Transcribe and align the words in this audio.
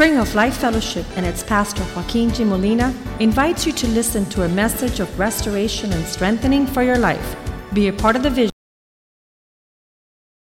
Spring 0.00 0.16
of 0.16 0.34
Life 0.34 0.56
Fellowship 0.56 1.04
and 1.16 1.26
its 1.26 1.42
pastor 1.42 1.84
Joaquin 1.94 2.32
G. 2.32 2.42
Molina 2.42 2.94
invites 3.18 3.66
you 3.66 3.72
to 3.74 3.86
listen 3.88 4.24
to 4.30 4.44
a 4.44 4.48
message 4.48 4.98
of 4.98 5.18
restoration 5.18 5.92
and 5.92 6.06
strengthening 6.06 6.66
for 6.66 6.82
your 6.82 6.96
life. 6.96 7.36
Be 7.74 7.88
a 7.88 7.92
part 7.92 8.16
of 8.16 8.22
the 8.22 8.30
vision. 8.30 8.54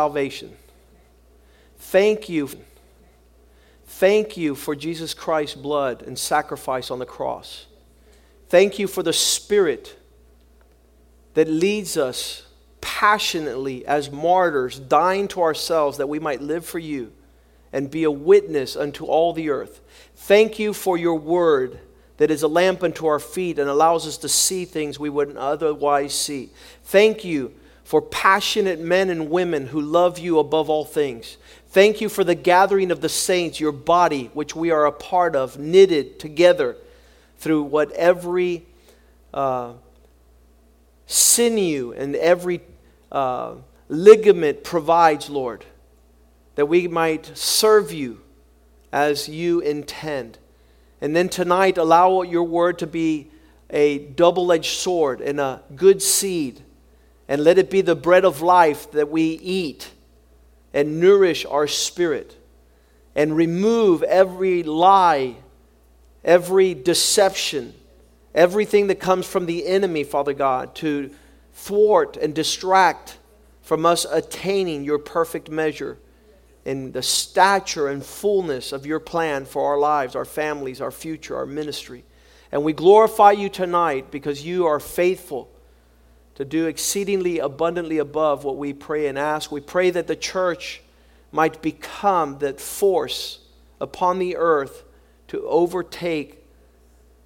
Salvation. 0.01 0.57
Thank 1.79 2.29
you. 2.29 2.51
Thank 3.87 4.37
you 4.37 4.57
for 4.57 4.75
Jesus 4.75 5.15
Christ's 5.15 5.55
blood 5.55 6.03
and 6.03 6.19
sacrifice 6.19 6.91
on 6.91 6.99
the 6.99 7.07
cross. 7.07 7.67
Thank 8.49 8.81
you 8.81 8.89
for 8.89 9.05
the 9.05 9.13
Spirit 9.13 9.97
that 11.35 11.47
leads 11.47 11.97
us 11.97 12.45
passionately 12.81 13.87
as 13.87 14.11
martyrs, 14.11 14.81
dying 14.81 15.29
to 15.29 15.43
ourselves 15.43 15.99
that 15.99 16.09
we 16.09 16.19
might 16.19 16.43
live 16.43 16.67
for 16.67 16.81
you 16.81 17.13
and 17.75 17.91
be 17.91 18.05
a 18.05 18.11
witness 18.11 18.77
unto 18.77 19.05
all 19.05 19.33
the 19.33 19.51
earth. 19.51 19.81
Thank 20.15 20.61
you 20.61 20.73
for 20.73 20.97
your 20.97 21.17
word 21.17 21.81
that 22.19 22.31
is 22.31 22.45
a 22.45 22.49
lamp 22.49 22.85
unto 22.85 23.07
our 23.07 23.19
feet 23.19 23.59
and 23.59 23.69
allows 23.69 24.07
us 24.07 24.17
to 24.19 24.29
see 24.29 24.65
things 24.65 24.97
we 24.97 25.11
wouldn't 25.11 25.37
otherwise 25.37 26.15
see. 26.15 26.51
Thank 26.85 27.25
you 27.25 27.53
for 27.83 28.01
passionate 28.01 28.79
men 28.79 29.11
and 29.11 29.29
women 29.29 29.67
who 29.67 29.81
love 29.81 30.21
you 30.21 30.39
above 30.39 30.71
all 30.71 30.85
things. 30.85 31.37
Thank 31.71 32.01
you 32.01 32.09
for 32.09 32.23
the 32.23 32.37
gathering 32.37 32.93
of 32.93 33.01
the 33.01 33.09
saints, 33.09 33.59
your 33.59 33.73
body, 33.73 34.31
which 34.35 34.55
we 34.55 34.71
are 34.71 34.87
a 34.87 34.93
part 34.93 35.35
of, 35.35 35.59
knitted 35.59 36.21
together 36.21 36.77
through 37.39 37.65
what 37.65 37.91
every 37.91 38.65
uh, 39.35 39.73
sinew 41.09 41.93
and 41.93 42.15
every 42.15 42.61
uh, 43.11 43.55
ligament 43.89 44.63
provides, 44.63 45.29
Lord 45.29 45.65
that 46.55 46.67
we 46.67 46.89
might 46.89 47.37
serve 47.37 47.93
you 47.93 48.21
as 48.93 49.29
you 49.29 49.61
intend. 49.61 50.39
And 51.01 51.15
then 51.15 51.29
tonight, 51.29 51.79
allow 51.79 52.23
your 52.23 52.45
word 52.45 52.79
to 52.79 52.87
be 52.87 53.31
a 53.71 53.99
double 53.99 54.53
edged 54.53 54.79
sword 54.79 55.21
and 55.21 55.41
a 55.41 55.63
good 55.75 56.01
seed. 56.01 56.63
And 57.29 57.43
let 57.43 57.59
it 57.59 57.71
be 57.71 57.81
the 57.81 57.97
bread 57.97 58.25
of 58.25 58.43
life 58.43 58.91
that 58.93 59.11
we 59.11 59.23
eat 59.23 59.91
and 60.73 61.01
nourish 61.01 61.45
our 61.47 61.67
spirit. 61.67 62.37
And 63.17 63.37
remove 63.37 64.03
every 64.03 64.63
lie, 64.63 65.37
every 66.25 66.75
deception, 66.75 67.75
everything 68.35 68.89
that 68.89 69.01
comes 69.01 69.27
from 69.27 69.47
the 69.47 69.67
enemy, 69.67 70.05
Father 70.05 70.35
God, 70.35 70.75
to 70.77 71.11
thwart 71.55 72.17
and 72.17 72.35
distract 72.35 73.19
from 73.63 73.87
us 73.87 74.05
attaining 74.05 74.85
your 74.85 74.99
perfect 74.99 75.49
measure 75.49 75.99
in 76.65 76.93
the 76.93 77.03
stature 77.03 77.89
and 77.89 78.05
fullness 78.05 78.73
of 78.73 78.87
your 78.87 79.01
plan 79.01 79.45
for 79.45 79.67
our 79.67 79.79
lives, 79.79 80.17
our 80.17 80.25
families, 80.25 80.81
our 80.81 80.91
future, 80.91 81.37
our 81.37 81.47
ministry. 81.47 82.05
And 82.51 82.65
we 82.65 82.73
glorify 82.73 83.33
you 83.33 83.49
tonight 83.49 84.11
because 84.11 84.45
you 84.45 84.67
are 84.67 84.81
faithful 84.81 85.51
to 86.37 86.45
do 86.45 86.67
exceedingly 86.67 87.39
abundantly 87.39 87.99
above 87.99 88.45
what 88.45 88.57
we 88.57 88.73
pray 88.73 89.07
and 89.07 89.19
ask. 89.19 89.53
We 89.53 89.61
pray 89.61 89.91
that 89.91 90.07
the 90.07 90.17
church 90.17 90.83
might 91.31 91.61
become 91.63 92.39
that 92.39 92.61
force 92.61 93.41
upon 93.81 94.19
the 94.19 94.37
earth 94.37 94.85
to 95.29 95.47
overtake 95.47 96.45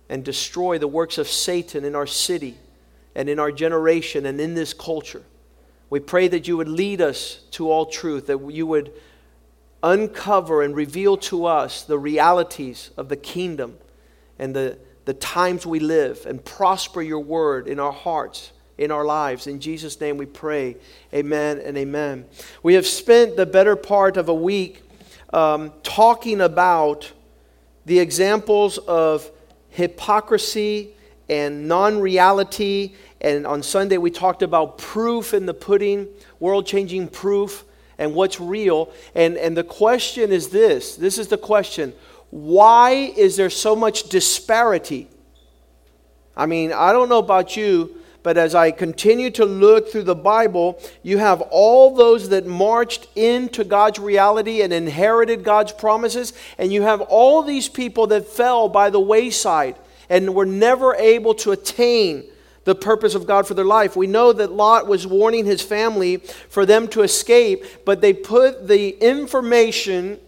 and 0.09 0.25
destroy 0.25 0.79
the 0.79 0.89
works 0.89 1.19
of 1.19 1.29
Satan 1.29 1.85
in 1.85 1.95
our 1.95 2.07
city 2.07 2.57
and 3.15 3.29
in 3.29 3.39
our 3.39 3.53
generation 3.53 4.27
and 4.27 4.41
in 4.41 4.55
this 4.55 4.73
culture. 4.73 5.23
We 5.91 6.01
pray 6.01 6.29
that 6.29 6.49
you 6.49 6.57
would 6.57 6.69
lead 6.69 7.01
us 7.01 7.41
to 7.53 7.71
all 7.71 7.87
truth, 7.87 8.27
that 8.27 8.39
you 8.51 8.67
would 8.67 8.93
uncover 9.83 10.63
and 10.63 10.75
reveal 10.75 11.17
to 11.17 11.47
us 11.47 11.85
the 11.85 11.99
realities 11.99 12.91
of 12.97 13.09
the 13.09 13.17
kingdom 13.17 13.79
and 14.39 14.55
the, 14.55 14.79
the 15.05 15.15
times 15.15 15.67
we 15.67 15.81
live 15.81 16.27
and 16.27 16.45
prosper 16.45 17.03
your 17.03 17.21
word 17.21 17.69
in 17.69 17.79
our 17.79 17.93
hearts, 17.93 18.53
in 18.77 18.91
our 18.91 19.05
lives. 19.05 19.47
In 19.47 19.61
Jesus' 19.61 20.01
name 20.01 20.17
we 20.17 20.27
pray. 20.27 20.77
Amen 21.15 21.61
and 21.65 21.77
amen. 21.77 22.27
We 22.63 22.75
have 22.75 22.87
spent 22.87 23.37
the 23.37 23.47
better 23.47 23.77
part 23.77 24.17
of 24.17 24.29
a 24.29 24.35
week 24.35 24.83
um, 25.33 25.73
talking 25.83 26.41
about 26.41 27.13
the 27.87 27.99
examples 28.01 28.79
of 28.79 29.31
hypocrisy 29.71 30.91
and 31.29 31.69
non 31.69 32.01
reality. 32.01 32.95
And 33.21 33.47
on 33.47 33.63
Sunday, 33.63 33.99
we 33.99 34.11
talked 34.11 34.43
about 34.43 34.79
proof 34.79 35.35
in 35.35 35.47
the 35.47 35.55
pudding, 35.55 36.09
world 36.41 36.67
changing 36.67 37.09
proof 37.09 37.65
and 37.99 38.15
what's 38.15 38.41
real. 38.41 38.93
And, 39.15 39.37
and 39.37 39.57
the 39.57 39.65
question 39.65 40.33
is 40.33 40.49
this 40.49 40.97
this 40.97 41.19
is 41.19 41.29
the 41.29 41.39
question 41.39 41.93
why 42.31 42.91
is 43.17 43.37
there 43.37 43.51
so 43.51 43.75
much 43.75 44.05
disparity? 44.11 45.09
I 46.37 46.47
mean, 46.47 46.73
I 46.73 46.93
don't 46.93 47.09
know 47.09 47.19
about 47.19 47.57
you, 47.57 47.97
but 48.23 48.37
as 48.37 48.55
I 48.55 48.71
continue 48.71 49.31
to 49.33 49.45
look 49.45 49.91
through 49.91 50.03
the 50.03 50.15
Bible, 50.15 50.81
you 51.03 51.19
have 51.19 51.41
all 51.51 51.95
those 51.95 52.29
that 52.29 52.47
marched 52.47 53.09
into 53.17 53.65
God's 53.65 53.99
reality 53.99 54.61
and 54.61 54.73
inherited 54.73 55.43
God's 55.43 55.73
promises, 55.73 56.33
and 56.59 56.73
you 56.73 56.83
have 56.83 57.01
all 57.01 57.43
these 57.43 57.69
people 57.69 58.09
that 58.09 58.29
fell 58.29 58.69
by 58.69 58.91
the 58.91 59.01
wayside 59.01 59.77
and 60.11 60.35
were 60.35 60.47
never 60.47 60.95
able 60.97 61.35
to 61.35 61.53
attain 61.53 62.25
the 62.69 62.75
purpose 62.75 63.15
of 63.15 63.27
God 63.27 63.47
for 63.47 63.55
their 63.55 63.65
life. 63.65 63.97
We 63.97 64.07
know 64.07 64.31
that 64.31 64.53
Lot 64.53 64.87
was 64.87 65.07
warning 65.07 65.47
his 65.47 65.63
family 65.63 66.19
for 66.51 66.67
them 66.67 66.87
to 66.89 67.01
escape, 67.01 67.65
but 67.87 68.03
they 68.03 68.13
put 68.13 68.69
the 68.69 68.91
information 68.91 70.21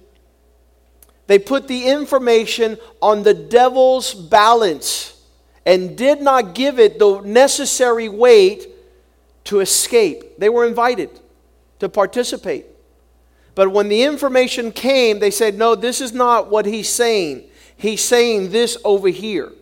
they 1.26 1.38
put 1.38 1.68
the 1.68 1.86
information 1.86 2.76
on 3.00 3.22
the 3.22 3.34
devil's 3.34 4.14
balance 4.14 5.22
and 5.64 5.96
did 5.96 6.20
not 6.20 6.56
give 6.56 6.80
it 6.80 6.98
the 6.98 7.20
necessary 7.20 8.08
weight 8.08 8.66
to 9.44 9.60
escape. 9.60 10.38
They 10.38 10.48
were 10.48 10.66
invited 10.66 11.10
to 11.78 11.88
participate. 11.88 12.66
But 13.54 13.70
when 13.70 13.88
the 13.88 14.02
information 14.02 14.72
came, 14.72 15.20
they 15.20 15.30
said, 15.30 15.56
No, 15.56 15.76
this 15.76 16.00
is 16.00 16.12
not 16.12 16.50
what 16.50 16.66
he's 16.66 16.88
saying. 16.88 17.44
He's 17.76 18.02
saying 18.02 18.50
this 18.50 18.76
over 18.82 19.08
here. 19.08 19.52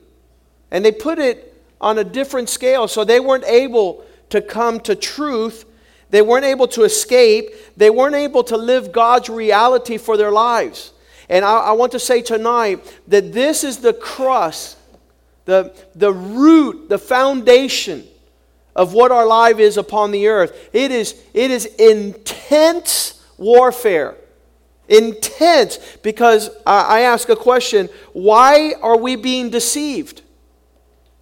And 0.70 0.82
they 0.84 0.92
put 0.92 1.18
it 1.18 1.47
on 1.80 1.98
a 1.98 2.04
different 2.04 2.48
scale. 2.48 2.88
So 2.88 3.04
they 3.04 3.20
weren't 3.20 3.44
able 3.44 4.04
to 4.30 4.40
come 4.40 4.80
to 4.80 4.94
truth. 4.94 5.64
They 6.10 6.22
weren't 6.22 6.44
able 6.44 6.68
to 6.68 6.84
escape. 6.84 7.50
They 7.76 7.90
weren't 7.90 8.14
able 8.14 8.44
to 8.44 8.56
live 8.56 8.92
God's 8.92 9.28
reality 9.28 9.98
for 9.98 10.16
their 10.16 10.30
lives. 10.30 10.92
And 11.28 11.44
I, 11.44 11.58
I 11.58 11.72
want 11.72 11.92
to 11.92 11.98
say 11.98 12.22
tonight 12.22 12.84
that 13.08 13.32
this 13.32 13.64
is 13.64 13.78
the 13.78 13.92
crust, 13.92 14.78
the, 15.44 15.74
the 15.94 16.12
root, 16.12 16.88
the 16.88 16.98
foundation 16.98 18.06
of 18.74 18.94
what 18.94 19.10
our 19.10 19.26
life 19.26 19.58
is 19.58 19.76
upon 19.76 20.10
the 20.10 20.28
earth. 20.28 20.70
It 20.72 20.90
is, 20.90 21.20
it 21.34 21.50
is 21.50 21.66
intense 21.66 23.22
warfare. 23.36 24.16
Intense, 24.88 25.78
because 26.02 26.48
I, 26.66 26.82
I 26.82 27.00
ask 27.00 27.28
a 27.28 27.36
question 27.36 27.90
why 28.14 28.74
are 28.80 28.96
we 28.96 29.16
being 29.16 29.50
deceived? 29.50 30.22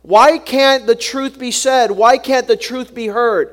Why 0.07 0.39
can't 0.39 0.87
the 0.87 0.95
truth 0.95 1.37
be 1.37 1.51
said? 1.51 1.91
Why 1.91 2.17
can't 2.17 2.47
the 2.47 2.57
truth 2.57 2.95
be 2.95 3.09
heard? 3.09 3.51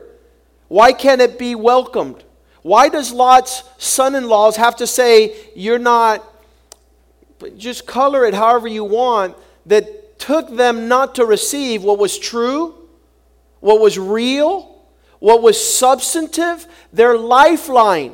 Why 0.68 0.94
can't 0.94 1.20
it 1.20 1.40
be 1.40 1.56
welcomed? 1.56 2.24
Why 2.62 2.90
does 2.90 3.12
Lot's 3.12 3.64
son 3.80 4.14
in 4.14 4.28
laws 4.30 4.56
have 4.58 4.76
to 4.76 4.86
say, 4.86 5.36
You're 5.56 5.80
not, 5.80 6.24
just 7.58 7.88
color 7.88 8.24
it 8.24 8.36
however 8.36 8.68
you 8.68 8.84
want, 8.84 9.36
that 9.66 10.20
took 10.20 10.56
them 10.56 10.88
not 10.88 11.16
to 11.16 11.26
receive 11.26 11.84
what 11.84 11.98
was 11.98 12.20
true, 12.20 12.76
what 13.60 13.82
was 13.82 13.98
real, 13.98 14.86
what 15.18 15.42
was 15.42 15.60
substantive, 15.60 16.68
their 16.94 17.18
lifeline 17.18 18.14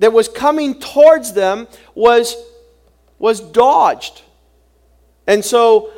that 0.00 0.12
was 0.12 0.26
coming 0.26 0.80
towards 0.80 1.32
them 1.32 1.68
was, 1.94 2.34
was 3.20 3.40
dodged. 3.40 4.22
And 5.28 5.44
so 5.44 5.92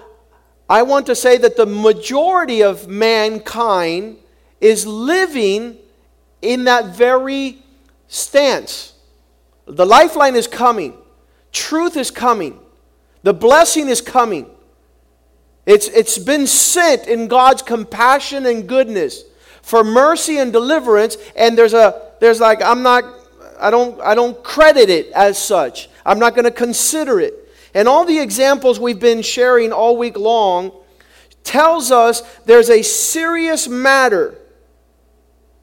I 0.69 0.83
want 0.83 1.07
to 1.07 1.15
say 1.15 1.37
that 1.39 1.57
the 1.57 1.67
majority 1.67 2.63
of 2.63 2.89
mankind 2.89 4.17
is 4.61 4.87
living 4.87 5.77
in 6.41 6.65
that 6.65 6.97
very 6.97 7.59
stance. 8.09 8.95
The 9.67 9.87
lifeline 9.87 10.37
is 10.37 10.47
coming, 10.47 10.97
truth 11.53 11.97
is 11.97 12.11
coming, 12.11 12.59
the 13.23 13.35
blessing 13.35 13.89
is 13.89 14.01
coming. 14.01 14.51
It's, 15.67 15.89
it's 15.89 16.19
been 16.19 16.47
sent 16.47 17.07
in 17.07 17.27
God's 17.27 17.63
compassion 17.63 18.45
and 18.45 18.69
goodness 18.69 19.25
for 19.63 19.83
mercy 19.83 20.37
and 20.37 20.53
deliverance, 20.53 21.17
and 21.35 21.57
there's 21.57 21.73
a 21.73 22.13
there's 22.21 22.39
like 22.39 22.63
I'm 22.63 22.83
not 22.83 23.03
I 23.59 23.71
don't 23.71 23.99
I 24.03 24.15
don't 24.15 24.43
credit 24.45 24.91
it 24.91 25.11
as 25.13 25.39
such. 25.39 25.89
I'm 26.05 26.19
not 26.19 26.35
going 26.35 26.45
to 26.45 26.51
consider 26.51 27.19
it. 27.19 27.44
And 27.75 27.89
all 27.89 28.05
the 28.05 28.21
examples 28.21 28.79
we've 28.79 29.01
been 29.01 29.21
sharing 29.21 29.73
all 29.73 29.97
week 29.97 30.17
long 30.17 30.73
tells 31.43 31.91
us 31.91 32.23
there's 32.47 32.71
a 32.71 32.83
serious 32.83 33.69
matter 33.69 34.39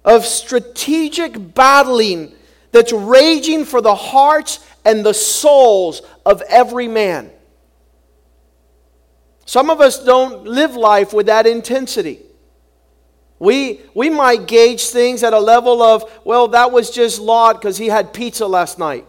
of 0.04 0.26
strategic 0.26 1.54
battling 1.54 2.34
that's 2.72 2.92
raging 2.92 3.66
for 3.66 3.82
the 3.82 3.96
hearts 3.96 4.60
and 4.84 5.06
the 5.06 5.14
souls 5.14 6.02
of 6.26 6.42
every 6.50 6.88
man. 6.88 7.32
Some 9.46 9.70
of 9.70 9.82
us 9.82 10.04
don't 10.04 10.46
live 10.46 10.76
life 10.76 11.14
with 11.14 11.26
that 11.28 11.46
intensity. 11.46 12.20
We, 13.40 13.82
we 13.94 14.10
might 14.10 14.48
gauge 14.48 14.86
things 14.86 15.24
at 15.24 15.34
a 15.34 15.40
level 15.40 15.82
of, 15.82 16.04
well, 16.24 16.50
that 16.50 16.72
was 16.72 16.92
just 16.92 17.20
Lot 17.20 17.60
because 17.60 17.78
he 17.78 17.88
had 17.88 18.14
pizza 18.14 18.46
last 18.46 18.78
night. 18.78 19.06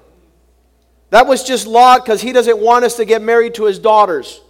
That 1.13 1.27
was 1.27 1.45
just 1.45 1.67
Lot 1.67 2.07
because 2.07 2.23
he 2.23 2.33
doesn't 2.33 2.57
want 2.57 2.87
us 2.87 2.97
to 2.97 3.05
get 3.05 3.21
married 3.21 3.53
to 3.57 3.65
his 3.65 3.79
daughters. 3.79 4.41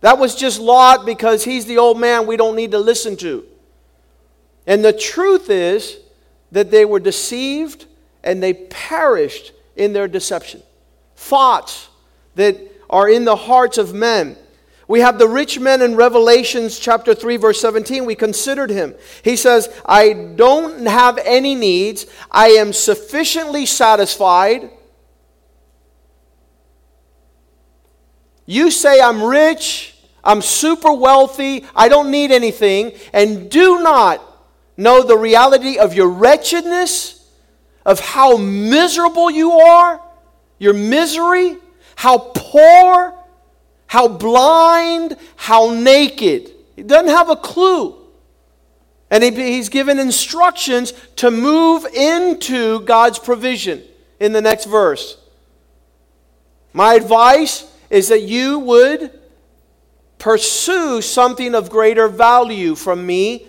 That 0.00 0.18
was 0.18 0.34
just 0.34 0.58
Lot 0.58 1.06
because 1.06 1.44
he's 1.44 1.64
the 1.64 1.78
old 1.78 1.96
man 1.96 2.26
we 2.26 2.36
don't 2.36 2.56
need 2.56 2.72
to 2.72 2.80
listen 2.80 3.16
to. 3.18 3.44
And 4.66 4.84
the 4.84 4.92
truth 4.92 5.50
is 5.50 5.96
that 6.50 6.72
they 6.72 6.84
were 6.84 6.98
deceived 6.98 7.86
and 8.24 8.42
they 8.42 8.52
perished 8.54 9.52
in 9.76 9.92
their 9.92 10.08
deception. 10.08 10.60
Thoughts 11.14 11.88
that 12.34 12.58
are 12.90 13.08
in 13.08 13.24
the 13.24 13.36
hearts 13.36 13.78
of 13.78 13.94
men. 13.94 14.36
We 14.88 15.00
have 15.00 15.20
the 15.20 15.28
rich 15.28 15.60
man 15.60 15.82
in 15.82 15.94
Revelations 15.94 16.80
chapter 16.80 17.14
3, 17.14 17.36
verse 17.36 17.60
17. 17.60 18.04
We 18.04 18.16
considered 18.16 18.70
him. 18.70 18.96
He 19.22 19.36
says, 19.36 19.68
I 19.86 20.14
don't 20.34 20.84
have 20.86 21.16
any 21.18 21.54
needs. 21.54 22.06
I 22.28 22.48
am 22.48 22.72
sufficiently 22.72 23.66
satisfied. 23.66 24.70
You 28.46 28.70
say, 28.70 29.00
I'm 29.00 29.22
rich. 29.22 29.94
I'm 30.22 30.42
super 30.42 30.92
wealthy. 30.92 31.64
I 31.74 31.88
don't 31.88 32.10
need 32.10 32.30
anything. 32.30 32.92
And 33.12 33.50
do 33.50 33.82
not 33.82 34.22
know 34.76 35.02
the 35.02 35.16
reality 35.16 35.78
of 35.78 35.94
your 35.94 36.08
wretchedness, 36.08 37.28
of 37.84 38.00
how 38.00 38.36
miserable 38.36 39.30
you 39.30 39.52
are, 39.52 40.00
your 40.58 40.74
misery, 40.74 41.56
how 41.96 42.18
poor 42.18 43.14
how 43.94 44.08
blind, 44.08 45.16
how 45.36 45.72
naked. 45.72 46.50
He 46.74 46.82
doesn't 46.82 47.14
have 47.14 47.30
a 47.30 47.36
clue. 47.36 47.94
And 49.08 49.22
he, 49.22 49.30
he's 49.30 49.68
given 49.68 50.00
instructions 50.00 50.92
to 51.14 51.30
move 51.30 51.86
into 51.94 52.80
God's 52.80 53.20
provision 53.20 53.84
in 54.18 54.32
the 54.32 54.40
next 54.40 54.64
verse. 54.64 55.16
My 56.72 56.94
advice 56.94 57.70
is 57.94 58.08
that 58.08 58.22
you 58.22 58.58
would 58.58 59.16
pursue 60.18 61.00
something 61.00 61.54
of 61.54 61.70
greater 61.70 62.08
value 62.08 62.74
from 62.74 63.06
me, 63.06 63.46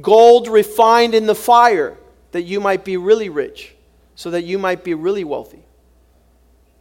gold 0.00 0.46
refined 0.46 1.16
in 1.16 1.26
the 1.26 1.34
fire, 1.34 1.98
that 2.30 2.42
you 2.42 2.60
might 2.60 2.84
be 2.84 2.96
really 2.96 3.28
rich, 3.28 3.74
so 4.14 4.30
that 4.30 4.44
you 4.44 4.56
might 4.56 4.84
be 4.84 4.94
really 4.94 5.24
wealthy. 5.24 5.64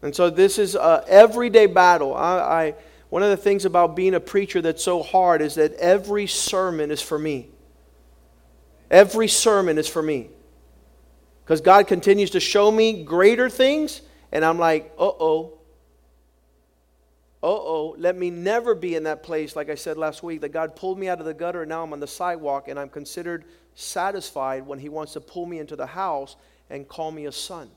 And 0.03 0.15
so 0.15 0.29
this 0.29 0.59
is 0.59 0.75
an 0.75 1.01
everyday 1.07 1.65
battle. 1.65 2.13
I, 2.13 2.37
I 2.37 2.75
one 3.09 3.23
of 3.23 3.31
the 3.31 3.37
things 3.37 3.65
about 3.65 3.95
being 3.95 4.13
a 4.13 4.19
preacher 4.19 4.61
that's 4.61 4.83
so 4.83 5.01
hard 5.01 5.41
is 5.41 5.55
that 5.55 5.73
every 5.73 6.27
sermon 6.27 6.91
is 6.91 7.01
for 7.01 7.17
me. 7.17 7.49
Every 8.91 9.27
sermon 9.27 9.79
is 9.79 9.87
for 9.87 10.03
me. 10.03 10.29
Because 11.43 11.61
God 11.61 11.87
continues 11.87 12.29
to 12.31 12.39
show 12.39 12.69
me 12.69 13.03
greater 13.03 13.49
things, 13.49 14.01
and 14.31 14.45
I'm 14.45 14.59
like, 14.59 14.93
uh 14.99 15.07
oh. 15.07 15.56
Oh, 17.43 17.95
let 17.99 18.17
me 18.17 18.31
never 18.31 18.73
be 18.73 18.95
in 18.95 19.03
that 19.03 19.21
place, 19.21 19.55
like 19.55 19.69
I 19.69 19.75
said 19.75 19.97
last 19.97 20.23
week, 20.23 20.41
that 20.41 20.49
God 20.49 20.75
pulled 20.75 20.97
me 20.97 21.07
out 21.07 21.19
of 21.19 21.25
the 21.25 21.33
gutter 21.33 21.61
and 21.61 21.69
now 21.69 21.83
I'm 21.83 21.93
on 21.93 21.99
the 21.99 22.07
sidewalk 22.07 22.67
and 22.67 22.79
I'm 22.79 22.89
considered 22.89 23.45
satisfied 23.75 24.65
when 24.65 24.79
He 24.79 24.89
wants 24.89 25.13
to 25.13 25.21
pull 25.21 25.45
me 25.45 25.59
into 25.59 25.75
the 25.75 25.85
house 25.85 26.35
and 26.69 26.87
call 26.87 27.11
me 27.11 27.25
a 27.25 27.31
son. 27.31 27.69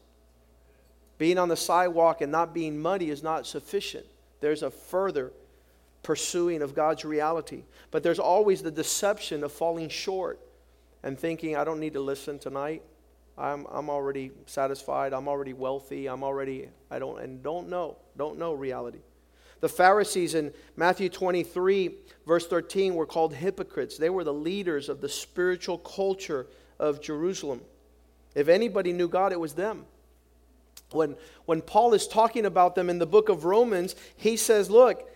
Being 1.18 1.36
on 1.36 1.48
the 1.48 1.56
sidewalk 1.56 2.22
and 2.22 2.32
not 2.32 2.54
being 2.54 2.80
muddy 2.80 3.10
is 3.10 3.22
not 3.22 3.46
sufficient. 3.46 4.06
There's 4.40 4.62
a 4.62 4.70
further 4.70 5.32
pursuing 6.02 6.62
of 6.62 6.74
God's 6.74 7.04
reality. 7.04 7.64
But 7.90 8.02
there's 8.02 8.18
always 8.18 8.62
the 8.62 8.70
deception 8.70 9.44
of 9.44 9.52
falling 9.52 9.90
short 9.90 10.40
and 11.02 11.18
thinking, 11.18 11.56
I 11.56 11.64
don't 11.64 11.80
need 11.80 11.92
to 11.92 12.00
listen 12.00 12.38
tonight. 12.38 12.82
I'm, 13.36 13.66
I'm 13.70 13.90
already 13.90 14.32
satisfied. 14.46 15.12
I'm 15.12 15.28
already 15.28 15.52
wealthy. 15.52 16.08
I'm 16.08 16.22
already, 16.22 16.70
I 16.90 16.98
don't, 16.98 17.20
and 17.20 17.42
don't 17.42 17.68
know, 17.68 17.98
don't 18.16 18.38
know 18.38 18.54
reality. 18.54 19.00
The 19.60 19.68
Pharisees 19.68 20.34
in 20.34 20.52
Matthew 20.76 21.08
23, 21.08 21.94
verse 22.26 22.46
13, 22.46 22.94
were 22.94 23.06
called 23.06 23.34
hypocrites. 23.34 23.98
They 23.98 24.10
were 24.10 24.24
the 24.24 24.32
leaders 24.32 24.88
of 24.88 25.00
the 25.00 25.08
spiritual 25.08 25.78
culture 25.78 26.46
of 26.78 27.00
Jerusalem. 27.00 27.60
If 28.34 28.48
anybody 28.48 28.92
knew 28.92 29.08
God, 29.08 29.32
it 29.32 29.40
was 29.40 29.54
them 29.54 29.84
when, 30.92 31.16
when 31.46 31.60
Paul 31.60 31.94
is 31.94 32.06
talking 32.06 32.46
about 32.46 32.74
them 32.74 32.90
in 32.90 32.98
the 32.98 33.06
book 33.06 33.28
of 33.28 33.44
Romans, 33.44 33.94
he 34.16 34.36
says, 34.36 34.70
Look, 34.70 35.08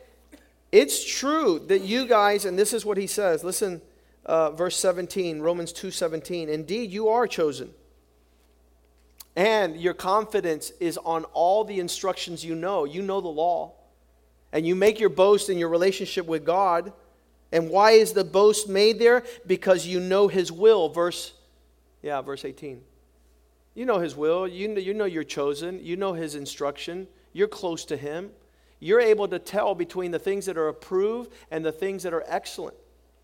it's 0.73 1.05
true 1.05 1.61
that 1.67 1.83
you 1.83 2.07
guys, 2.07 2.45
and 2.45 2.59
this 2.59 2.73
is 2.73 2.85
what 2.85 2.97
he 2.97 3.07
says. 3.07 3.45
Listen, 3.45 3.81
uh, 4.27 4.51
verse 4.53 4.77
17, 4.77 5.41
Romans 5.41 5.73
2 5.73 5.91
17. 5.91 6.49
Indeed, 6.49 6.91
you 6.91 7.09
are 7.09 7.27
chosen. 7.27 7.71
And 9.37 9.77
your 9.81 9.95
confidence 9.95 10.71
is 10.79 10.97
on 10.99 11.25
all 11.33 11.65
the 11.65 11.81
instructions 11.81 12.45
you 12.45 12.55
know. 12.55 12.85
You 12.85 13.03
know 13.03 13.21
the 13.21 13.29
law. 13.29 13.73
And 14.55 14.67
you 14.67 14.75
make 14.75 14.99
your 14.99 15.11
boast 15.11 15.51
in 15.51 15.59
your 15.59 15.69
relationship 15.69 16.25
with 16.25 16.47
God. 16.47 16.95
And 17.53 17.69
why 17.69 17.91
is 17.91 18.15
the 18.15 18.25
boast 18.25 18.71
made 18.71 18.99
there? 18.99 19.25
Because 19.47 19.87
you 19.87 20.01
know 20.01 20.29
his 20.29 20.51
will. 20.51 20.89
Verse, 20.89 21.35
yeah, 22.03 22.23
verse 22.23 22.47
18. 22.47 22.81
You 23.75 23.87
know 23.87 23.99
His 23.99 24.17
will. 24.17 24.47
You 24.47 24.69
know, 24.69 24.81
you 24.81 24.95
know 24.95 25.05
you're 25.05 25.25
chosen. 25.25 25.85
You 25.85 25.97
know 25.97 26.13
His 26.13 26.35
instruction. 26.35 27.09
You're 27.33 27.49
close 27.49 27.85
to 27.87 27.97
Him. 27.97 28.31
You're 28.81 29.01
able 29.01 29.29
to 29.29 29.39
tell 29.39 29.75
between 29.75 30.11
the 30.11 30.19
things 30.19 30.47
that 30.47 30.57
are 30.57 30.69
approved 30.69 31.33
and 31.51 31.65
the 31.65 31.73
things 31.73 32.03
that 32.05 32.15
are 32.15 32.25
excellent. 32.27 32.77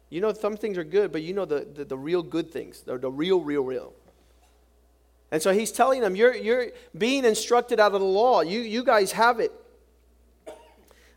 You 0.08 0.20
know 0.20 0.32
some 0.32 0.56
things 0.56 0.76
are 0.76 0.84
good, 0.84 1.12
but 1.12 1.22
you 1.22 1.34
know 1.34 1.44
the, 1.44 1.66
the, 1.72 1.84
the 1.84 1.96
real 1.96 2.22
good 2.22 2.50
things, 2.50 2.80
the, 2.80 2.98
the 2.98 3.10
real, 3.10 3.40
real, 3.40 3.62
real. 3.62 3.92
And 5.30 5.40
so 5.40 5.52
he's 5.52 5.70
telling 5.70 6.00
them, 6.00 6.16
you're, 6.16 6.34
you're 6.34 6.66
being 6.98 7.24
instructed 7.24 7.78
out 7.78 7.94
of 7.94 8.00
the 8.00 8.06
law. 8.06 8.40
You, 8.40 8.60
you 8.60 8.82
guys 8.82 9.12
have 9.12 9.38
it. 9.38 9.52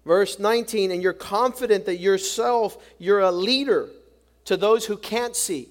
Verse 0.05 0.37
19, 0.37 0.91
and 0.91 1.01
you're 1.01 1.13
confident 1.13 1.85
that 1.85 1.97
yourself, 1.97 2.77
you're 2.99 3.21
a 3.21 3.31
leader 3.31 3.89
to 4.45 4.57
those 4.57 4.85
who 4.85 4.97
can't 4.97 5.35
see. 5.35 5.69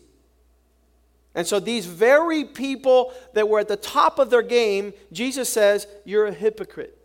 And 1.35 1.47
so, 1.47 1.61
these 1.61 1.87
very 1.87 2.45
people 2.45 3.13
that 3.35 3.49
were 3.49 3.59
at 3.59 3.69
the 3.69 3.77
top 3.77 4.19
of 4.19 4.31
their 4.31 4.43
game, 4.43 4.93
Jesus 5.13 5.49
says, 5.49 5.87
You're 6.05 6.27
a 6.27 6.33
hypocrite. 6.33 6.99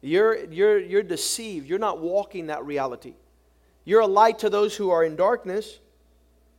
You're, 0.00 0.44
you're, 0.44 0.78
you're 0.78 1.02
deceived. 1.02 1.68
You're 1.68 1.78
not 1.78 2.00
walking 2.00 2.48
that 2.48 2.64
reality. 2.64 3.14
You're 3.84 4.00
a 4.00 4.06
light 4.06 4.40
to 4.40 4.50
those 4.50 4.76
who 4.76 4.90
are 4.90 5.04
in 5.04 5.16
darkness, 5.16 5.78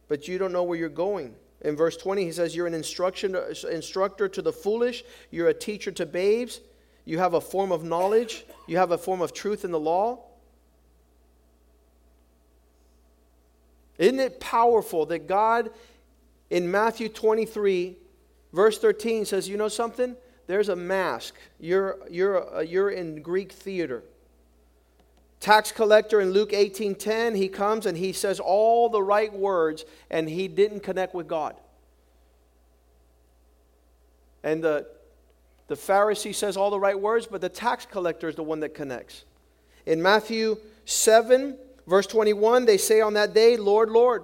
but 0.08 0.28
you 0.28 0.38
don't 0.38 0.52
know 0.52 0.64
where 0.64 0.78
you're 0.78 0.90
going. 0.90 1.36
In 1.62 1.76
verse 1.76 1.98
20, 1.98 2.24
he 2.24 2.32
says, 2.32 2.56
You're 2.56 2.68
an 2.68 2.74
instruction, 2.74 3.36
instructor 3.70 4.30
to 4.30 4.42
the 4.42 4.54
foolish, 4.54 5.04
you're 5.32 5.50
a 5.50 5.54
teacher 5.54 5.92
to 5.92 6.06
babes, 6.06 6.62
you 7.08 7.20
have 7.20 7.36
a 7.36 7.40
form 7.40 7.72
of 7.72 7.86
knowledge, 7.86 8.46
you 8.68 8.76
have 8.76 8.92
a 8.92 8.98
form 8.98 9.22
of 9.22 9.34
truth 9.34 9.64
in 9.64 9.72
the 9.72 9.80
law. 9.80 10.20
Isn't 13.98 14.20
it 14.20 14.42
powerful 14.42 15.06
that 15.06 15.26
God 15.26 15.72
in 16.50 16.70
Matthew 16.70 17.08
23, 17.08 17.96
verse 18.52 18.78
13 18.78 19.24
says, 19.24 19.48
You 19.48 19.56
know 19.56 19.70
something? 19.70 20.18
There's 20.48 20.68
a 20.68 20.76
mask. 20.76 21.34
You're, 21.62 21.98
you're, 22.10 22.58
uh, 22.58 22.60
you're 22.60 22.90
in 22.90 23.22
Greek 23.22 23.54
theater. 23.54 24.04
Tax 25.40 25.72
collector 25.72 26.20
in 26.20 26.32
Luke 26.32 26.52
18:10, 26.52 27.38
he 27.38 27.48
comes 27.48 27.86
and 27.86 27.98
he 27.98 28.12
says 28.12 28.42
all 28.42 28.90
the 28.90 29.02
right 29.02 29.32
words 29.32 29.86
and 30.10 30.28
he 30.28 30.50
didn't 30.50 30.82
connect 30.82 31.14
with 31.14 31.28
God. 31.28 31.56
And 34.44 34.62
the, 34.62 34.88
the 35.68 35.76
Pharisee 35.76 36.34
says 36.34 36.58
all 36.58 36.70
the 36.70 36.80
right 36.80 37.00
words, 37.00 37.28
but 37.28 37.42
the 37.42 37.50
tax 37.50 37.86
collector 37.86 38.30
is 38.30 38.36
the 38.36 38.44
one 38.44 38.62
that 38.62 38.74
connects. 38.74 39.26
In 39.86 40.02
Matthew 40.02 40.58
7, 40.86 41.58
verse 41.86 42.08
21, 42.08 42.66
they 42.66 42.78
say 42.78 43.02
on 43.02 43.14
that 43.14 43.34
day, 43.34 43.58
Lord, 43.58 43.90
Lord, 43.90 44.24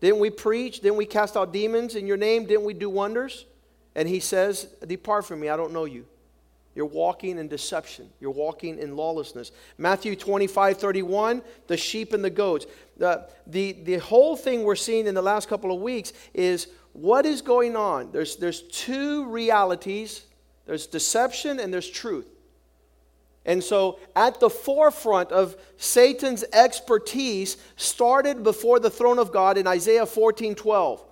didn't 0.00 0.20
we 0.20 0.30
preach? 0.30 0.80
Didn't 0.80 0.96
we 0.96 1.06
cast 1.06 1.36
out 1.36 1.52
demons 1.52 1.94
in 1.94 2.06
your 2.06 2.16
name? 2.16 2.46
Didn't 2.46 2.64
we 2.64 2.74
do 2.74 2.88
wonders? 2.88 3.46
And 3.94 4.08
he 4.08 4.20
says, 4.20 4.64
Depart 4.86 5.26
from 5.26 5.40
me, 5.40 5.48
I 5.48 5.56
don't 5.56 5.72
know 5.72 5.84
you. 5.84 6.06
You're 6.74 6.86
walking 6.86 7.38
in 7.38 7.48
deception. 7.48 8.08
You're 8.20 8.30
walking 8.30 8.78
in 8.78 8.96
lawlessness. 8.96 9.50
Matthew 9.76 10.14
25, 10.14 10.78
31, 10.78 11.42
the 11.66 11.76
sheep 11.76 12.12
and 12.12 12.24
the 12.24 12.30
goats. 12.30 12.66
The, 12.96 13.28
the, 13.46 13.72
the 13.72 13.96
whole 13.98 14.36
thing 14.36 14.62
we're 14.62 14.76
seeing 14.76 15.06
in 15.06 15.14
the 15.14 15.22
last 15.22 15.48
couple 15.48 15.74
of 15.74 15.80
weeks 15.80 16.12
is 16.32 16.68
what 16.92 17.26
is 17.26 17.42
going 17.42 17.76
on? 17.76 18.12
There's, 18.12 18.36
there's 18.36 18.62
two 18.62 19.26
realities 19.26 20.26
there's 20.70 20.86
deception 20.86 21.58
and 21.58 21.74
there's 21.74 21.90
truth. 21.90 22.28
And 23.44 23.64
so, 23.64 23.98
at 24.14 24.38
the 24.38 24.48
forefront 24.48 25.32
of 25.32 25.56
Satan's 25.78 26.44
expertise 26.52 27.56
started 27.74 28.44
before 28.44 28.78
the 28.78 28.88
throne 28.88 29.18
of 29.18 29.32
God 29.32 29.58
in 29.58 29.66
Isaiah 29.66 30.06
14 30.06 30.54
12. 30.54 31.04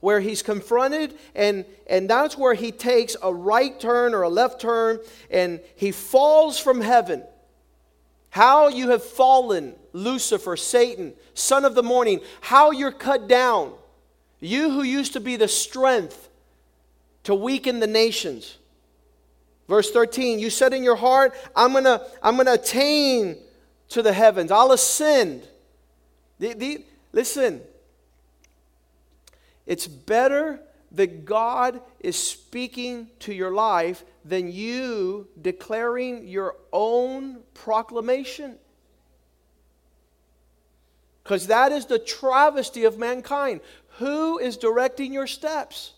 where 0.00 0.20
he's 0.20 0.42
confronted, 0.42 1.14
and, 1.34 1.64
and 1.86 2.10
that's 2.10 2.36
where 2.36 2.52
he 2.52 2.70
takes 2.70 3.16
a 3.22 3.32
right 3.32 3.80
turn 3.80 4.12
or 4.12 4.20
a 4.20 4.28
left 4.28 4.60
turn, 4.60 4.98
and 5.30 5.58
he 5.74 5.90
falls 5.90 6.58
from 6.58 6.82
heaven. 6.82 7.24
How 8.28 8.68
you 8.68 8.90
have 8.90 9.02
fallen, 9.02 9.74
Lucifer, 9.94 10.54
Satan, 10.54 11.14
son 11.32 11.64
of 11.64 11.74
the 11.74 11.82
morning, 11.82 12.20
how 12.42 12.72
you're 12.72 12.92
cut 12.92 13.26
down. 13.26 13.72
You 14.38 14.68
who 14.70 14.82
used 14.82 15.14
to 15.14 15.20
be 15.20 15.36
the 15.36 15.48
strength 15.48 16.28
to 17.24 17.34
weaken 17.34 17.80
the 17.80 17.86
nations. 17.86 18.58
Verse 19.68 19.90
13, 19.90 20.38
you 20.38 20.48
said 20.48 20.72
in 20.72 20.82
your 20.82 20.96
heart, 20.96 21.34
I'm 21.54 21.72
going 21.72 21.84
to 21.84 22.04
I'm 22.22 22.36
to 22.38 22.52
attain 22.54 23.36
to 23.90 24.02
the 24.02 24.12
heavens. 24.12 24.50
I'll 24.50 24.72
ascend. 24.72 25.46
The, 26.38 26.54
the, 26.54 26.84
listen, 27.12 27.60
it's 29.66 29.86
better 29.86 30.60
that 30.92 31.26
God 31.26 31.82
is 32.00 32.16
speaking 32.16 33.08
to 33.20 33.34
your 33.34 33.50
life 33.50 34.04
than 34.24 34.50
you 34.50 35.28
declaring 35.40 36.26
your 36.26 36.56
own 36.72 37.40
proclamation. 37.52 38.56
Because 41.22 41.48
that 41.48 41.72
is 41.72 41.84
the 41.84 41.98
travesty 41.98 42.84
of 42.84 42.98
mankind. 42.98 43.60
Who 43.98 44.38
is 44.38 44.56
directing 44.56 45.12
your 45.12 45.26
steps? 45.26 45.92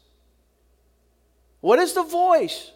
What 1.61 1.79
is 1.79 1.93
the 1.93 2.03
voice? 2.03 2.73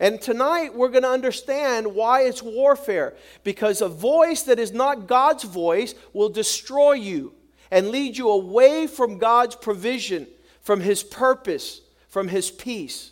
And 0.00 0.20
tonight 0.20 0.74
we're 0.74 0.90
going 0.90 1.02
to 1.02 1.10
understand 1.10 1.94
why 1.94 2.22
it's 2.22 2.42
warfare. 2.42 3.14
Because 3.42 3.80
a 3.80 3.88
voice 3.88 4.42
that 4.42 4.58
is 4.58 4.72
not 4.72 5.06
God's 5.06 5.44
voice 5.44 5.94
will 6.12 6.28
destroy 6.28 6.92
you 6.92 7.34
and 7.70 7.88
lead 7.88 8.16
you 8.16 8.30
away 8.30 8.86
from 8.86 9.18
God's 9.18 9.56
provision, 9.56 10.26
from 10.62 10.80
His 10.80 11.02
purpose, 11.02 11.80
from 12.08 12.28
His 12.28 12.50
peace. 12.50 13.10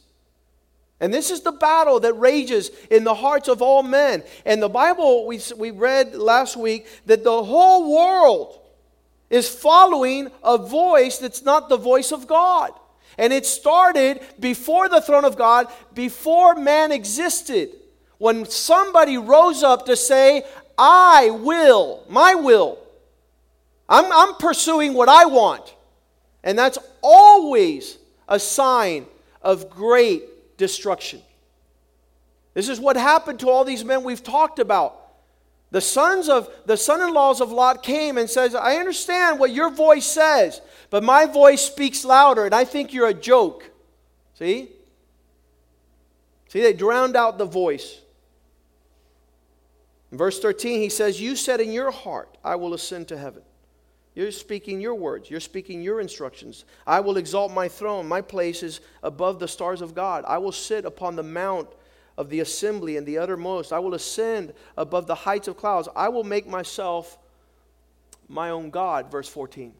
And 1.01 1.13
this 1.13 1.31
is 1.31 1.43
the 1.43 1.53
battle 1.53 2.01
that 2.01 2.15
rages 2.15 2.71
in 2.91 3.05
the 3.05 3.15
hearts 3.15 3.49
of 3.49 3.61
all 3.61 3.83
men. 3.83 4.23
And 4.47 4.63
the 4.63 4.69
Bible, 4.69 5.27
we, 5.27 5.41
we 5.57 5.71
read 5.71 6.15
last 6.15 6.57
week 6.57 6.87
that 7.05 7.23
the 7.23 7.43
whole 7.45 7.95
world 7.95 8.61
is 9.29 9.49
following 9.49 10.31
a 10.43 10.57
voice 10.57 11.19
that's 11.19 11.43
not 11.43 11.69
the 11.69 11.77
voice 11.77 12.13
of 12.13 12.27
God. 12.27 12.71
And 13.19 13.33
it 13.33 13.47
started 13.47 14.21
before 14.39 14.89
the 14.89 15.01
throne 15.01 15.25
of 15.25 15.37
God, 15.37 15.69
before 15.95 16.55
man 16.55 16.93
existed. 16.93 17.71
When 18.19 18.47
somebody 18.47 19.19
rose 19.19 19.63
up 19.63 19.87
to 19.87 19.97
say, 19.97 20.45
I 20.79 21.31
will, 21.31 22.05
my 22.09 22.35
will. 22.35 22.79
I'm, 23.89 24.11
I'm 24.13 24.35
pursuing 24.35 24.95
what 24.95 25.09
I 25.09 25.27
want. 25.27 25.75
And 26.43 26.59
that's 26.59 26.79
always 27.03 27.99
a 28.29 28.39
sign 28.39 29.07
of 29.43 29.71
great 29.71 30.57
destruction. 30.57 31.23
This 32.55 32.69
is 32.69 32.81
what 32.81 32.97
happened 32.97 33.41
to 33.41 33.51
all 33.51 33.65
these 33.65 33.85
men 33.85 34.03
we've 34.03 34.23
talked 34.23 34.59
about. 34.59 35.06
The 35.71 35.81
sons 35.81 36.29
of 36.29 36.49
the 36.65 36.77
son-in-laws 36.77 37.41
of 37.41 37.53
Lot 37.53 37.83
came 37.83 38.19
and 38.19 38.31
says, 38.31 38.55
"I 38.55 38.77
understand 38.77 39.39
what 39.39 39.51
your 39.51 39.71
voice 39.71 40.07
says, 40.07 40.61
but 40.91 41.03
my 41.03 41.27
voice 41.27 41.63
speaks 41.63 42.05
louder, 42.05 42.45
and 42.45 42.55
I 42.55 42.65
think 42.65 42.93
you're 42.93 43.09
a 43.09 43.15
joke." 43.15 43.71
See? 44.35 44.71
See, 46.49 46.61
they 46.61 46.73
drowned 46.73 47.17
out 47.17 47.39
the 47.39 47.45
voice. 47.45 48.01
In 50.13 50.19
verse 50.19 50.39
13, 50.41 50.81
he 50.81 50.89
says, 50.89 51.21
You 51.21 51.37
said 51.37 51.61
in 51.61 51.73
your 51.73 51.91
heart, 51.91 52.39
I 52.45 52.57
will 52.57 52.75
ascend 52.75 53.09
to 53.09 53.19
heaven. 53.19 53.43
You're 54.15 54.31
speaking 54.31 54.81
your 54.81 54.95
words. 54.95 55.31
You're 55.31 55.41
speaking 55.41 55.83
your 55.83 56.01
instructions. 56.01 56.65
I 56.87 57.01
will 57.01 57.19
exalt 57.19 57.53
my 57.53 57.69
throne. 57.69 58.09
My 58.09 58.23
place 58.23 58.63
is 58.63 58.81
above 59.03 59.41
the 59.41 59.49
stars 59.49 59.83
of 59.83 59.95
God. 59.95 60.25
I 60.27 60.39
will 60.39 60.53
sit 60.53 60.87
upon 60.87 61.17
the 61.17 61.23
mount 61.23 61.69
of 62.17 62.31
the 62.31 62.41
assembly 62.41 62.97
and 62.97 63.07
the 63.07 63.19
uttermost. 63.19 63.73
I 63.73 63.79
will 63.79 63.95
ascend 63.95 64.53
above 64.77 65.07
the 65.07 65.15
heights 65.15 65.49
of 65.49 65.57
clouds. 65.57 65.89
I 65.95 66.09
will 66.09 66.25
make 66.25 66.47
myself 66.47 67.19
my 68.29 68.51
own 68.51 68.71
God. 68.71 69.11
Verse 69.11 69.29
14. 69.29 69.73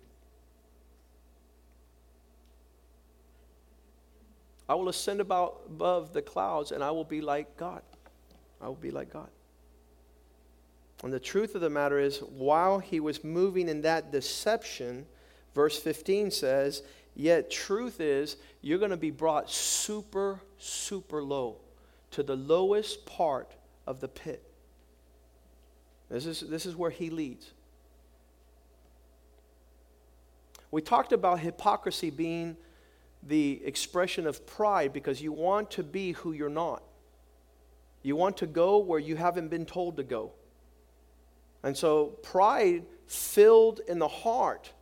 I 4.69 4.75
will 4.75 4.89
ascend 4.89 5.21
about 5.21 5.61
above 5.67 6.13
the 6.13 6.23
clouds 6.23 6.73
and 6.73 6.83
I 6.83 6.91
will 6.91 7.05
be 7.05 7.21
like 7.21 7.57
God. 7.57 7.83
I 8.61 8.69
will 8.69 8.75
be 8.75 8.91
like 8.91 9.13
God. 9.13 9.29
And 11.05 11.13
the 11.13 11.21
truth 11.21 11.55
of 11.55 11.61
the 11.61 11.71
matter 11.71 11.99
is, 11.99 12.19
while 12.19 12.79
he 12.79 13.01
was 13.01 13.23
moving 13.23 13.69
in 13.69 13.83
that 13.83 14.11
deception, 14.11 15.07
verse 15.55 15.79
15 15.79 16.31
says, 16.31 16.83
Yet 17.15 17.51
truth 17.51 18.01
is, 18.01 18.37
you're 18.63 18.79
going 18.79 18.91
to 18.91 18.97
be 18.97 19.11
brought 19.11 19.51
super, 19.51 20.41
super 20.59 21.23
low 21.23 21.59
to 22.17 22.23
the 22.23 22.35
lowest 22.35 23.05
part 23.05 23.53
of 23.87 24.01
the 24.01 24.09
pit. 24.09 24.43
This 26.09 26.25
is, 26.25 26.41
this 26.41 26.65
is 26.65 26.75
where 26.75 26.91
he 26.91 27.11
leads. 27.11 27.53
We 30.71 30.81
talked 30.81 31.13
about 31.13 31.41
hypocrisy 31.41 32.09
being 32.09 32.57
the 33.23 33.61
expression 33.67 34.27
of 34.27 34.47
pride 34.47 34.95
because 34.95 35.21
you 35.21 35.31
want 35.31 35.71
to 35.73 35.83
be 35.83 36.13
who 36.13 36.33
you're 36.33 36.49
not. 36.49 36.83
You 38.03 38.17
want 38.17 38.39
to 38.39 38.47
go 38.47 38.79
where 38.79 38.99
you 38.99 39.17
haven't 39.17 39.49
been 39.49 39.67
told 39.67 39.99
to 39.99 40.03
go. 40.03 40.33
And 41.63 41.77
so, 41.77 42.07
pride 42.23 42.87
filled 43.07 43.81
in 43.89 43.99
the 43.99 44.09
heart 44.09 44.73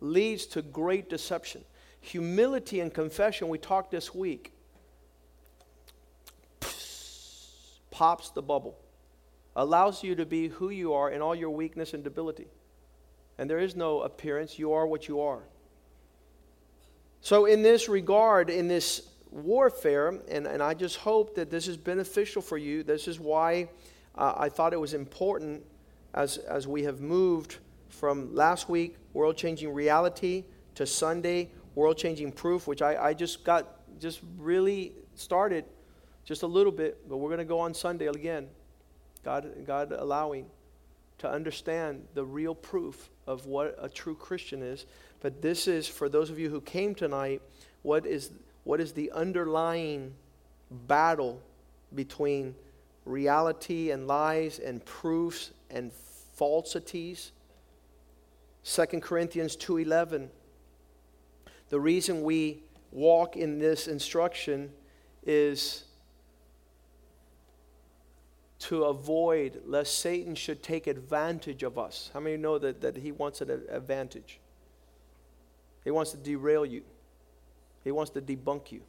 leads 0.00 0.46
to 0.46 0.62
great 0.62 1.10
deception. 1.10 1.62
Humility 2.00 2.80
and 2.80 2.94
confession, 2.94 3.48
we 3.48 3.58
talked 3.58 3.90
this 3.90 4.14
week, 4.14 4.54
pops 8.00 8.30
the 8.30 8.40
bubble, 8.40 8.78
allows 9.56 10.02
you 10.02 10.14
to 10.14 10.24
be 10.24 10.48
who 10.48 10.70
you 10.70 10.94
are 10.94 11.10
in 11.10 11.20
all 11.20 11.34
your 11.34 11.50
weakness 11.50 11.92
and 11.92 12.02
debility. 12.02 12.46
And 13.36 13.50
there 13.50 13.58
is 13.58 13.76
no 13.76 14.00
appearance, 14.00 14.58
you 14.58 14.72
are 14.72 14.86
what 14.86 15.06
you 15.06 15.20
are. 15.20 15.42
So, 17.20 17.44
in 17.44 17.60
this 17.60 17.90
regard, 17.90 18.48
in 18.48 18.68
this 18.68 19.10
warfare, 19.30 20.18
and, 20.30 20.46
and 20.46 20.62
I 20.62 20.72
just 20.72 20.96
hope 20.96 21.34
that 21.34 21.50
this 21.50 21.68
is 21.68 21.76
beneficial 21.76 22.40
for 22.40 22.56
you, 22.56 22.82
this 22.82 23.06
is 23.06 23.20
why 23.20 23.68
uh, 24.14 24.32
I 24.34 24.48
thought 24.48 24.72
it 24.72 24.80
was 24.80 24.94
important 24.94 25.62
as, 26.14 26.38
as 26.38 26.66
we 26.66 26.84
have 26.84 27.02
moved 27.02 27.58
from 27.90 28.34
last 28.34 28.70
week, 28.70 28.96
world 29.12 29.36
changing 29.36 29.74
reality, 29.74 30.44
to 30.76 30.86
Sunday, 30.86 31.50
world 31.74 31.98
changing 31.98 32.32
proof, 32.32 32.66
which 32.66 32.80
I, 32.80 33.08
I 33.08 33.12
just 33.12 33.44
got, 33.44 34.00
just 34.00 34.22
really 34.38 34.94
started 35.16 35.66
just 36.30 36.44
a 36.44 36.46
little 36.46 36.70
bit, 36.70 37.08
but 37.08 37.16
we're 37.16 37.28
going 37.28 37.40
to 37.40 37.44
go 37.44 37.58
on 37.58 37.74
Sunday 37.74 38.06
again. 38.06 38.46
God, 39.24 39.50
God 39.66 39.90
allowing 39.90 40.46
to 41.18 41.28
understand 41.28 42.06
the 42.14 42.24
real 42.24 42.54
proof 42.54 43.10
of 43.26 43.46
what 43.46 43.74
a 43.80 43.88
true 43.88 44.14
Christian 44.14 44.62
is. 44.62 44.86
But 45.18 45.42
this 45.42 45.66
is, 45.66 45.88
for 45.88 46.08
those 46.08 46.30
of 46.30 46.38
you 46.38 46.48
who 46.48 46.60
came 46.60 46.94
tonight, 46.94 47.42
what 47.82 48.06
is, 48.06 48.30
what 48.62 48.80
is 48.80 48.92
the 48.92 49.10
underlying 49.10 50.14
battle 50.70 51.42
between 51.96 52.54
reality 53.04 53.90
and 53.90 54.06
lies 54.06 54.60
and 54.60 54.84
proofs 54.84 55.50
and 55.68 55.92
falsities? 56.34 57.32
2 58.62 59.00
Corinthians 59.00 59.56
2:11 59.56 60.28
The 61.70 61.80
reason 61.80 62.22
we 62.22 62.62
walk 62.92 63.36
in 63.36 63.58
this 63.58 63.88
instruction 63.88 64.72
is 65.26 65.86
to 68.60 68.84
avoid 68.84 69.62
lest 69.64 69.98
Satan 69.98 70.34
should 70.34 70.62
take 70.62 70.86
advantage 70.86 71.62
of 71.62 71.78
us. 71.78 72.10
How 72.12 72.20
many 72.20 72.36
know 72.36 72.58
that, 72.58 72.80
that 72.82 72.96
he 72.96 73.10
wants 73.10 73.40
an 73.40 73.50
advantage? 73.70 74.38
He 75.82 75.90
wants 75.90 76.12
to 76.12 76.18
derail 76.18 76.64
you, 76.66 76.82
he 77.82 77.90
wants 77.90 78.10
to 78.12 78.20
debunk 78.20 78.70
you. 78.70 78.82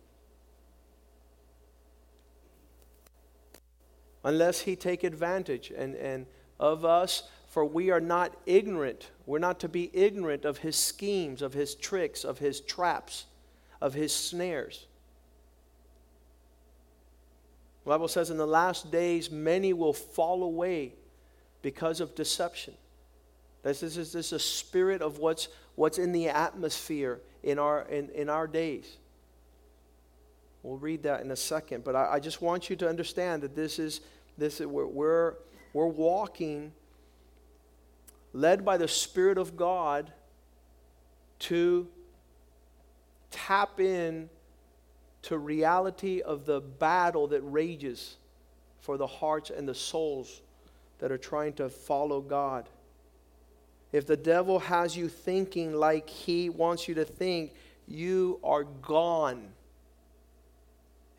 Unless 4.23 4.61
he 4.61 4.75
take 4.75 5.03
advantage 5.03 5.71
and, 5.75 5.95
and 5.95 6.27
of 6.59 6.85
us, 6.85 7.23
for 7.47 7.65
we 7.65 7.89
are 7.89 7.99
not 7.99 8.37
ignorant. 8.45 9.09
We're 9.25 9.39
not 9.39 9.59
to 9.61 9.69
be 9.69 9.89
ignorant 9.93 10.45
of 10.45 10.59
his 10.59 10.75
schemes, 10.75 11.41
of 11.41 11.53
his 11.53 11.73
tricks, 11.73 12.23
of 12.23 12.37
his 12.37 12.61
traps, 12.61 13.25
of 13.81 13.93
his 13.95 14.13
snares. 14.13 14.85
The 17.83 17.89
Bible 17.89 18.07
says 18.07 18.29
in 18.29 18.37
the 18.37 18.47
last 18.47 18.91
days, 18.91 19.31
many 19.31 19.73
will 19.73 19.93
fall 19.93 20.43
away 20.43 20.93
because 21.61 21.99
of 21.99 22.15
deception. 22.15 22.73
This 23.63 23.83
is, 23.83 23.95
this 23.95 24.15
is 24.15 24.33
a 24.33 24.39
spirit 24.39 25.01
of 25.01 25.19
what's, 25.19 25.47
what's 25.75 25.97
in 25.97 26.11
the 26.11 26.29
atmosphere 26.29 27.19
in 27.43 27.59
our, 27.59 27.83
in, 27.83 28.09
in 28.09 28.29
our 28.29 28.47
days. 28.47 28.97
We'll 30.63 30.77
read 30.77 31.03
that 31.03 31.21
in 31.21 31.31
a 31.31 31.35
second, 31.35 31.83
but 31.83 31.95
I, 31.95 32.13
I 32.13 32.19
just 32.19 32.41
want 32.41 32.69
you 32.69 32.75
to 32.77 32.89
understand 32.89 33.41
that 33.43 33.55
this 33.55 33.79
is, 33.79 34.01
this 34.37 34.61
is 34.61 34.67
we're, 34.67 34.85
we're, 34.85 35.33
we're 35.73 35.87
walking 35.87 36.71
led 38.33 38.63
by 38.63 38.77
the 38.77 38.87
Spirit 38.87 39.37
of 39.37 39.57
God 39.57 40.11
to 41.39 41.87
tap 43.31 43.79
in 43.79 44.29
to 45.23 45.37
reality 45.37 46.21
of 46.21 46.45
the 46.45 46.61
battle 46.61 47.27
that 47.27 47.41
rages 47.41 48.17
for 48.79 48.97
the 48.97 49.07
hearts 49.07 49.49
and 49.49 49.67
the 49.67 49.75
souls 49.75 50.41
that 50.99 51.11
are 51.11 51.17
trying 51.17 51.53
to 51.53 51.69
follow 51.69 52.21
God. 52.21 52.67
If 53.91 54.07
the 54.07 54.17
devil 54.17 54.59
has 54.59 54.95
you 54.95 55.09
thinking 55.09 55.73
like 55.73 56.09
he 56.09 56.49
wants 56.49 56.87
you 56.87 56.95
to 56.95 57.05
think, 57.05 57.53
you 57.87 58.39
are 58.43 58.63
gone. 58.63 59.49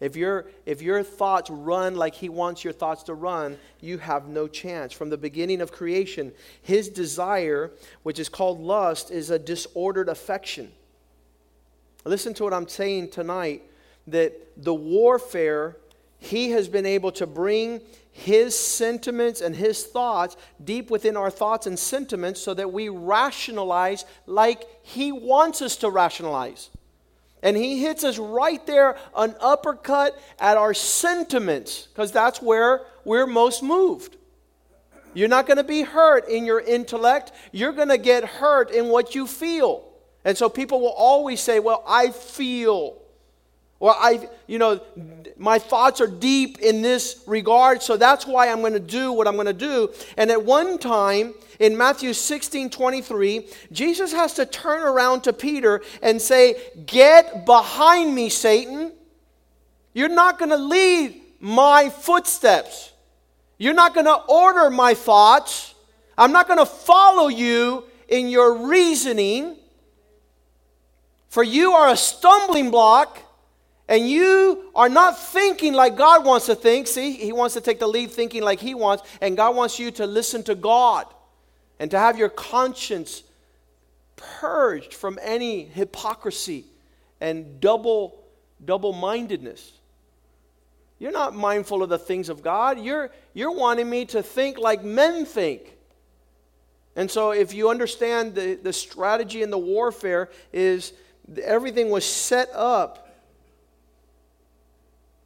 If, 0.00 0.16
your 0.16 0.46
if 0.66 0.82
your 0.82 1.04
thoughts 1.04 1.48
run 1.48 1.94
like 1.94 2.14
he 2.14 2.28
wants 2.28 2.64
your 2.64 2.72
thoughts 2.72 3.04
to 3.04 3.14
run, 3.14 3.56
you 3.80 3.98
have 3.98 4.26
no 4.26 4.48
chance. 4.48 4.92
From 4.92 5.10
the 5.10 5.18
beginning 5.18 5.60
of 5.60 5.70
creation, 5.70 6.32
his 6.60 6.88
desire, 6.88 7.70
which 8.02 8.18
is 8.18 8.28
called 8.28 8.60
lust, 8.60 9.12
is 9.12 9.30
a 9.30 9.38
disordered 9.38 10.08
affection. 10.08 10.72
Listen 12.04 12.34
to 12.34 12.42
what 12.42 12.52
I'm 12.52 12.66
saying 12.66 13.10
tonight 13.10 13.62
that 14.06 14.32
the 14.56 14.74
warfare, 14.74 15.76
he 16.18 16.50
has 16.50 16.68
been 16.68 16.86
able 16.86 17.12
to 17.12 17.26
bring 17.26 17.80
his 18.12 18.56
sentiments 18.58 19.40
and 19.40 19.56
his 19.56 19.84
thoughts 19.84 20.36
deep 20.62 20.90
within 20.90 21.16
our 21.16 21.30
thoughts 21.30 21.66
and 21.66 21.78
sentiments 21.78 22.40
so 22.40 22.52
that 22.52 22.72
we 22.72 22.88
rationalize 22.88 24.04
like 24.26 24.66
he 24.82 25.10
wants 25.10 25.62
us 25.62 25.76
to 25.76 25.88
rationalize. 25.88 26.70
And 27.42 27.56
he 27.56 27.80
hits 27.80 28.04
us 28.04 28.18
right 28.18 28.64
there, 28.66 28.96
an 29.16 29.34
uppercut 29.40 30.16
at 30.38 30.56
our 30.56 30.74
sentiments, 30.74 31.88
because 31.88 32.12
that's 32.12 32.40
where 32.40 32.82
we're 33.04 33.26
most 33.26 33.62
moved. 33.62 34.16
You're 35.14 35.28
not 35.28 35.46
going 35.46 35.56
to 35.56 35.64
be 35.64 35.82
hurt 35.82 36.28
in 36.28 36.44
your 36.44 36.60
intellect, 36.60 37.32
you're 37.50 37.72
going 37.72 37.88
to 37.88 37.98
get 37.98 38.24
hurt 38.24 38.70
in 38.70 38.88
what 38.88 39.14
you 39.14 39.26
feel. 39.26 39.84
And 40.24 40.38
so 40.38 40.48
people 40.48 40.80
will 40.80 40.94
always 40.96 41.40
say, 41.40 41.58
Well, 41.58 41.82
I 41.86 42.10
feel. 42.10 43.01
Or 43.82 43.96
I, 43.98 44.28
you 44.46 44.60
know, 44.60 44.80
my 45.36 45.58
thoughts 45.58 46.00
are 46.00 46.06
deep 46.06 46.60
in 46.60 46.82
this 46.82 47.24
regard, 47.26 47.82
so 47.82 47.96
that's 47.96 48.24
why 48.24 48.48
I'm 48.48 48.60
going 48.60 48.74
to 48.74 48.78
do 48.78 49.12
what 49.12 49.26
I'm 49.26 49.34
going 49.34 49.48
to 49.48 49.52
do. 49.52 49.92
And 50.16 50.30
at 50.30 50.44
one 50.44 50.78
time 50.78 51.34
in 51.58 51.76
Matthew 51.76 52.12
16 52.12 52.70
23, 52.70 53.48
Jesus 53.72 54.12
has 54.12 54.34
to 54.34 54.46
turn 54.46 54.84
around 54.84 55.22
to 55.22 55.32
Peter 55.32 55.82
and 56.00 56.22
say, 56.22 56.54
Get 56.86 57.44
behind 57.44 58.14
me, 58.14 58.28
Satan. 58.28 58.92
You're 59.94 60.08
not 60.08 60.38
going 60.38 60.52
to 60.52 60.58
lead 60.58 61.20
my 61.40 61.88
footsteps. 61.88 62.92
You're 63.58 63.74
not 63.74 63.94
going 63.94 64.06
to 64.06 64.14
order 64.28 64.70
my 64.70 64.94
thoughts. 64.94 65.74
I'm 66.16 66.30
not 66.30 66.46
going 66.46 66.60
to 66.60 66.66
follow 66.66 67.26
you 67.26 67.82
in 68.06 68.28
your 68.28 68.68
reasoning. 68.68 69.56
For 71.30 71.42
you 71.42 71.72
are 71.72 71.88
a 71.88 71.96
stumbling 71.96 72.70
block 72.70 73.18
and 73.88 74.08
you 74.08 74.70
are 74.74 74.88
not 74.88 75.18
thinking 75.18 75.74
like 75.74 75.96
God 75.96 76.24
wants 76.24 76.46
to 76.46 76.54
think. 76.54 76.86
See, 76.86 77.12
He 77.12 77.32
wants 77.32 77.54
to 77.54 77.60
take 77.60 77.78
the 77.78 77.86
lead 77.86 78.10
thinking 78.10 78.42
like 78.42 78.60
He 78.60 78.74
wants, 78.74 79.02
and 79.20 79.36
God 79.36 79.56
wants 79.56 79.78
you 79.78 79.90
to 79.92 80.06
listen 80.06 80.42
to 80.44 80.54
God 80.54 81.06
and 81.78 81.90
to 81.90 81.98
have 81.98 82.18
your 82.18 82.28
conscience 82.28 83.22
purged 84.16 84.94
from 84.94 85.18
any 85.20 85.64
hypocrisy 85.64 86.64
and 87.20 87.60
double 87.60 88.22
double 88.64 88.92
mindedness. 88.92 89.72
You're 90.98 91.10
not 91.10 91.34
mindful 91.34 91.82
of 91.82 91.88
the 91.88 91.98
things 91.98 92.28
of 92.28 92.42
God. 92.42 92.78
You're, 92.78 93.10
you're 93.34 93.50
wanting 93.50 93.90
me 93.90 94.04
to 94.06 94.22
think 94.22 94.58
like 94.58 94.84
men 94.84 95.24
think. 95.24 95.76
And 96.94 97.10
so, 97.10 97.32
if 97.32 97.54
you 97.54 97.70
understand 97.70 98.34
the, 98.36 98.54
the 98.54 98.72
strategy 98.72 99.42
and 99.42 99.52
the 99.52 99.58
warfare, 99.58 100.30
is 100.52 100.92
everything 101.42 101.90
was 101.90 102.04
set 102.04 102.50
up 102.54 103.11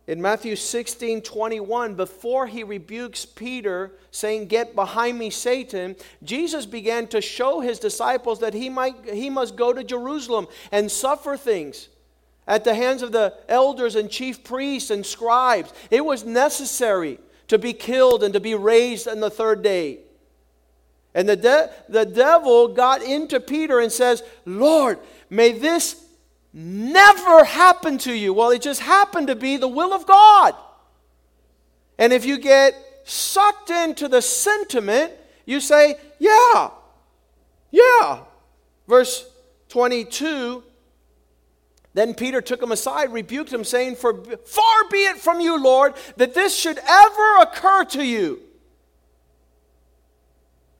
in 0.06 0.22
Matthew 0.22 0.54
16 0.54 1.22
21, 1.22 1.94
before 1.94 2.46
he 2.46 2.62
rebukes 2.62 3.24
Peter, 3.24 3.92
saying, 4.10 4.46
Get 4.46 4.74
behind 4.74 5.18
me, 5.18 5.30
Satan, 5.30 5.96
Jesus 6.22 6.64
began 6.64 7.08
to 7.08 7.20
show 7.20 7.60
his 7.60 7.78
disciples 7.78 8.38
that 8.40 8.54
he, 8.54 8.68
might, 8.68 8.94
he 9.10 9.28
must 9.30 9.56
go 9.56 9.72
to 9.72 9.82
Jerusalem 9.82 10.46
and 10.70 10.90
suffer 10.90 11.36
things 11.36 11.88
at 12.46 12.62
the 12.62 12.74
hands 12.74 13.02
of 13.02 13.10
the 13.10 13.34
elders 13.48 13.96
and 13.96 14.08
chief 14.08 14.44
priests 14.44 14.90
and 14.90 15.04
scribes. 15.04 15.72
It 15.90 16.04
was 16.04 16.24
necessary 16.24 17.18
to 17.48 17.58
be 17.58 17.72
killed 17.72 18.22
and 18.22 18.32
to 18.34 18.40
be 18.40 18.54
raised 18.54 19.08
on 19.08 19.20
the 19.20 19.30
third 19.30 19.62
day. 19.62 19.98
And 21.14 21.28
the, 21.28 21.36
de- 21.36 21.70
the 21.88 22.04
devil 22.04 22.68
got 22.68 23.02
into 23.02 23.40
Peter 23.40 23.80
and 23.80 23.90
says, 23.90 24.22
Lord, 24.44 24.98
may 25.30 25.52
this 25.52 26.05
never 26.56 27.44
happened 27.44 28.00
to 28.00 28.14
you. 28.14 28.32
Well, 28.32 28.50
it 28.50 28.62
just 28.62 28.80
happened 28.80 29.26
to 29.26 29.36
be 29.36 29.58
the 29.58 29.68
will 29.68 29.92
of 29.92 30.06
God. 30.06 30.54
And 31.98 32.14
if 32.14 32.24
you 32.24 32.38
get 32.38 32.74
sucked 33.04 33.68
into 33.68 34.08
the 34.08 34.22
sentiment, 34.22 35.12
you 35.44 35.60
say, 35.60 35.96
Yeah, 36.18 36.70
yeah. 37.70 38.20
Verse 38.88 39.28
22 39.68 40.62
Then 41.92 42.14
Peter 42.14 42.40
took 42.40 42.62
him 42.62 42.72
aside, 42.72 43.12
rebuked 43.12 43.52
him, 43.52 43.62
saying, 43.62 43.96
For 43.96 44.14
far 44.14 44.88
be 44.90 45.04
it 45.04 45.18
from 45.18 45.40
you, 45.40 45.62
Lord, 45.62 45.92
that 46.16 46.34
this 46.34 46.56
should 46.56 46.78
ever 46.78 47.36
occur 47.42 47.84
to 47.90 48.02
you. 48.02 48.40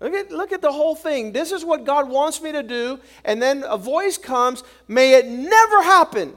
Look 0.01 0.13
at, 0.13 0.31
look 0.31 0.53
at 0.53 0.61
the 0.61 0.73
whole 0.73 0.95
thing. 0.95 1.33
This 1.33 1.53
is 1.53 1.65
what 1.65 1.85
God 1.85 2.09
wants 2.09 2.43
me 2.43 2.53
to 2.53 2.63
do. 2.63 3.01
And 3.25 3.41
then 3.41 3.65
a 3.67 3.79
voice 3.79 4.19
comes, 4.19 4.63
may 4.87 5.15
it 5.15 5.27
never 5.27 5.83
happen. 5.83 6.35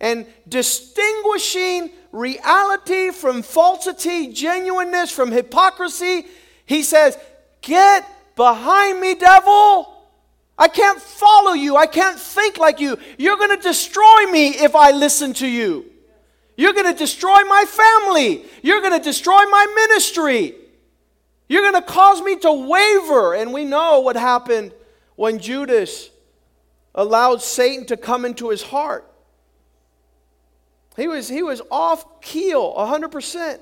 And 0.00 0.26
distinguishing 0.48 1.92
reality 2.10 3.10
from 3.10 3.42
falsity, 3.42 4.32
genuineness 4.32 5.10
from 5.10 5.30
hypocrisy, 5.30 6.26
he 6.66 6.82
says, 6.82 7.16
Get 7.62 8.06
behind 8.36 9.00
me, 9.00 9.14
devil. 9.14 9.88
I 10.58 10.68
can't 10.68 11.00
follow 11.00 11.52
you. 11.52 11.76
I 11.76 11.86
can't 11.86 12.18
think 12.18 12.58
like 12.58 12.80
you. 12.80 12.98
You're 13.16 13.36
going 13.36 13.56
to 13.56 13.62
destroy 13.62 14.26
me 14.30 14.48
if 14.48 14.74
I 14.74 14.90
listen 14.90 15.32
to 15.34 15.46
you. 15.46 15.86
You're 16.56 16.74
going 16.74 16.92
to 16.92 16.98
destroy 16.98 17.42
my 17.44 17.64
family. 17.66 18.44
You're 18.62 18.80
going 18.80 18.92
to 18.92 19.02
destroy 19.02 19.44
my 19.50 19.66
ministry. 19.74 20.54
You're 21.52 21.70
going 21.70 21.82
to 21.82 21.82
cause 21.82 22.22
me 22.22 22.36
to 22.36 22.50
waver. 22.50 23.34
And 23.34 23.52
we 23.52 23.66
know 23.66 24.00
what 24.00 24.16
happened 24.16 24.72
when 25.16 25.38
Judas 25.38 26.08
allowed 26.94 27.42
Satan 27.42 27.84
to 27.88 27.98
come 27.98 28.24
into 28.24 28.48
his 28.48 28.62
heart. 28.62 29.06
He 30.96 31.08
was, 31.08 31.28
he 31.28 31.42
was 31.42 31.60
off 31.70 32.22
keel 32.22 32.74
100%. 32.74 33.60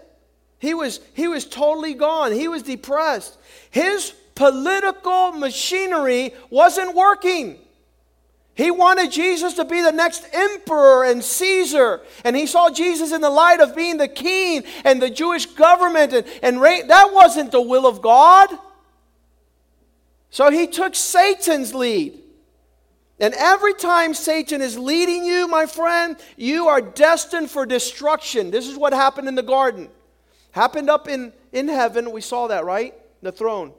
He 0.61 0.73
was, 0.73 1.01
he 1.15 1.27
was 1.27 1.45
totally 1.45 1.95
gone. 1.95 2.31
He 2.31 2.47
was 2.47 2.63
depressed. 2.63 3.37
His 3.73 4.15
political 4.37 5.33
machinery 5.33 6.33
wasn't 6.49 6.95
working. 6.95 7.59
He 8.61 8.71
wanted 8.71 9.11
Jesus 9.11 9.55
to 9.55 9.65
be 9.65 9.81
the 9.81 9.91
next 9.91 10.23
emperor 10.35 11.07
and 11.07 11.25
Caesar. 11.25 12.03
And 12.25 12.37
he 12.37 12.47
saw 12.47 12.69
Jesus 12.69 13.11
in 13.11 13.23
the 13.23 13.31
light 13.31 13.59
of 13.59 13.75
being 13.75 13.97
the 13.97 14.07
king 14.07 14.65
and 14.85 15.01
the 15.01 15.09
Jewish 15.09 15.47
government. 15.47 16.13
And, 16.13 16.27
and 16.43 16.61
that 16.91 17.11
wasn't 17.11 17.53
the 17.53 17.63
will 17.63 17.87
of 17.87 18.03
God. 18.03 18.51
So 20.29 20.51
he 20.51 20.67
took 20.67 20.95
Satan's 20.95 21.73
lead. 21.73 22.21
And 23.19 23.33
every 23.33 23.73
time 23.73 24.13
Satan 24.13 24.61
is 24.61 24.79
leading 24.79 25.25
you, 25.25 25.49
my 25.49 25.65
friend, 25.65 26.19
you 26.37 26.69
are 26.69 26.83
destined 26.83 27.51
for 27.51 27.65
destruction. 27.65 28.51
This 28.51 28.69
is 28.69 28.77
what 28.77 28.93
happened 28.93 29.27
in 29.27 29.37
the 29.37 29.43
garden. 29.43 29.89
Happened 30.51 30.91
up 30.91 31.09
in, 31.09 31.33
in 31.53 31.67
heaven. 31.67 32.13
We 32.13 32.21
saw 32.21 32.49
that, 32.49 32.67
right? 32.67 32.93
The 33.23 33.33
throne. 33.33 33.73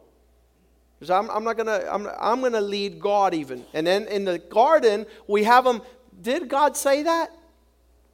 Because 1.02 1.10
I'm, 1.10 1.32
I'm 1.32 1.44
not 1.44 1.58
going 1.58 1.66
to, 1.66 1.92
I'm, 1.92 2.08
I'm 2.20 2.42
going 2.42 2.54
to 2.54 2.62
lead 2.62 3.00
God 3.00 3.34
even. 3.34 3.66
And 3.74 3.88
then 3.88 4.06
in 4.06 4.24
the 4.24 4.38
garden, 4.38 5.08
we 5.26 5.46
have 5.46 5.64
them. 5.64 5.82
Did 6.22 6.48
God 6.48 6.78
say 6.78 7.02
that? 7.02 7.32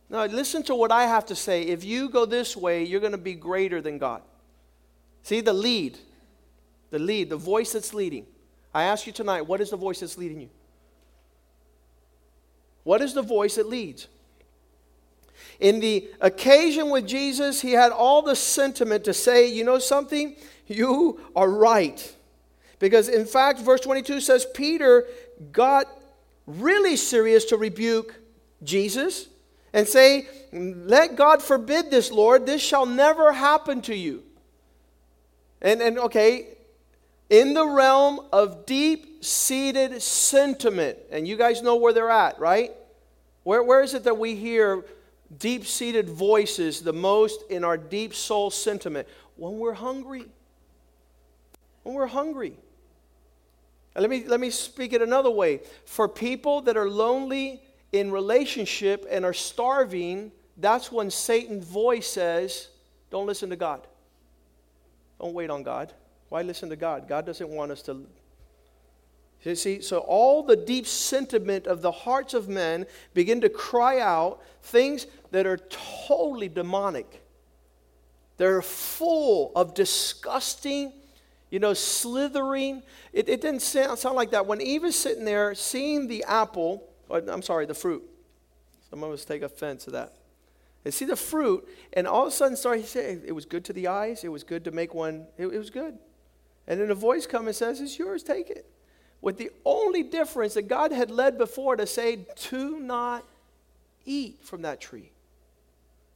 No, 0.09 0.23
listen 0.23 0.63
to 0.63 0.73
what 0.73 0.89
I 0.89 1.03
have 1.03 1.25
to 1.25 1.35
say. 1.35 1.63
If 1.63 1.83
you 1.83 2.07
go 2.07 2.25
this 2.25 2.55
way, 2.55 2.85
you're 2.85 3.01
going 3.01 3.11
to 3.11 3.17
be 3.17 3.33
greater 3.33 3.81
than 3.81 3.97
God. 3.97 4.21
See, 5.23 5.41
the 5.41 5.51
lead, 5.51 5.97
the 6.89 6.97
lead, 6.97 7.29
the 7.29 7.35
voice 7.35 7.73
that's 7.73 7.93
leading. 7.93 8.25
I 8.73 8.83
ask 8.83 9.05
you 9.05 9.11
tonight, 9.11 9.41
what 9.41 9.59
is 9.59 9.71
the 9.71 9.75
voice 9.75 9.99
that's 9.99 10.17
leading 10.17 10.39
you? 10.39 10.49
What 12.85 13.01
is 13.01 13.13
the 13.13 13.21
voice 13.21 13.55
that 13.55 13.67
leads? 13.67 14.07
In 15.59 15.81
the 15.81 16.09
occasion 16.21 16.89
with 16.89 17.05
Jesus, 17.05 17.59
he 17.59 17.73
had 17.73 17.91
all 17.91 18.21
the 18.21 18.33
sentiment 18.33 19.03
to 19.03 19.13
say, 19.13 19.51
you 19.51 19.65
know 19.65 19.77
something? 19.77 20.37
You 20.67 21.19
are 21.35 21.49
right. 21.49 22.13
Because 22.79 23.09
in 23.09 23.25
fact, 23.25 23.59
verse 23.59 23.81
22 23.81 24.21
says 24.21 24.45
Peter 24.53 25.05
got 25.51 25.87
really 26.45 26.95
serious 26.95 27.45
to 27.45 27.57
rebuke 27.57 28.15
Jesus 28.63 29.27
and 29.73 29.87
say, 29.87 30.27
Let 30.51 31.15
God 31.15 31.41
forbid 31.41 31.91
this, 31.91 32.11
Lord. 32.11 32.45
This 32.45 32.61
shall 32.61 32.85
never 32.85 33.33
happen 33.33 33.81
to 33.83 33.95
you. 33.95 34.23
And, 35.61 35.81
and 35.81 35.97
okay, 35.99 36.47
in 37.29 37.53
the 37.53 37.67
realm 37.67 38.21
of 38.31 38.65
deep 38.65 39.23
seated 39.23 40.01
sentiment. 40.01 40.97
And 41.11 41.27
you 41.27 41.35
guys 41.35 41.61
know 41.61 41.75
where 41.75 41.93
they're 41.93 42.09
at, 42.09 42.39
right? 42.39 42.71
Where, 43.43 43.63
where 43.63 43.81
is 43.81 43.93
it 43.93 44.03
that 44.03 44.17
we 44.17 44.35
hear 44.35 44.85
deep 45.37 45.65
seated 45.65 46.09
voices 46.09 46.81
the 46.81 46.93
most 46.93 47.43
in 47.49 47.63
our 47.63 47.77
deep 47.77 48.13
soul 48.13 48.49
sentiment? 48.49 49.07
When 49.35 49.57
we're 49.59 49.73
hungry. 49.73 50.25
When 51.83 51.95
we're 51.95 52.07
hungry. 52.07 52.57
Let 53.97 54.09
me, 54.09 54.25
let 54.25 54.39
me 54.39 54.51
speak 54.51 54.93
it 54.93 55.01
another 55.01 55.31
way. 55.31 55.61
For 55.85 56.07
people 56.07 56.61
that 56.61 56.77
are 56.77 56.89
lonely 56.89 57.61
in 57.91 58.11
relationship 58.11 59.07
and 59.09 59.25
are 59.25 59.33
starving, 59.33 60.31
that's 60.57 60.91
when 60.91 61.09
Satan's 61.09 61.65
voice 61.65 62.07
says, 62.07 62.67
Don't 63.09 63.25
listen 63.25 63.49
to 63.49 63.55
God. 63.55 63.87
Don't 65.19 65.33
wait 65.33 65.49
on 65.49 65.63
God. 65.63 65.93
Why 66.29 66.41
listen 66.41 66.69
to 66.69 66.75
God? 66.75 67.07
God 67.07 67.25
doesn't 67.25 67.49
want 67.49 67.71
us 67.71 67.81
to. 67.83 68.05
You 69.43 69.55
see, 69.55 69.81
so 69.81 69.99
all 69.99 70.43
the 70.43 70.55
deep 70.55 70.85
sentiment 70.87 71.67
of 71.67 71.81
the 71.81 71.91
hearts 71.91 72.33
of 72.33 72.49
men 72.49 72.85
begin 73.13 73.41
to 73.41 73.49
cry 73.49 73.99
out 73.99 74.41
things 74.61 75.07
that 75.31 75.45
are 75.45 75.57
totally 75.57 76.49
demonic. 76.49 77.23
They're 78.37 78.61
full 78.61 79.51
of 79.55 79.73
disgusting, 79.73 80.91
you 81.49 81.59
know, 81.59 81.73
slithering. 81.73 82.83
It, 83.13 83.29
it 83.29 83.41
didn't 83.41 83.61
sound, 83.61 83.99
sound 83.99 84.15
like 84.15 84.31
that. 84.31 84.45
When 84.45 84.61
Eve 84.61 84.85
is 84.85 84.95
sitting 84.97 85.25
there 85.25 85.55
seeing 85.55 86.07
the 86.07 86.23
apple, 86.25 86.83
or, 87.09 87.19
I'm 87.27 87.41
sorry, 87.41 87.65
the 87.65 87.73
fruit. 87.73 88.03
Some 88.89 89.03
of 89.03 89.11
us 89.11 89.25
take 89.25 89.41
offense 89.41 89.85
to 89.85 89.91
that 89.91 90.13
and 90.85 90.93
see 90.93 91.05
the 91.05 91.15
fruit, 91.17 91.67
and 91.93 92.07
all 92.07 92.23
of 92.23 92.29
a 92.29 92.31
sudden 92.31 92.55
start 92.55 92.85
saying 92.85 93.21
it 93.25 93.33
was 93.33 93.45
good 93.45 93.65
to 93.65 93.73
the 93.73 93.87
eyes, 93.87 94.23
it 94.23 94.29
was 94.29 94.43
good 94.43 94.63
to 94.63 94.71
make 94.71 94.93
one, 94.93 95.25
it, 95.37 95.47
it 95.47 95.57
was 95.57 95.69
good. 95.69 95.97
And 96.65 96.79
then 96.79 96.91
a 96.91 96.95
voice 96.95 97.25
comes 97.25 97.47
and 97.47 97.55
says, 97.55 97.81
It's 97.81 97.99
yours, 97.99 98.23
take 98.23 98.49
it. 98.49 98.65
With 99.19 99.37
the 99.37 99.51
only 99.65 100.03
difference 100.03 100.53
that 100.53 100.69
God 100.69 100.91
had 100.91 101.11
led 101.11 101.37
before 101.37 101.75
to 101.75 101.85
say, 101.85 102.25
Do 102.49 102.79
not 102.79 103.25
eat 104.05 104.39
from 104.43 104.61
that 104.61 104.79
tree. 104.79 105.11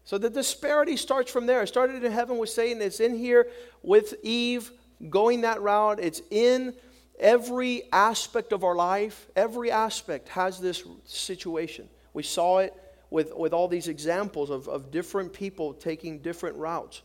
So 0.06 0.18
the 0.18 0.30
disparity 0.30 0.98
starts 0.98 1.32
from 1.32 1.46
there. 1.46 1.62
It 1.62 1.68
started 1.68 2.04
in 2.04 2.12
heaven 2.12 2.38
with 2.38 2.50
Satan. 2.50 2.82
It's 2.82 3.00
in 3.00 3.18
here 3.18 3.48
with 3.84 4.16
Eve 4.24 4.72
going 5.10 5.42
that 5.42 5.62
route. 5.62 6.00
It's 6.00 6.22
in 6.30 6.74
every 7.20 7.84
aspect 7.92 8.52
of 8.52 8.64
our 8.64 8.76
life. 8.76 9.28
Every 9.36 9.72
aspect 9.72 10.30
has 10.30 10.60
this 10.60 10.84
situation. 11.06 11.88
We 12.14 12.24
saw 12.24 12.60
it 12.60 12.74
with, 13.10 13.34
with 13.36 13.54
all 13.54 13.68
these 13.68 13.88
examples 13.88 14.50
of, 14.50 14.68
of 14.68 14.92
different 14.92 15.34
people 15.34 15.74
taking 15.74 16.20
different 16.20 16.56
routes. 16.56 17.02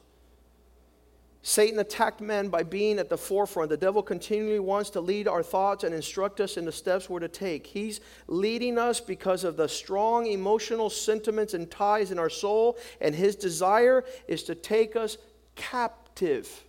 Satan 1.43 1.79
attacked 1.79 2.21
men 2.21 2.49
by 2.49 2.65
being 2.65 2.99
at 2.99 3.09
the 3.09 3.17
forefront. 3.17 3.71
The 3.71 3.77
devil 3.77 4.03
continually 4.03 4.59
wants 4.59 4.91
to 4.91 5.01
lead 5.01 5.29
our 5.29 5.45
thoughts 5.45 5.85
and 5.85 5.95
instruct 5.95 6.41
us 6.41 6.57
in 6.57 6.65
the 6.65 6.73
steps 6.73 7.09
we're 7.09 7.21
to 7.21 7.29
take. 7.29 7.69
He's 7.69 8.01
leading 8.27 8.79
us 8.79 8.99
because 8.99 9.45
of 9.45 9.57
the 9.57 9.69
strong 9.69 10.27
emotional 10.27 10.91
sentiments 10.91 11.55
and 11.55 11.71
ties 11.71 12.11
in 12.11 12.19
our 12.19 12.31
soul, 12.31 12.79
and 13.01 13.15
his 13.15 13.37
desire 13.37 14.05
is 14.27 14.43
to 14.43 14.57
take 14.57 14.97
us 14.97 15.19
captive. 15.55 16.65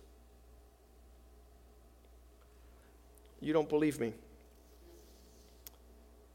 You 3.40 3.52
don't 3.52 3.68
believe 3.68 4.00
me? 4.00 4.12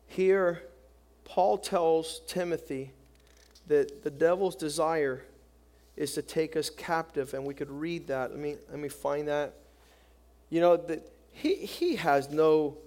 Here, 0.07 0.63
Paul 1.25 1.57
tells 1.57 2.21
Timothy 2.27 2.91
that 3.67 4.03
the 4.03 4.11
devil's 4.11 4.55
desire 4.55 5.23
is 5.95 6.13
to 6.13 6.21
take 6.21 6.55
us 6.55 6.69
captive, 6.69 7.33
and 7.33 7.45
we 7.45 7.53
could 7.53 7.69
read 7.69 8.07
that. 8.07 8.31
Let 8.31 8.39
me, 8.39 8.55
let 8.69 8.79
me 8.79 8.89
find 8.89 9.27
that. 9.27 9.53
You 10.49 10.61
know, 10.61 10.77
that 10.77 11.07
he, 11.31 11.55
he 11.55 11.95
has 11.95 12.29
no 12.29 12.77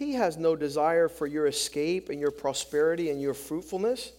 he 0.00 0.14
has 0.14 0.38
no 0.38 0.56
desire 0.56 1.08
for 1.08 1.26
your 1.26 1.46
escape 1.46 2.08
and 2.08 2.18
your 2.18 2.30
prosperity 2.30 3.10
and 3.10 3.20
your 3.20 3.34
fruitfulness. 3.34 4.12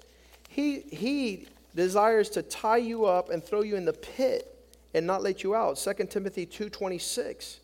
He, 0.47 0.81
he 0.81 1.47
desires 1.73 2.29
to 2.29 2.43
tie 2.43 2.77
you 2.77 3.05
up 3.05 3.31
and 3.31 3.43
throw 3.43 3.63
you 3.63 3.75
in 3.77 3.85
the 3.85 3.93
pit 3.93 4.63
and 4.93 5.07
not 5.07 5.23
let 5.23 5.41
you 5.41 5.55
out. 5.55 5.77
2 5.77 6.05
Timothy 6.05 6.45
2.26. 6.45 7.60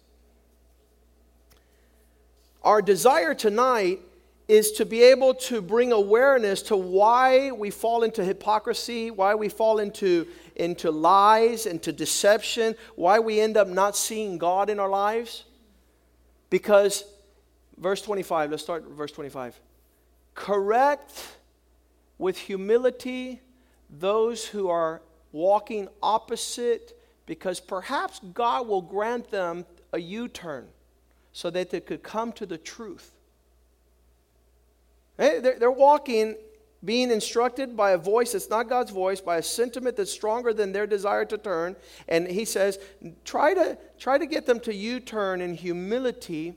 Our 2.67 2.81
desire 2.81 3.33
tonight 3.33 4.01
is 4.49 4.73
to 4.73 4.85
be 4.85 5.01
able 5.01 5.35
to 5.35 5.61
bring 5.61 5.93
awareness 5.93 6.61
to 6.63 6.75
why 6.75 7.49
we 7.51 7.69
fall 7.69 8.03
into 8.03 8.25
hypocrisy, 8.25 9.09
why 9.09 9.35
we 9.35 9.47
fall 9.47 9.79
into, 9.79 10.27
into 10.57 10.91
lies, 10.91 11.65
into 11.65 11.93
deception, 11.93 12.75
why 12.97 13.19
we 13.19 13.39
end 13.39 13.55
up 13.55 13.69
not 13.69 13.95
seeing 13.95 14.37
God 14.37 14.69
in 14.69 14.81
our 14.81 14.89
lives. 14.89 15.45
Because, 16.49 17.05
verse 17.77 18.01
25, 18.01 18.51
let's 18.51 18.63
start 18.63 18.83
verse 18.83 19.13
25. 19.13 19.57
Correct 20.35 21.37
with 22.17 22.37
humility 22.37 23.39
those 23.89 24.45
who 24.45 24.67
are 24.67 25.01
walking 25.31 25.87
opposite, 26.03 26.99
because 27.27 27.61
perhaps 27.61 28.19
God 28.33 28.67
will 28.67 28.81
grant 28.81 29.31
them 29.31 29.65
a 29.93 30.01
U 30.01 30.27
turn 30.27 30.67
so 31.37 31.51
that 31.51 31.69
they 31.69 31.79
could 31.79 32.01
come 32.01 32.31
to 32.31 32.47
the 32.47 32.57
truth. 32.57 33.11
They're 35.17 35.69
walking, 35.69 36.35
being 36.83 37.11
instructed 37.11 37.77
by 37.77 37.91
a 37.91 37.97
voice 37.99 38.31
that's 38.31 38.49
not 38.49 38.67
God's 38.67 38.89
voice, 38.89 39.21
by 39.21 39.37
a 39.37 39.43
sentiment 39.43 39.97
that's 39.97 40.11
stronger 40.11 40.51
than 40.51 40.71
their 40.71 40.87
desire 40.87 41.25
to 41.25 41.37
turn. 41.37 41.75
And 42.07 42.27
he 42.27 42.43
says, 42.43 42.79
try 43.23 43.53
to, 43.53 43.77
try 43.99 44.17
to 44.17 44.25
get 44.25 44.47
them 44.47 44.59
to 44.61 44.73
U 44.73 44.99
turn 44.99 45.41
in 45.41 45.53
humility. 45.53 46.55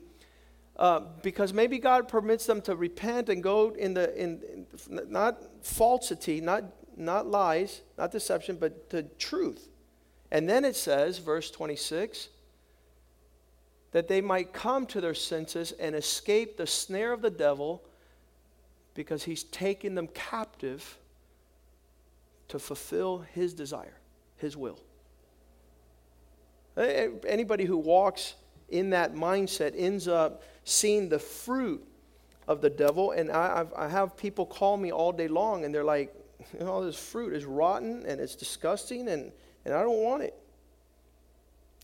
Uh, 0.77 1.01
because 1.21 1.53
maybe 1.53 1.77
God 1.77 2.07
permits 2.07 2.47
them 2.47 2.59
to 2.63 2.75
repent 2.75 3.29
and 3.29 3.43
go 3.43 3.75
in 3.77 3.93
the 3.93 4.19
in, 4.19 4.41
in 4.89 5.11
not 5.11 5.63
falsity, 5.63 6.41
not 6.41 6.63
not 6.97 7.27
lies, 7.27 7.81
not 7.99 8.11
deception, 8.11 8.57
but 8.59 8.89
the 8.89 9.03
truth. 9.19 9.69
And 10.31 10.49
then 10.49 10.65
it 10.65 10.75
says, 10.75 11.19
verse 11.19 11.51
26, 11.51 12.29
that 13.91 14.07
they 14.07 14.21
might 14.21 14.53
come 14.53 14.85
to 14.87 15.01
their 15.01 15.13
senses 15.13 15.73
and 15.73 15.95
escape 15.95 16.57
the 16.57 16.67
snare 16.67 17.11
of 17.11 17.21
the 17.21 17.29
devil 17.29 17.83
because 18.93 19.23
he's 19.23 19.43
taken 19.43 19.95
them 19.95 20.07
captive 20.07 20.97
to 22.47 22.59
fulfill 22.59 23.19
his 23.19 23.53
desire, 23.53 23.97
his 24.37 24.57
will. 24.57 24.79
Anybody 26.77 27.65
who 27.65 27.77
walks 27.77 28.35
in 28.69 28.89
that 28.91 29.13
mindset 29.13 29.73
ends 29.75 30.07
up 30.07 30.43
seeing 30.63 31.09
the 31.09 31.19
fruit 31.19 31.85
of 32.47 32.61
the 32.61 32.69
devil. 32.69 33.11
And 33.11 33.31
I, 33.31 33.65
I 33.75 33.87
have 33.87 34.17
people 34.17 34.45
call 34.45 34.77
me 34.77 34.91
all 34.91 35.11
day 35.11 35.27
long 35.27 35.65
and 35.65 35.73
they're 35.73 35.83
like, 35.83 36.13
you 36.57 36.65
know, 36.65 36.83
this 36.83 36.97
fruit 36.97 37.33
is 37.33 37.45
rotten 37.45 38.05
and 38.05 38.19
it's 38.19 38.35
disgusting 38.35 39.09
and, 39.09 39.31
and 39.65 39.73
I 39.73 39.81
don't 39.81 40.01
want 40.01 40.23
it. 40.23 40.35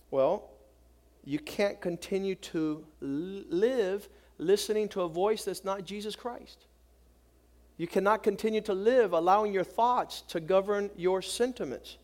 Well, 0.09 0.49
you 1.27 1.39
can't 1.39 1.81
continue 1.81 2.35
to 2.35 2.85
live 3.01 4.07
listening 4.37 4.87
to 4.87 5.01
a 5.01 5.09
voice 5.09 5.43
that's 5.43 5.65
not 5.65 5.83
Jesus 5.83 6.15
Christ. 6.15 6.67
You 7.75 7.85
cannot 7.85 8.23
continue 8.23 8.61
to 8.61 8.73
live 8.73 9.11
allowing 9.11 9.53
your 9.53 9.65
thoughts 9.65 10.21
to 10.29 10.39
govern 10.39 10.89
your 10.95 11.21
sentiments. 11.21 11.97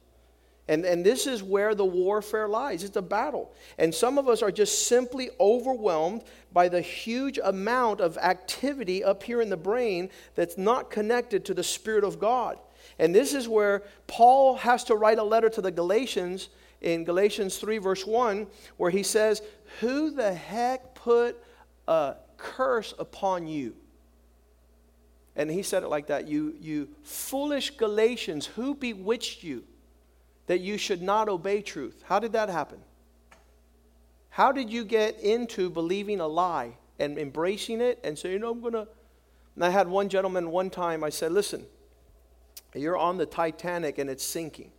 And, 0.67 0.83
and 0.83 1.05
this 1.05 1.25
is 1.25 1.41
where 1.41 1.73
the 1.73 1.85
warfare 1.85 2.49
lies. 2.49 2.83
It's 2.83 2.97
a 2.97 3.01
battle. 3.01 3.53
And 3.77 3.95
some 3.95 4.17
of 4.17 4.27
us 4.27 4.41
are 4.41 4.51
just 4.51 4.89
simply 4.89 5.29
overwhelmed 5.39 6.25
by 6.51 6.67
the 6.67 6.81
huge 6.81 7.39
amount 7.41 8.01
of 8.01 8.17
activity 8.17 9.05
up 9.05 9.23
here 9.23 9.41
in 9.41 9.49
the 9.49 9.55
brain 9.55 10.09
that's 10.35 10.57
not 10.57 10.91
connected 10.91 11.45
to 11.45 11.53
the 11.53 11.63
Spirit 11.63 12.03
of 12.03 12.19
God. 12.19 12.59
And 12.99 13.15
this 13.15 13.33
is 13.33 13.47
where 13.47 13.83
Paul 14.05 14.57
has 14.57 14.83
to 14.85 14.95
write 14.95 15.17
a 15.17 15.23
letter 15.23 15.49
to 15.49 15.61
the 15.61 15.71
Galatians 15.71 16.49
in 16.83 17.03
Galatians 17.03 17.57
3, 17.57 17.79
verse 17.79 18.05
1, 18.05 18.45
where 18.77 18.91
he 18.91 19.03
says, 19.03 19.41
Who 19.79 20.11
the 20.11 20.33
heck 20.33 20.93
put 20.93 21.41
a 21.87 22.15
curse 22.37 22.93
upon 22.99 23.47
you? 23.47 23.75
And 25.35 25.49
he 25.49 25.63
said 25.63 25.81
it 25.81 25.87
like 25.87 26.07
that 26.07 26.27
You, 26.27 26.55
you 26.61 26.89
foolish 27.03 27.71
Galatians, 27.71 28.45
who 28.45 28.75
bewitched 28.75 29.43
you 29.43 29.63
that 30.45 30.59
you 30.59 30.77
should 30.77 31.01
not 31.01 31.29
obey 31.29 31.61
truth? 31.61 32.03
How 32.05 32.19
did 32.19 32.33
that 32.33 32.49
happen? 32.49 32.79
How 34.29 34.51
did 34.51 34.69
you 34.69 34.83
get 34.83 35.19
into 35.19 35.69
believing 35.69 36.19
a 36.19 36.27
lie 36.27 36.73
and 36.99 37.17
embracing 37.17 37.81
it 37.81 37.99
and 38.03 38.17
saying, 38.17 38.33
you 38.33 38.39
know, 38.39 38.51
I'm 38.51 38.61
going 38.61 38.73
to. 38.73 38.87
And 39.55 39.63
I 39.63 39.69
had 39.69 39.87
one 39.87 40.09
gentleman 40.09 40.49
one 40.49 40.69
time, 40.69 41.03
I 41.03 41.09
said, 41.09 41.31
listen, 41.31 41.65
you're 42.73 42.97
on 42.97 43.17
the 43.17 43.25
Titanic 43.25 43.99
and 43.99 44.09
it's 44.09 44.23
sinking. 44.23 44.71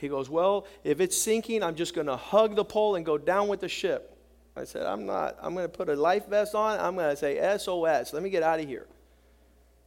He 0.00 0.08
goes, 0.08 0.28
Well, 0.28 0.66
if 0.84 1.00
it's 1.00 1.16
sinking, 1.16 1.62
I'm 1.62 1.74
just 1.74 1.94
going 1.94 2.06
to 2.06 2.16
hug 2.16 2.56
the 2.56 2.64
pole 2.64 2.96
and 2.96 3.04
go 3.04 3.18
down 3.18 3.48
with 3.48 3.60
the 3.60 3.68
ship. 3.68 4.16
I 4.56 4.64
said, 4.64 4.84
I'm 4.84 5.06
not. 5.06 5.36
I'm 5.40 5.54
going 5.54 5.66
to 5.66 5.68
put 5.68 5.88
a 5.88 5.94
life 5.94 6.26
vest 6.26 6.54
on. 6.54 6.78
I'm 6.80 6.96
going 6.96 7.10
to 7.10 7.16
say 7.16 7.36
SOS. 7.58 8.12
Let 8.12 8.22
me 8.22 8.30
get 8.30 8.42
out 8.42 8.60
of 8.60 8.66
here. 8.66 8.86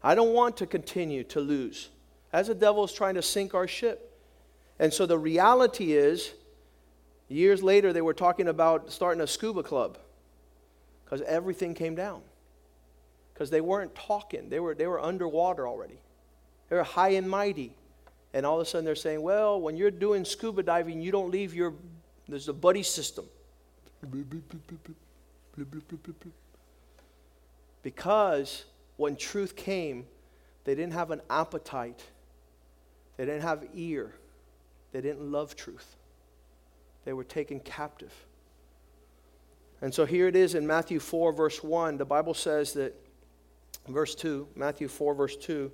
I 0.01 0.15
don't 0.15 0.33
want 0.33 0.57
to 0.57 0.65
continue 0.65 1.23
to 1.25 1.39
lose 1.39 1.89
as 2.31 2.47
the 2.47 2.55
devil 2.55 2.83
is 2.83 2.93
trying 2.93 3.15
to 3.15 3.21
sink 3.21 3.53
our 3.53 3.67
ship. 3.67 4.09
And 4.79 4.93
so 4.93 5.05
the 5.05 5.17
reality 5.17 5.93
is, 5.93 6.33
Years 7.33 7.63
later, 7.63 7.93
they 7.93 8.01
were 8.01 8.13
talking 8.13 8.47
about 8.47 8.91
starting 8.91 9.19
a 9.21 9.27
scuba 9.27 9.63
club 9.63 9.97
because 11.03 11.21
everything 11.21 11.73
came 11.73 11.95
down. 11.95 12.21
Because 13.33 13.49
they 13.49 13.61
weren't 13.61 13.95
talking, 13.95 14.49
they 14.49 14.59
were, 14.59 14.75
they 14.75 14.85
were 14.85 15.01
underwater 15.01 15.67
already. 15.67 15.97
They 16.69 16.75
were 16.75 16.83
high 16.83 17.09
and 17.09 17.27
mighty. 17.27 17.75
And 18.33 18.45
all 18.45 18.59
of 18.59 18.61
a 18.61 18.69
sudden, 18.69 18.85
they're 18.85 18.95
saying, 18.95 19.21
well, 19.21 19.61
when 19.61 19.77
you're 19.77 19.91
doing 19.91 20.25
scuba 20.25 20.63
diving, 20.63 21.01
you 21.01 21.11
don't 21.11 21.29
leave 21.29 21.53
your, 21.53 21.73
there's 22.27 22.49
a 22.49 22.53
buddy 22.53 22.83
system. 22.83 23.25
Because 27.83 28.65
when 28.97 29.15
truth 29.15 29.55
came, 29.55 30.05
they 30.63 30.75
didn't 30.75 30.93
have 30.93 31.11
an 31.11 31.21
appetite, 31.29 32.03
they 33.17 33.25
didn't 33.25 33.41
have 33.41 33.63
ear, 33.75 34.13
they 34.91 35.01
didn't 35.01 35.31
love 35.31 35.55
truth. 35.55 35.95
They 37.05 37.13
were 37.13 37.23
taken 37.23 37.59
captive. 37.59 38.13
And 39.81 39.93
so 39.93 40.05
here 40.05 40.29
it 40.29 40.35
is 40.35 40.55
in 40.55 40.65
Matthew 40.65 40.99
4, 40.99 41.33
verse 41.33 41.61
1. 41.61 41.97
The 41.97 42.05
Bible 42.05 42.33
says 42.33 42.71
that, 42.73 42.95
verse 43.89 44.15
2, 44.15 44.47
Matthew 44.55 44.87
4, 44.87 45.13
verse 45.13 45.35
2, 45.35 45.69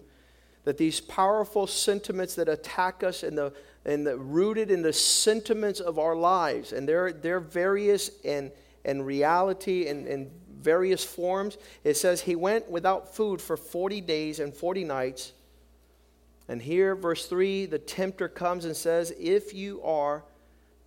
that 0.70 0.78
these 0.78 1.02
powerful 1.02 1.66
sentiments 1.66 2.36
that 2.36 2.48
attack 2.48 3.04
us 3.04 3.24
and 3.24 3.36
the, 3.36 3.52
and 3.86 4.06
the 4.06 4.16
rooted 4.16 4.70
in 4.70 4.84
the 4.84 4.94
sentiments 4.94 5.80
of 5.80 5.98
our 5.98 6.16
lives, 6.16 6.74
and 6.74 6.88
they're, 6.88 7.12
they're 7.12 7.40
various 7.40 8.12
and, 8.24 8.52
and 8.86 9.04
reality 9.04 9.88
and, 9.88 10.06
and 10.06 10.30
various 10.62 11.04
forms. 11.04 11.58
It 11.84 11.98
says, 11.98 12.22
He 12.22 12.36
went 12.36 12.70
without 12.70 13.16
food 13.16 13.42
for 13.42 13.58
40 13.58 14.00
days 14.02 14.40
and 14.40 14.54
40 14.54 14.84
nights. 14.84 15.34
And 16.48 16.62
here, 16.62 16.94
verse 16.94 17.26
3, 17.26 17.66
the 17.66 17.80
tempter 17.80 18.30
comes 18.30 18.66
and 18.66 18.78
says, 18.78 19.12
If 19.20 19.56
you 19.56 19.82
are 19.82 20.24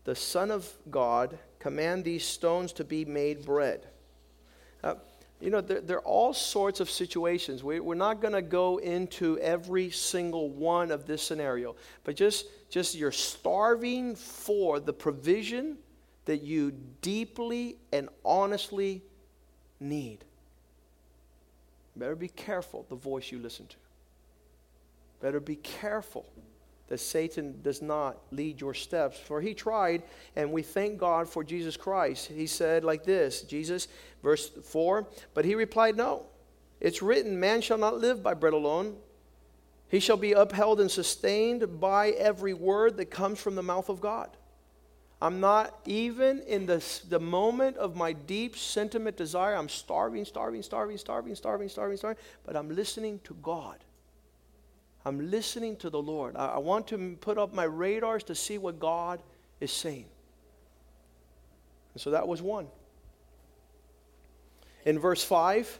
the 0.04 0.14
Son 0.14 0.52
of 0.52 0.72
God, 0.92 1.36
command 1.58 2.04
these 2.04 2.24
stones 2.24 2.72
to 2.74 2.84
be 2.84 3.04
made 3.04 3.44
bread. 3.44 3.84
Uh, 4.84 4.94
you 5.42 5.50
know, 5.50 5.60
there, 5.60 5.80
there, 5.80 5.96
are 5.96 6.06
all 6.06 6.32
sorts 6.32 6.78
of 6.78 6.88
situations. 6.88 7.64
We, 7.64 7.80
we're 7.80 7.96
not 7.96 8.20
going 8.20 8.34
to 8.34 8.42
go 8.42 8.78
into 8.78 9.38
every 9.40 9.90
single 9.90 10.50
one 10.50 10.92
of 10.92 11.04
this 11.04 11.20
scenario, 11.20 11.74
but 12.04 12.14
just, 12.14 12.46
just 12.70 12.94
you're 12.94 13.10
starving 13.10 14.14
for 14.14 14.78
the 14.78 14.92
provision 14.92 15.78
that 16.26 16.42
you 16.42 16.72
deeply 17.00 17.76
and 17.92 18.08
honestly 18.24 19.02
need. 19.80 20.24
Better 21.96 22.14
be 22.14 22.28
careful 22.28 22.86
the 22.88 22.94
voice 22.94 23.32
you 23.32 23.38
listen 23.40 23.66
to. 23.66 23.76
Better 25.20 25.40
be 25.40 25.56
careful 25.56 26.24
that 26.92 27.00
Satan 27.00 27.58
does 27.62 27.80
not 27.80 28.18
lead 28.32 28.60
your 28.60 28.74
steps. 28.74 29.18
For 29.18 29.40
he 29.40 29.54
tried, 29.54 30.02
and 30.36 30.52
we 30.52 30.60
thank 30.60 30.98
God 30.98 31.26
for 31.26 31.42
Jesus 31.42 31.74
Christ. 31.74 32.26
He 32.26 32.46
said 32.46 32.84
like 32.84 33.02
this 33.02 33.40
Jesus, 33.40 33.88
verse 34.22 34.50
4, 34.50 35.08
but 35.32 35.46
he 35.46 35.54
replied, 35.54 35.96
No. 35.96 36.26
It's 36.80 37.00
written, 37.00 37.40
Man 37.40 37.62
shall 37.62 37.78
not 37.78 37.96
live 37.98 38.22
by 38.22 38.34
bread 38.34 38.52
alone. 38.52 38.96
He 39.88 40.00
shall 40.00 40.18
be 40.18 40.32
upheld 40.32 40.82
and 40.82 40.90
sustained 40.90 41.80
by 41.80 42.10
every 42.10 42.52
word 42.52 42.98
that 42.98 43.06
comes 43.06 43.40
from 43.40 43.54
the 43.54 43.62
mouth 43.62 43.88
of 43.88 44.02
God. 44.02 44.28
I'm 45.22 45.40
not 45.40 45.80
even 45.86 46.40
in 46.40 46.66
the, 46.66 46.84
the 47.08 47.20
moment 47.20 47.78
of 47.78 47.96
my 47.96 48.12
deep 48.12 48.54
sentiment 48.54 49.16
desire. 49.16 49.54
I'm 49.54 49.70
starving, 49.70 50.26
starving, 50.26 50.62
starving, 50.62 50.98
starving, 50.98 51.36
starving, 51.36 51.70
starving, 51.70 51.96
starving, 51.96 52.22
but 52.44 52.54
I'm 52.54 52.68
listening 52.68 53.18
to 53.24 53.34
God. 53.42 53.78
I'm 55.04 55.30
listening 55.30 55.76
to 55.76 55.90
the 55.90 56.00
Lord. 56.00 56.36
I, 56.36 56.46
I 56.46 56.58
want 56.58 56.86
to 56.88 57.16
put 57.20 57.38
up 57.38 57.52
my 57.52 57.64
radars 57.64 58.24
to 58.24 58.34
see 58.34 58.58
what 58.58 58.78
God 58.78 59.22
is 59.60 59.72
saying. 59.72 60.06
And 61.94 62.00
so 62.00 62.10
that 62.10 62.26
was 62.26 62.40
one. 62.40 62.66
In 64.84 64.98
verse 64.98 65.22
5, 65.22 65.78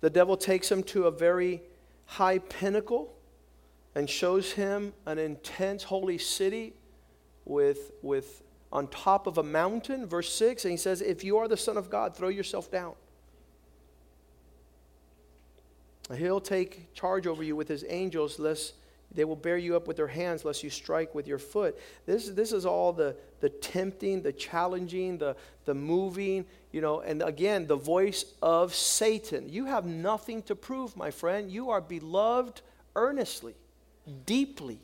the 0.00 0.10
devil 0.10 0.36
takes 0.36 0.70
him 0.70 0.82
to 0.84 1.06
a 1.06 1.10
very 1.10 1.62
high 2.06 2.38
pinnacle 2.38 3.14
and 3.94 4.08
shows 4.08 4.52
him 4.52 4.92
an 5.06 5.18
intense 5.18 5.82
holy 5.82 6.18
city 6.18 6.74
with, 7.44 7.92
with 8.02 8.42
on 8.72 8.88
top 8.88 9.26
of 9.26 9.38
a 9.38 9.42
mountain, 9.42 10.06
verse 10.06 10.32
6, 10.32 10.64
and 10.64 10.72
he 10.72 10.76
says, 10.76 11.00
If 11.00 11.22
you 11.22 11.38
are 11.38 11.46
the 11.46 11.56
Son 11.56 11.76
of 11.76 11.90
God, 11.90 12.16
throw 12.16 12.28
yourself 12.28 12.70
down. 12.70 12.94
He'll 16.12 16.40
take 16.40 16.92
charge 16.92 17.26
over 17.26 17.42
you 17.42 17.56
with 17.56 17.68
his 17.68 17.84
angels, 17.88 18.38
lest 18.38 18.74
they 19.14 19.24
will 19.24 19.36
bear 19.36 19.56
you 19.56 19.76
up 19.76 19.86
with 19.86 19.96
their 19.96 20.08
hands, 20.08 20.44
lest 20.44 20.62
you 20.62 20.70
strike 20.70 21.14
with 21.14 21.26
your 21.26 21.38
foot. 21.38 21.78
This, 22.04 22.28
this 22.28 22.52
is 22.52 22.66
all 22.66 22.92
the, 22.92 23.16
the 23.40 23.48
tempting, 23.48 24.22
the 24.22 24.32
challenging, 24.32 25.18
the, 25.18 25.36
the 25.64 25.74
moving, 25.74 26.44
you 26.72 26.80
know, 26.80 27.00
and 27.00 27.22
again, 27.22 27.66
the 27.66 27.76
voice 27.76 28.24
of 28.42 28.74
Satan. 28.74 29.48
You 29.48 29.66
have 29.66 29.86
nothing 29.86 30.42
to 30.42 30.56
prove, 30.56 30.96
my 30.96 31.10
friend. 31.10 31.50
You 31.50 31.70
are 31.70 31.80
beloved 31.80 32.60
earnestly, 32.96 33.54
deeply. 34.26 34.80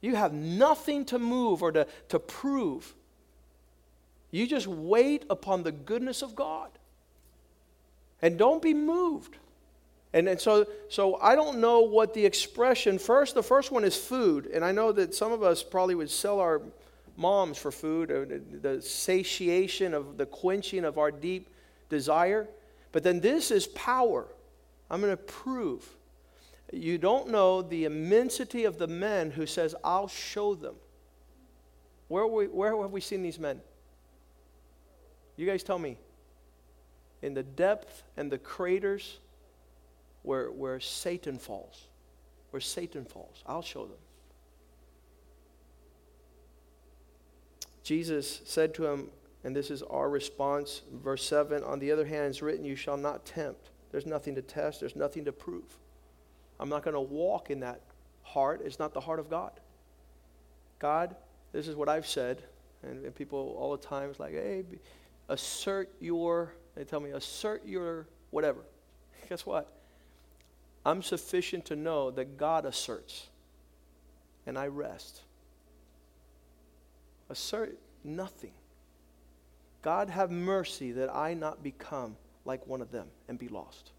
You 0.00 0.16
have 0.16 0.32
nothing 0.32 1.04
to 1.06 1.18
move 1.18 1.62
or 1.62 1.72
to, 1.72 1.86
to 2.08 2.18
prove. 2.18 2.92
You 4.30 4.46
just 4.46 4.66
wait 4.66 5.24
upon 5.30 5.62
the 5.62 5.72
goodness 5.72 6.20
of 6.20 6.34
God. 6.34 6.70
And 8.20 8.36
don't 8.36 8.60
be 8.60 8.74
moved. 8.74 9.36
And, 10.14 10.28
and 10.28 10.40
so, 10.40 10.64
so 10.88 11.16
I 11.16 11.34
don't 11.34 11.58
know 11.58 11.80
what 11.80 12.14
the 12.14 12.24
expression, 12.24 13.00
first, 13.00 13.34
the 13.34 13.42
first 13.42 13.72
one 13.72 13.82
is 13.82 13.96
food. 13.96 14.46
And 14.46 14.64
I 14.64 14.70
know 14.70 14.92
that 14.92 15.12
some 15.12 15.32
of 15.32 15.42
us 15.42 15.64
probably 15.64 15.96
would 15.96 16.08
sell 16.08 16.38
our 16.38 16.62
moms 17.16 17.58
for 17.58 17.72
food, 17.72 18.12
uh, 18.12 18.20
the, 18.20 18.76
the 18.76 18.82
satiation 18.82 19.92
of 19.92 20.16
the 20.16 20.24
quenching 20.24 20.84
of 20.84 20.98
our 20.98 21.10
deep 21.10 21.48
desire. 21.88 22.48
But 22.92 23.02
then 23.02 23.18
this 23.18 23.50
is 23.50 23.66
power. 23.66 24.28
I'm 24.88 25.00
going 25.00 25.10
to 25.10 25.22
prove. 25.22 25.84
You 26.72 26.96
don't 26.96 27.30
know 27.30 27.60
the 27.60 27.84
immensity 27.84 28.64
of 28.64 28.78
the 28.78 28.86
men 28.86 29.32
who 29.32 29.46
says, 29.46 29.74
I'll 29.82 30.08
show 30.08 30.54
them. 30.54 30.76
Where, 32.06 32.26
we, 32.26 32.46
where 32.46 32.80
have 32.80 32.92
we 32.92 33.00
seen 33.00 33.22
these 33.22 33.40
men? 33.40 33.60
You 35.36 35.44
guys 35.44 35.64
tell 35.64 35.78
me. 35.78 35.98
In 37.20 37.34
the 37.34 37.42
depth 37.42 38.04
and 38.16 38.30
the 38.30 38.38
craters 38.38 39.18
where, 40.24 40.50
where 40.50 40.80
Satan 40.80 41.38
falls. 41.38 41.86
Where 42.50 42.60
Satan 42.60 43.04
falls. 43.04 43.44
I'll 43.46 43.62
show 43.62 43.84
them. 43.84 43.98
Jesus 47.82 48.40
said 48.44 48.74
to 48.74 48.86
him, 48.86 49.08
and 49.44 49.54
this 49.54 49.70
is 49.70 49.82
our 49.82 50.08
response, 50.08 50.80
verse 50.90 51.22
7 51.24 51.62
On 51.62 51.78
the 51.78 51.92
other 51.92 52.06
hand, 52.06 52.26
it's 52.26 52.40
written, 52.40 52.64
You 52.64 52.74
shall 52.74 52.96
not 52.96 53.26
tempt. 53.26 53.70
There's 53.92 54.06
nothing 54.06 54.34
to 54.34 54.42
test, 54.42 54.80
there's 54.80 54.96
nothing 54.96 55.26
to 55.26 55.32
prove. 55.32 55.78
I'm 56.58 56.70
not 56.70 56.82
going 56.82 56.94
to 56.94 57.00
walk 57.00 57.50
in 57.50 57.60
that 57.60 57.82
heart. 58.22 58.62
It's 58.64 58.78
not 58.78 58.94
the 58.94 59.00
heart 59.00 59.20
of 59.20 59.28
God. 59.28 59.52
God, 60.78 61.14
this 61.52 61.68
is 61.68 61.76
what 61.76 61.88
I've 61.88 62.06
said, 62.06 62.42
and, 62.82 63.04
and 63.04 63.14
people 63.14 63.54
all 63.58 63.76
the 63.76 63.82
time 63.82 64.10
is 64.10 64.18
like, 64.18 64.32
hey, 64.32 64.64
assert 65.28 65.90
your, 66.00 66.54
they 66.74 66.84
tell 66.84 67.00
me, 67.00 67.10
assert 67.10 67.66
your 67.66 68.06
whatever. 68.30 68.60
Guess 69.28 69.44
what? 69.44 69.70
I'm 70.84 71.02
sufficient 71.02 71.64
to 71.66 71.76
know 71.76 72.10
that 72.10 72.36
God 72.36 72.66
asserts, 72.66 73.28
and 74.46 74.58
I 74.58 74.66
rest. 74.66 75.22
Assert 77.30 77.78
nothing. 78.02 78.52
God 79.82 80.10
have 80.10 80.30
mercy 80.30 80.92
that 80.92 81.14
I 81.14 81.34
not 81.34 81.62
become 81.62 82.16
like 82.44 82.66
one 82.66 82.82
of 82.82 82.90
them 82.90 83.06
and 83.28 83.38
be 83.38 83.48
lost. 83.48 83.92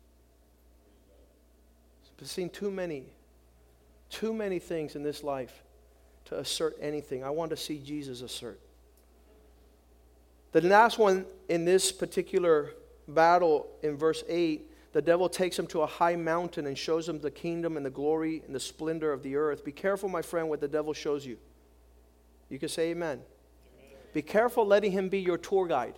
I've 2.21 2.27
seen 2.27 2.49
too 2.49 2.71
many, 2.71 3.05
too 4.09 4.33
many 4.33 4.59
things 4.59 4.95
in 4.95 5.03
this 5.03 5.23
life 5.23 5.63
to 6.25 6.39
assert 6.39 6.75
anything. 6.79 7.23
I 7.23 7.29
want 7.29 7.51
to 7.51 7.57
see 7.57 7.79
Jesus 7.79 8.21
assert. 8.21 8.59
The 10.53 10.61
last 10.61 10.97
one 10.97 11.25
in 11.49 11.65
this 11.65 11.91
particular 11.91 12.71
battle 13.07 13.67
in 13.83 13.97
verse 13.97 14.23
8, 14.27 14.71
the 14.95 15.01
devil 15.01 15.27
takes 15.27 15.59
him 15.59 15.67
to 15.67 15.81
a 15.81 15.85
high 15.85 16.15
mountain 16.15 16.67
and 16.67 16.77
shows 16.77 17.09
him 17.09 17.19
the 17.19 17.29
kingdom 17.29 17.75
and 17.75 17.85
the 17.85 17.89
glory 17.89 18.41
and 18.45 18.55
the 18.55 18.59
splendor 18.61 19.11
of 19.11 19.23
the 19.23 19.35
earth. 19.35 19.65
Be 19.65 19.73
careful, 19.73 20.07
my 20.07 20.21
friend, 20.21 20.47
what 20.47 20.61
the 20.61 20.69
devil 20.69 20.93
shows 20.93 21.25
you. 21.25 21.37
You 22.47 22.59
can 22.59 22.69
say 22.69 22.91
amen. 22.91 23.19
amen. 23.77 23.97
Be 24.13 24.21
careful 24.21 24.65
letting 24.65 24.93
him 24.93 25.09
be 25.09 25.19
your 25.19 25.37
tour 25.37 25.67
guide. 25.67 25.95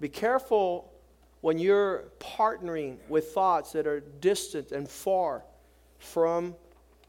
Be 0.00 0.10
careful 0.10 0.92
when 1.40 1.58
you're 1.58 2.12
partnering 2.20 2.98
with 3.08 3.28
thoughts 3.28 3.72
that 3.72 3.86
are 3.86 4.00
distant 4.00 4.70
and 4.70 4.86
far 4.86 5.44
from 5.98 6.54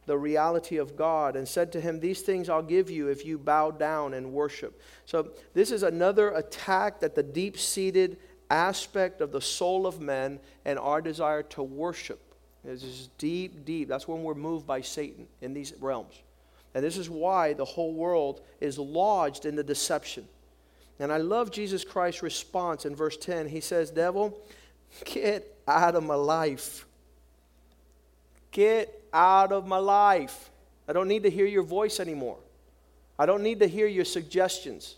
the 0.05 0.17
reality 0.17 0.77
of 0.77 0.95
God 0.95 1.35
and 1.35 1.45
said 1.45 1.73
to 1.73 1.81
him, 1.81 1.99
These 1.99 2.21
things 2.21 2.47
I'll 2.47 2.63
give 2.63 2.89
you 2.89 3.09
if 3.09 3.25
you 3.25 3.37
bow 3.37 3.71
down 3.71 4.13
and 4.13 4.31
worship. 4.31 4.79
So, 5.05 5.31
this 5.53 5.71
is 5.71 5.83
another 5.83 6.29
attack 6.29 7.01
that 7.01 7.15
the 7.15 7.23
deep 7.23 7.57
seated 7.57 8.15
aspect 8.49 9.21
of 9.21 9.31
the 9.31 9.41
soul 9.41 9.87
of 9.87 9.99
men 9.99 10.39
and 10.65 10.77
our 10.79 11.01
desire 11.01 11.43
to 11.43 11.63
worship. 11.63 12.21
This 12.63 12.83
is 12.83 13.09
deep, 13.17 13.65
deep. 13.65 13.87
That's 13.87 14.07
when 14.07 14.23
we're 14.23 14.33
moved 14.33 14.65
by 14.65 14.81
Satan 14.81 15.27
in 15.41 15.53
these 15.53 15.73
realms. 15.79 16.15
And 16.73 16.83
this 16.83 16.97
is 16.97 17.09
why 17.09 17.53
the 17.53 17.65
whole 17.65 17.93
world 17.93 18.41
is 18.59 18.77
lodged 18.77 19.45
in 19.45 19.55
the 19.55 19.63
deception. 19.63 20.27
And 20.99 21.11
I 21.11 21.17
love 21.17 21.51
Jesus 21.51 21.83
Christ's 21.83 22.23
response 22.23 22.85
in 22.85 22.95
verse 22.95 23.17
10. 23.17 23.47
He 23.49 23.59
says, 23.59 23.91
Devil, 23.91 24.37
get 25.05 25.57
out 25.67 25.95
of 25.95 26.03
my 26.03 26.15
life. 26.15 26.85
Get 28.51 29.03
out 29.13 29.51
of 29.51 29.67
my 29.67 29.77
life. 29.77 30.49
I 30.87 30.93
don't 30.93 31.07
need 31.07 31.23
to 31.23 31.29
hear 31.29 31.45
your 31.45 31.63
voice 31.63 31.99
anymore. 31.99 32.37
I 33.17 33.25
don't 33.25 33.43
need 33.43 33.59
to 33.59 33.67
hear 33.67 33.87
your 33.87 34.05
suggestions. 34.05 34.95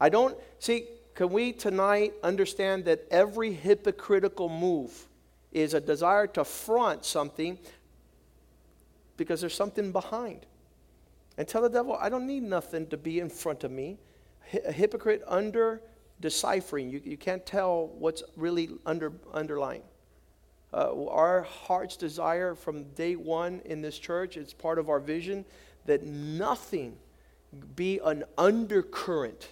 I 0.00 0.08
don't, 0.08 0.36
see, 0.58 0.86
can 1.14 1.30
we 1.30 1.52
tonight 1.52 2.14
understand 2.22 2.84
that 2.86 3.06
every 3.10 3.52
hypocritical 3.52 4.48
move 4.48 5.08
is 5.52 5.74
a 5.74 5.80
desire 5.80 6.26
to 6.28 6.44
front 6.44 7.04
something 7.04 7.58
because 9.16 9.40
there's 9.40 9.54
something 9.54 9.92
behind? 9.92 10.46
And 11.38 11.46
tell 11.48 11.62
the 11.62 11.68
devil, 11.68 11.96
I 12.00 12.08
don't 12.08 12.26
need 12.26 12.42
nothing 12.42 12.86
to 12.88 12.96
be 12.96 13.20
in 13.20 13.28
front 13.28 13.64
of 13.64 13.70
me. 13.70 13.98
A 14.66 14.72
hypocrite 14.72 15.22
under 15.26 15.80
deciphering, 16.20 16.90
you, 16.90 17.00
you 17.04 17.16
can't 17.16 17.44
tell 17.44 17.88
what's 17.98 18.22
really 18.36 18.70
under, 18.86 19.12
underlying. 19.32 19.82
Uh, 20.72 21.06
our 21.08 21.42
heart's 21.42 21.96
desire 21.96 22.54
from 22.54 22.84
day 22.94 23.16
one 23.16 23.60
in 23.66 23.82
this 23.82 23.98
church, 23.98 24.36
it's 24.36 24.54
part 24.54 24.78
of 24.78 24.88
our 24.88 25.00
vision, 25.00 25.44
that 25.84 26.04
nothing 26.04 26.96
be 27.76 27.98
an 28.04 28.24
undercurrent, 28.38 29.48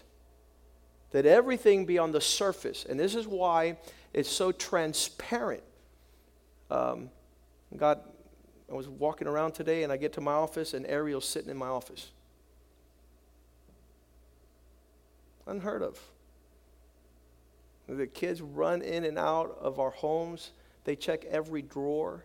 that 1.10 1.26
everything 1.26 1.86
be 1.86 1.98
on 1.98 2.12
the 2.12 2.20
surface. 2.20 2.86
And 2.88 2.98
this 2.98 3.14
is 3.14 3.26
why 3.26 3.76
it's 4.12 4.30
so 4.30 4.52
transparent. 4.52 5.62
Um, 6.70 7.10
God, 7.76 8.00
I 8.70 8.74
was 8.74 8.88
walking 8.88 9.26
around 9.26 9.52
today 9.52 9.82
and 9.82 9.92
I 9.92 9.96
get 9.96 10.12
to 10.14 10.20
my 10.20 10.32
office 10.32 10.74
and 10.74 10.86
Ariel's 10.86 11.28
sitting 11.28 11.50
in 11.50 11.56
my 11.56 11.66
office. 11.66 12.10
Unheard 15.46 15.82
of. 15.82 15.98
The 17.88 18.06
kids 18.06 18.40
run 18.40 18.82
in 18.82 19.04
and 19.04 19.18
out 19.18 19.58
of 19.60 19.80
our 19.80 19.90
homes. 19.90 20.52
They 20.84 20.94
check 20.94 21.24
every 21.24 21.62
drawer. 21.62 22.24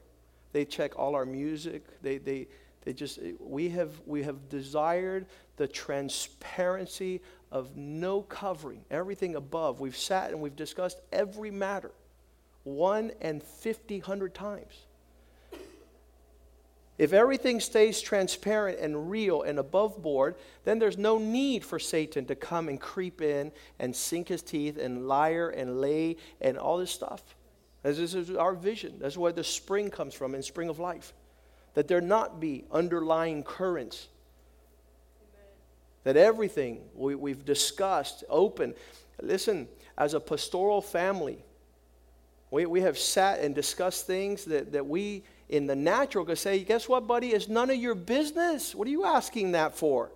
They 0.54 0.64
check 0.64 0.98
all 1.00 1.16
our 1.16 1.26
music. 1.26 1.84
They, 2.04 2.20
they, 2.20 2.48
they 2.84 2.94
just, 2.94 3.20
we 3.40 3.70
have, 3.70 4.00
we 4.06 4.22
have 4.24 4.48
desired 4.48 5.26
the 5.58 5.68
transparency 5.68 7.22
of 7.52 7.76
no 7.76 8.22
covering, 8.22 8.84
everything 8.92 9.36
above. 9.36 9.80
We've 9.80 9.96
sat 9.96 10.32
and 10.32 10.42
we've 10.42 10.56
discussed 10.56 11.00
every 11.12 11.52
matter 11.52 11.92
one 12.64 13.12
and 13.22 13.44
fifty 13.44 14.00
hundred 14.00 14.34
times. 14.34 14.74
If 16.98 17.12
everything 17.12 17.60
stays 17.60 18.02
transparent 18.02 18.80
and 18.80 19.12
real 19.12 19.42
and 19.42 19.60
above 19.60 20.02
board, 20.02 20.36
then 20.64 20.80
there's 20.80 20.98
no 20.98 21.18
need 21.18 21.66
for 21.66 21.78
Satan 21.78 22.26
to 22.28 22.36
come 22.36 22.70
and 22.70 22.80
creep 22.80 23.22
in 23.22 23.52
and 23.80 23.94
sink 23.94 24.30
his 24.30 24.42
teeth 24.42 24.78
and 24.78 25.06
liar 25.08 25.50
and 25.50 25.82
lay 25.82 26.16
and 26.40 26.58
all 26.58 26.78
this 26.78 26.92
stuff. 26.92 27.22
As 27.84 27.98
this 27.98 28.14
is 28.14 28.32
our 28.32 28.54
vision. 28.54 28.96
That's 29.00 29.18
where 29.18 29.34
the 29.34 29.44
spring 29.44 29.92
comes 29.92 30.14
from 30.14 30.34
in 30.34 30.42
spring 30.42 30.70
of 30.70 30.80
life. 30.80 31.14
That 31.74 31.90
there 31.90 32.00
not 32.00 32.40
be 32.40 32.64
underlying 32.72 33.44
currents. 33.44 34.08
That 36.06 36.18
everything 36.18 36.82
we, 36.94 37.16
we've 37.16 37.44
discussed, 37.44 38.24
open. 38.30 38.76
Listen, 39.22 39.68
as 39.98 40.14
a 40.14 40.20
pastoral 40.20 40.82
family, 40.82 41.44
we, 42.52 42.68
we 42.68 42.82
have 42.82 42.98
sat 42.98 43.40
and 43.40 43.54
discussed 43.54 44.06
things 44.06 44.46
that, 44.46 44.72
that 44.72 44.86
we 44.86 45.24
in 45.50 45.66
the 45.66 45.76
natural 45.76 46.24
could 46.24 46.38
say, 46.38 46.64
guess 46.64 46.88
what, 46.88 47.08
buddy? 47.08 47.30
It's 47.30 47.48
none 47.48 47.72
of 47.72 47.78
your 47.78 47.96
business. 47.96 48.76
What 48.76 48.88
are 48.88 48.92
you 48.92 49.04
asking 49.04 49.54
that 49.54 49.76
for? 49.76 50.12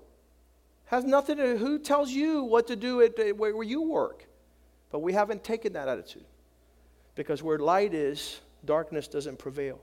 Has 0.86 1.04
nothing 1.04 1.38
to 1.38 1.58
who 1.58 1.80
tells 1.80 2.12
you 2.12 2.43
what 2.43 2.67
to 2.67 2.75
do 2.75 3.02
at 3.02 3.17
where, 3.38 3.56
where 3.56 3.63
you 3.63 3.82
work. 3.82 4.28
But 4.91 4.99
we 4.99 5.13
haven't 5.13 5.43
taken 5.43 5.73
that 5.73 5.88
attitude. 5.88 6.25
Because 7.15 7.41
where 7.41 7.58
light 7.58 7.95
is, 7.95 8.39
darkness 8.63 9.08
doesn't 9.08 9.39
prevail. 9.39 9.80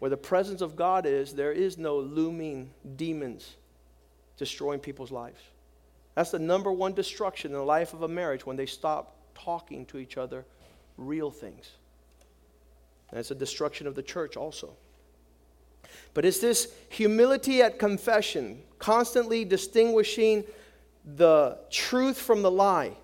Where 0.00 0.10
the 0.10 0.16
presence 0.16 0.62
of 0.62 0.74
God 0.74 1.06
is, 1.06 1.32
there 1.32 1.52
is 1.52 1.78
no 1.78 1.98
looming 1.98 2.70
demons 2.96 3.56
destroying 4.36 4.80
people's 4.80 5.10
lives. 5.10 5.40
That's 6.14 6.30
the 6.30 6.38
number 6.38 6.72
one 6.72 6.94
destruction 6.94 7.52
in 7.52 7.58
the 7.58 7.64
life 7.64 7.92
of 7.92 8.02
a 8.02 8.08
marriage 8.08 8.46
when 8.46 8.56
they 8.56 8.66
stop 8.66 9.16
talking 9.34 9.84
to 9.86 9.98
each 9.98 10.16
other 10.16 10.44
real 10.96 11.30
things. 11.30 11.70
That's 13.12 13.30
a 13.30 13.34
destruction 13.34 13.86
of 13.86 13.94
the 13.94 14.02
church 14.02 14.36
also. 14.36 14.74
But 16.14 16.24
it's 16.24 16.40
this 16.40 16.72
humility 16.88 17.62
at 17.62 17.78
confession, 17.78 18.62
constantly 18.78 19.44
distinguishing 19.44 20.44
the 21.04 21.58
truth 21.70 22.18
from 22.18 22.42
the 22.42 22.50
lie. 22.50 22.96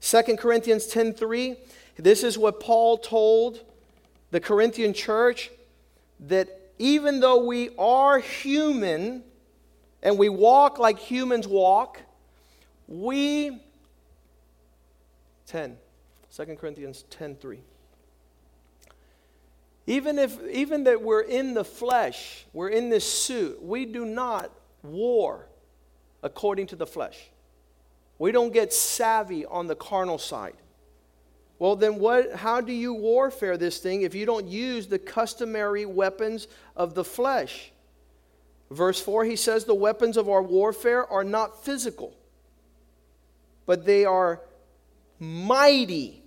2 0.00 0.36
Corinthians 0.36 0.86
10:3, 0.86 1.56
this 1.96 2.22
is 2.22 2.36
what 2.36 2.60
Paul 2.60 2.98
told 2.98 3.60
the 4.30 4.40
Corinthian 4.40 4.92
church 4.92 5.50
that 6.20 6.48
even 6.78 7.20
though 7.20 7.44
we 7.44 7.70
are 7.78 8.18
human 8.18 9.24
and 10.04 10.16
we 10.16 10.28
walk 10.28 10.78
like 10.78 10.98
humans 10.98 11.48
walk, 11.48 12.00
we 12.86 13.60
10 15.46 15.76
2 16.30 16.56
Corinthians 16.56 17.04
10:3 17.10 17.58
even 19.86 20.18
if 20.18 20.42
even 20.48 20.84
that 20.84 21.02
we're 21.02 21.20
in 21.20 21.54
the 21.54 21.64
flesh, 21.64 22.46
we're 22.52 22.68
in 22.68 22.88
this 22.88 23.04
suit, 23.10 23.62
we 23.62 23.84
do 23.84 24.04
not 24.04 24.50
war 24.82 25.46
according 26.22 26.66
to 26.68 26.76
the 26.76 26.86
flesh. 26.86 27.30
We 28.18 28.32
don't 28.32 28.52
get 28.52 28.72
savvy 28.72 29.44
on 29.44 29.66
the 29.66 29.74
carnal 29.74 30.18
side. 30.18 30.56
Well, 31.58 31.76
then 31.76 31.98
what 31.98 32.34
how 32.34 32.60
do 32.60 32.72
you 32.72 32.94
warfare 32.94 33.58
this 33.58 33.78
thing 33.78 34.02
if 34.02 34.14
you 34.14 34.24
don't 34.24 34.46
use 34.46 34.86
the 34.86 34.98
customary 34.98 35.84
weapons 35.84 36.48
of 36.76 36.94
the 36.94 37.04
flesh? 37.04 37.70
Verse 38.70 39.00
4 39.00 39.24
he 39.24 39.36
says 39.36 39.64
the 39.64 39.74
weapons 39.74 40.16
of 40.16 40.28
our 40.28 40.42
warfare 40.42 41.06
are 41.06 41.24
not 41.24 41.64
physical, 41.64 42.14
but 43.66 43.84
they 43.84 44.04
are 44.04 44.40
mighty 45.18 46.22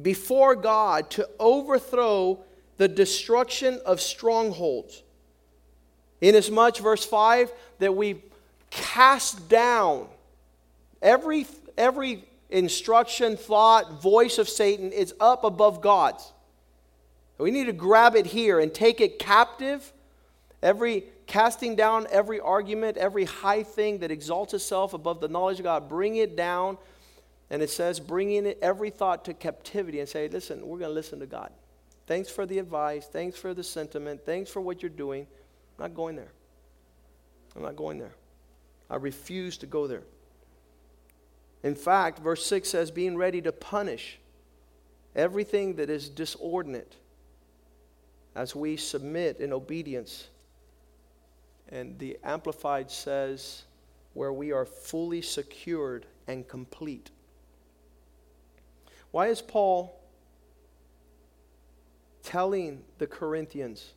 before 0.00 0.54
God 0.56 1.10
to 1.10 1.28
overthrow 1.38 2.40
the 2.76 2.88
destruction 2.88 3.80
of 3.86 4.00
strongholds. 4.00 5.02
Inasmuch, 6.20 6.78
verse 6.78 7.04
5, 7.04 7.52
that 7.78 7.94
we 7.94 8.22
cast 8.70 9.48
down 9.48 10.08
every, 11.00 11.46
every 11.76 12.24
instruction, 12.50 13.36
thought, 13.36 14.02
voice 14.02 14.38
of 14.38 14.48
Satan 14.48 14.90
is 14.90 15.14
up 15.20 15.44
above 15.44 15.80
God's. 15.80 16.32
We 17.38 17.50
need 17.50 17.66
to 17.66 17.72
grab 17.72 18.16
it 18.16 18.26
here 18.26 18.60
and 18.60 18.72
take 18.72 19.00
it 19.00 19.18
captive. 19.18 19.92
Every 20.62 21.04
casting 21.26 21.76
down 21.76 22.06
every 22.10 22.40
argument, 22.40 22.96
every 22.96 23.24
high 23.24 23.62
thing 23.62 23.98
that 23.98 24.10
exalts 24.10 24.54
itself 24.54 24.94
above 24.94 25.20
the 25.20 25.28
knowledge 25.28 25.58
of 25.58 25.64
God, 25.64 25.88
bring 25.88 26.16
it 26.16 26.36
down. 26.36 26.78
And 27.50 27.62
it 27.62 27.70
says, 27.70 28.00
bringing 28.00 28.46
every 28.62 28.90
thought 28.90 29.24
to 29.26 29.34
captivity 29.34 30.00
and 30.00 30.08
say, 30.08 30.28
listen, 30.28 30.66
we're 30.66 30.78
going 30.78 30.90
to 30.90 30.94
listen 30.94 31.20
to 31.20 31.26
God. 31.26 31.50
Thanks 32.06 32.30
for 32.30 32.46
the 32.46 32.58
advice. 32.58 33.06
Thanks 33.06 33.36
for 33.36 33.54
the 33.54 33.62
sentiment. 33.62 34.24
Thanks 34.24 34.50
for 34.50 34.60
what 34.60 34.82
you're 34.82 34.90
doing. 34.90 35.26
I'm 35.78 35.84
not 35.84 35.94
going 35.94 36.16
there. 36.16 36.32
I'm 37.54 37.62
not 37.62 37.76
going 37.76 37.98
there. 37.98 38.14
I 38.90 38.96
refuse 38.96 39.56
to 39.58 39.66
go 39.66 39.86
there. 39.86 40.02
In 41.62 41.74
fact, 41.74 42.18
verse 42.18 42.44
6 42.44 42.68
says, 42.68 42.90
being 42.90 43.16
ready 43.16 43.40
to 43.42 43.52
punish 43.52 44.18
everything 45.16 45.76
that 45.76 45.88
is 45.88 46.08
disordinate 46.08 46.96
as 48.34 48.54
we 48.54 48.76
submit 48.76 49.38
in 49.38 49.52
obedience. 49.52 50.28
And 51.74 51.98
the 51.98 52.16
Amplified 52.24 52.90
says, 52.90 53.64
where 54.14 54.32
we 54.32 54.52
are 54.52 54.64
fully 54.64 55.20
secured 55.20 56.06
and 56.26 56.48
complete. 56.48 57.10
Why 59.10 59.26
is 59.26 59.42
Paul 59.42 60.00
telling 62.24 62.82
the 62.98 63.06
Corinthians 63.06 63.92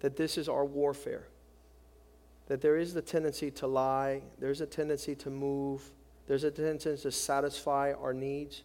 that 0.00 0.16
this 0.16 0.36
is 0.36 0.48
our 0.48 0.64
warfare. 0.64 1.28
That 2.48 2.60
there 2.60 2.76
is 2.76 2.92
the 2.92 3.02
tendency 3.02 3.50
to 3.52 3.66
lie, 3.68 4.22
there's 4.40 4.60
a 4.60 4.66
tendency 4.66 5.14
to 5.16 5.30
move, 5.30 5.92
there's 6.26 6.44
a 6.44 6.50
tendency 6.50 6.96
to 6.96 7.12
satisfy 7.12 7.92
our 7.92 8.12
needs. 8.12 8.62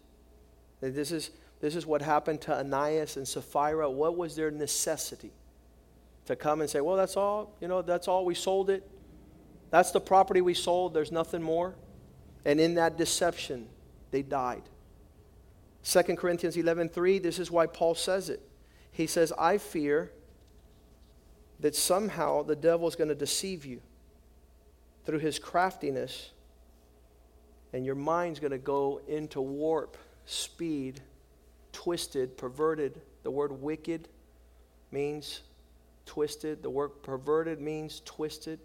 That 0.81 0.95
this 0.95 1.11
is, 1.11 1.31
this 1.61 1.75
is 1.75 1.85
what 1.85 2.01
happened 2.01 2.41
to 2.41 2.57
Ananias 2.57 3.17
and 3.17 3.27
Sapphira. 3.27 3.89
What 3.89 4.17
was 4.17 4.35
their 4.35 4.49
necessity? 4.49 5.31
To 6.27 6.35
come 6.35 6.61
and 6.61 6.69
say, 6.69 6.81
well, 6.81 6.95
that's 6.95 7.17
all, 7.17 7.55
you 7.59 7.67
know, 7.67 7.81
that's 7.81 8.07
all, 8.07 8.25
we 8.25 8.35
sold 8.35 8.69
it. 8.69 8.87
That's 9.69 9.91
the 9.91 9.99
property 9.99 10.41
we 10.41 10.53
sold, 10.53 10.93
there's 10.93 11.11
nothing 11.11 11.41
more. 11.41 11.75
And 12.45 12.59
in 12.59 12.75
that 12.75 12.97
deception, 12.97 13.67
they 14.11 14.21
died. 14.21 14.63
2 15.83 16.01
Corinthians 16.15 16.55
11:3 16.55 17.21
this 17.21 17.39
is 17.39 17.49
why 17.49 17.65
Paul 17.65 17.95
says 17.95 18.29
it 18.29 18.41
he 18.97 19.05
says, 19.05 19.31
I 19.37 19.59
fear 19.59 20.11
that 21.59 21.75
somehow 21.75 22.41
the 22.41 22.55
devil 22.55 22.87
is 22.87 22.95
going 22.95 23.09
to 23.09 23.15
deceive 23.15 23.63
you 23.63 23.79
through 25.05 25.19
his 25.19 25.37
craftiness, 25.37 26.31
and 27.73 27.85
your 27.85 27.93
mind's 27.93 28.39
going 28.39 28.53
to 28.53 28.57
go 28.57 28.99
into 29.07 29.39
warp, 29.39 29.97
speed, 30.25 30.99
twisted, 31.71 32.37
perverted. 32.37 32.99
The 33.21 33.29
word 33.29 33.51
wicked 33.61 34.09
means 34.89 35.41
twisted. 36.07 36.63
The 36.63 36.69
word 36.69 37.03
perverted 37.03 37.61
means 37.61 38.01
twisted. 38.03 38.59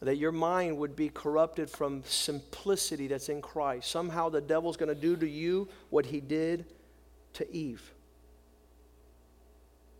That 0.00 0.16
your 0.16 0.32
mind 0.32 0.76
would 0.78 0.96
be 0.96 1.08
corrupted 1.08 1.70
from 1.70 2.02
simplicity 2.04 3.06
that's 3.06 3.28
in 3.28 3.40
Christ. 3.40 3.88
Somehow 3.88 4.28
the 4.28 4.40
devil's 4.40 4.76
going 4.76 4.88
to 4.88 5.00
do 5.00 5.16
to 5.16 5.28
you 5.28 5.68
what 5.90 6.06
he 6.06 6.20
did 6.20 6.64
to 7.34 7.54
Eve. 7.54 7.92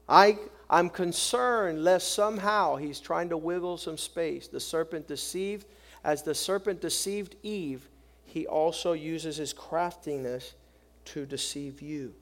I, 0.08 0.38
I'm 0.68 0.90
concerned 0.90 1.84
lest 1.84 2.12
somehow 2.12 2.76
he's 2.76 3.00
trying 3.00 3.28
to 3.30 3.36
wiggle 3.36 3.78
some 3.78 3.96
space. 3.96 4.48
The 4.48 4.60
serpent 4.60 5.06
deceived. 5.06 5.66
As 6.02 6.22
the 6.22 6.34
serpent 6.34 6.80
deceived 6.80 7.36
Eve, 7.42 7.88
he 8.26 8.46
also 8.46 8.92
uses 8.92 9.36
his 9.36 9.52
craftiness 9.52 10.54
to 11.06 11.24
deceive 11.24 11.80
you. 11.80 12.14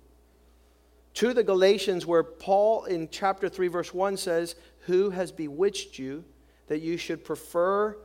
To 1.14 1.34
the 1.34 1.44
Galatians, 1.44 2.06
where 2.06 2.22
Paul 2.22 2.84
in 2.84 3.08
chapter 3.10 3.48
3, 3.48 3.68
verse 3.68 3.92
1 3.92 4.16
says, 4.16 4.54
Who 4.86 5.10
has 5.10 5.30
bewitched 5.30 5.98
you 5.98 6.24
that 6.68 6.80
you 6.80 6.96
should 6.96 7.24
prefer 7.24 7.96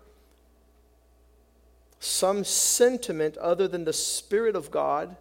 some 1.99 2.43
sentiment 2.43 3.37
other 3.37 3.67
than 3.67 3.85
the 3.85 3.93
Spirit 3.93 4.55
of 4.55 4.71
God? 4.71 5.15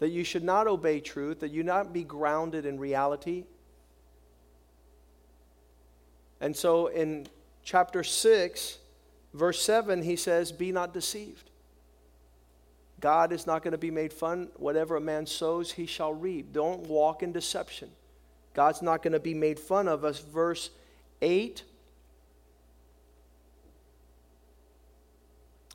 That 0.00 0.08
you 0.08 0.24
should 0.24 0.44
not 0.44 0.66
obey 0.66 1.00
truth, 1.00 1.40
that 1.40 1.52
you 1.52 1.62
not 1.62 1.92
be 1.92 2.02
grounded 2.02 2.66
in 2.66 2.78
reality. 2.78 3.44
And 6.40 6.56
so 6.56 6.88
in 6.88 7.28
chapter 7.62 8.02
6, 8.02 8.78
verse 9.32 9.62
7, 9.62 10.02
he 10.02 10.16
says, 10.16 10.50
Be 10.50 10.72
not 10.72 10.92
deceived. 10.92 11.50
God 13.04 13.32
is 13.32 13.46
not 13.46 13.62
going 13.62 13.72
to 13.72 13.76
be 13.76 13.90
made 13.90 14.14
fun. 14.14 14.48
Whatever 14.56 14.96
a 14.96 15.00
man 15.00 15.26
sows, 15.26 15.72
he 15.72 15.84
shall 15.84 16.14
reap. 16.14 16.54
Don't 16.54 16.86
walk 16.86 17.22
in 17.22 17.32
deception. 17.32 17.90
God's 18.54 18.80
not 18.80 19.02
going 19.02 19.12
to 19.12 19.20
be 19.20 19.34
made 19.34 19.60
fun 19.60 19.88
of 19.88 20.06
us. 20.06 20.20
Verse 20.20 20.70
8 21.20 21.64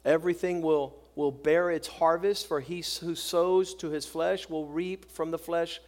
Everything 0.04 0.64
will, 0.64 0.96
will 1.14 1.32
bear 1.32 1.70
its 1.70 1.88
harvest, 1.88 2.48
for 2.48 2.62
he 2.62 2.84
who 3.02 3.14
sows 3.14 3.76
to 3.76 3.92
his 3.92 4.08
flesh 4.08 4.50
will 4.50 4.66
reap 4.66 5.12
from 5.12 5.30
the 5.30 5.38
flesh 5.38 5.80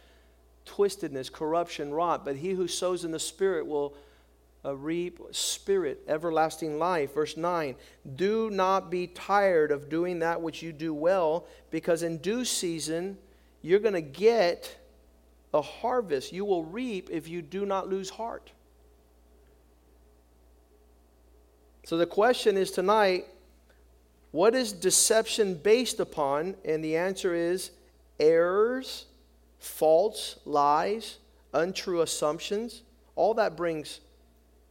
twistedness, 0.64 1.32
corruption, 1.32 1.92
rot. 1.92 2.24
But 2.24 2.36
he 2.36 2.50
who 2.50 2.68
sows 2.68 3.04
in 3.04 3.10
the 3.10 3.18
Spirit 3.18 3.66
will 3.66 3.96
uh, 4.64 4.76
reap 4.76 5.20
spirit, 5.32 6.02
everlasting 6.06 6.78
life. 6.78 7.14
Verse 7.14 7.36
9 7.36 7.74
Do 8.16 8.50
not 8.50 8.90
be 8.90 9.06
tired 9.06 9.70
of 9.70 9.88
doing 9.88 10.20
that 10.20 10.40
which 10.40 10.62
you 10.62 10.72
do 10.72 10.94
well, 10.94 11.46
because 11.70 12.02
in 12.02 12.18
due 12.18 12.44
season 12.44 13.18
you're 13.62 13.80
going 13.80 13.94
to 13.94 14.00
get 14.00 14.76
a 15.54 15.62
harvest. 15.62 16.32
You 16.32 16.44
will 16.44 16.64
reap 16.64 17.08
if 17.10 17.28
you 17.28 17.42
do 17.42 17.64
not 17.64 17.88
lose 17.88 18.10
heart. 18.10 18.52
So 21.84 21.96
the 21.96 22.06
question 22.06 22.56
is 22.56 22.70
tonight 22.70 23.26
what 24.30 24.54
is 24.54 24.72
deception 24.72 25.54
based 25.54 26.00
upon? 26.00 26.56
And 26.64 26.82
the 26.82 26.96
answer 26.96 27.34
is 27.34 27.70
errors, 28.18 29.04
false 29.58 30.38
lies, 30.46 31.18
untrue 31.52 32.00
assumptions. 32.00 32.82
All 33.14 33.34
that 33.34 33.56
brings 33.56 34.00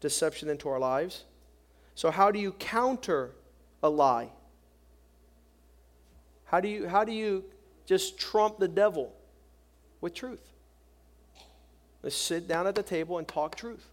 deception 0.01 0.49
into 0.49 0.67
our 0.67 0.79
lives. 0.79 1.23
So, 1.95 2.11
how 2.11 2.31
do 2.31 2.39
you 2.39 2.51
counter 2.53 3.31
a 3.81 3.89
lie? 3.89 4.29
How 6.45 6.59
do 6.59 6.67
you, 6.67 6.87
how 6.87 7.05
do 7.05 7.13
you 7.13 7.45
just 7.85 8.19
trump 8.19 8.59
the 8.59 8.67
devil 8.67 9.13
with 10.01 10.13
truth? 10.13 10.41
Let's 12.03 12.15
sit 12.15 12.47
down 12.47 12.67
at 12.67 12.75
the 12.75 12.83
table 12.83 13.19
and 13.19 13.27
talk 13.27 13.55
truth. 13.55 13.85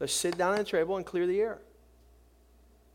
Let's 0.00 0.12
sit 0.12 0.36
down 0.36 0.54
at 0.54 0.58
the 0.64 0.78
table 0.78 0.96
and 0.96 1.06
clear 1.06 1.26
the 1.26 1.40
air. 1.40 1.58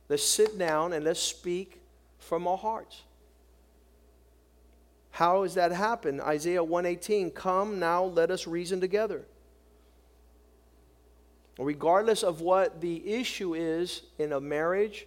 Let's 0.10 0.24
sit 0.24 0.58
down 0.58 0.94
and 0.94 1.06
let's 1.06 1.22
speak 1.22 1.80
from 2.18 2.48
our 2.48 2.58
hearts. 2.58 3.04
How 5.12 5.44
does 5.44 5.54
that 5.54 5.72
happen? 5.72 6.20
Isaiah 6.20 6.64
118, 6.64 7.32
come 7.32 7.80
now, 7.80 8.04
let 8.04 8.32
us 8.32 8.48
reason 8.48 8.82
together 8.82 9.26
regardless 11.66 12.24
of 12.24 12.42
what 12.42 12.80
the 12.80 13.06
issue 13.06 13.54
is 13.54 14.04
in 14.18 14.34
a 14.34 14.40
marriage, 14.40 15.06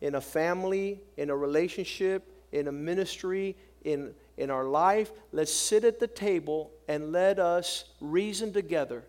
in 0.00 0.16
a 0.16 0.20
family, 0.20 1.00
in 1.16 1.30
a 1.30 1.36
relationship, 1.36 2.30
in 2.52 2.68
a 2.68 2.72
ministry, 2.72 3.56
in, 3.84 4.12
in 4.36 4.50
our 4.50 4.64
life, 4.64 5.12
let's 5.32 5.52
sit 5.52 5.84
at 5.84 6.00
the 6.00 6.06
table 6.06 6.70
and 6.88 7.12
let 7.12 7.38
us 7.38 7.84
reason 8.00 8.52
together. 8.52 9.04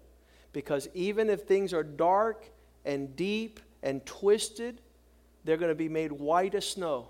Because 0.53 0.88
even 0.93 1.29
if 1.29 1.41
things 1.41 1.73
are 1.73 1.83
dark 1.83 2.45
and 2.86 3.15
deep 3.15 3.59
and 3.83 4.05
twisted, 4.05 4.79
they're 5.43 5.57
going 5.57 5.71
to 5.71 5.75
be 5.75 5.89
made 5.89 6.11
white 6.11 6.55
as 6.55 6.67
snow. 6.67 7.09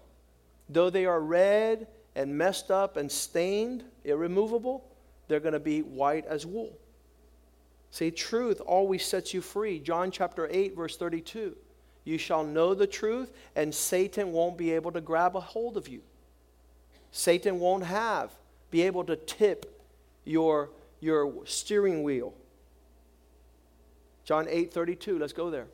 Though 0.69 0.89
they 0.89 1.05
are 1.05 1.19
red 1.19 1.88
and 2.15 2.38
messed 2.38 2.71
up 2.71 2.97
and 2.97 3.11
stained, 3.11 3.84
irremovable, 4.03 4.84
they're 5.28 5.39
going 5.39 5.53
to 5.53 5.59
be 5.59 5.82
white 5.82 6.26
as 6.26 6.45
wool. 6.45 6.78
See, 7.96 8.12
truth 8.12 8.60
always 8.60 9.06
sets 9.06 9.34
you 9.34 9.39
free. 9.39 9.80
John 9.80 10.12
chapter 10.12 10.50
8, 10.52 10.76
verse 10.76 10.98
32. 10.98 11.56
You 12.04 12.18
shall 12.18 12.43
know 12.43 12.74
the 12.74 12.86
truth, 12.86 13.32
and 13.56 13.74
Satan 13.74 14.34
won't 14.34 14.58
be 14.58 14.72
able 14.72 14.91
to 14.91 15.00
grab 15.00 15.38
a 15.38 15.39
hold 15.39 15.78
of 15.78 15.88
you. 15.88 16.02
Satan 17.14 17.58
won't 17.58 17.86
have, 17.86 18.34
be 18.70 18.82
able 18.82 19.06
to 19.06 19.16
tip 19.16 19.82
your, 20.26 20.72
your 21.00 21.46
steering 21.46 22.04
wheel. 22.04 22.34
John 24.26 24.48
8, 24.50 24.74
32. 24.74 25.18
Let's 25.18 25.32
go 25.32 25.50
there. 25.50 25.68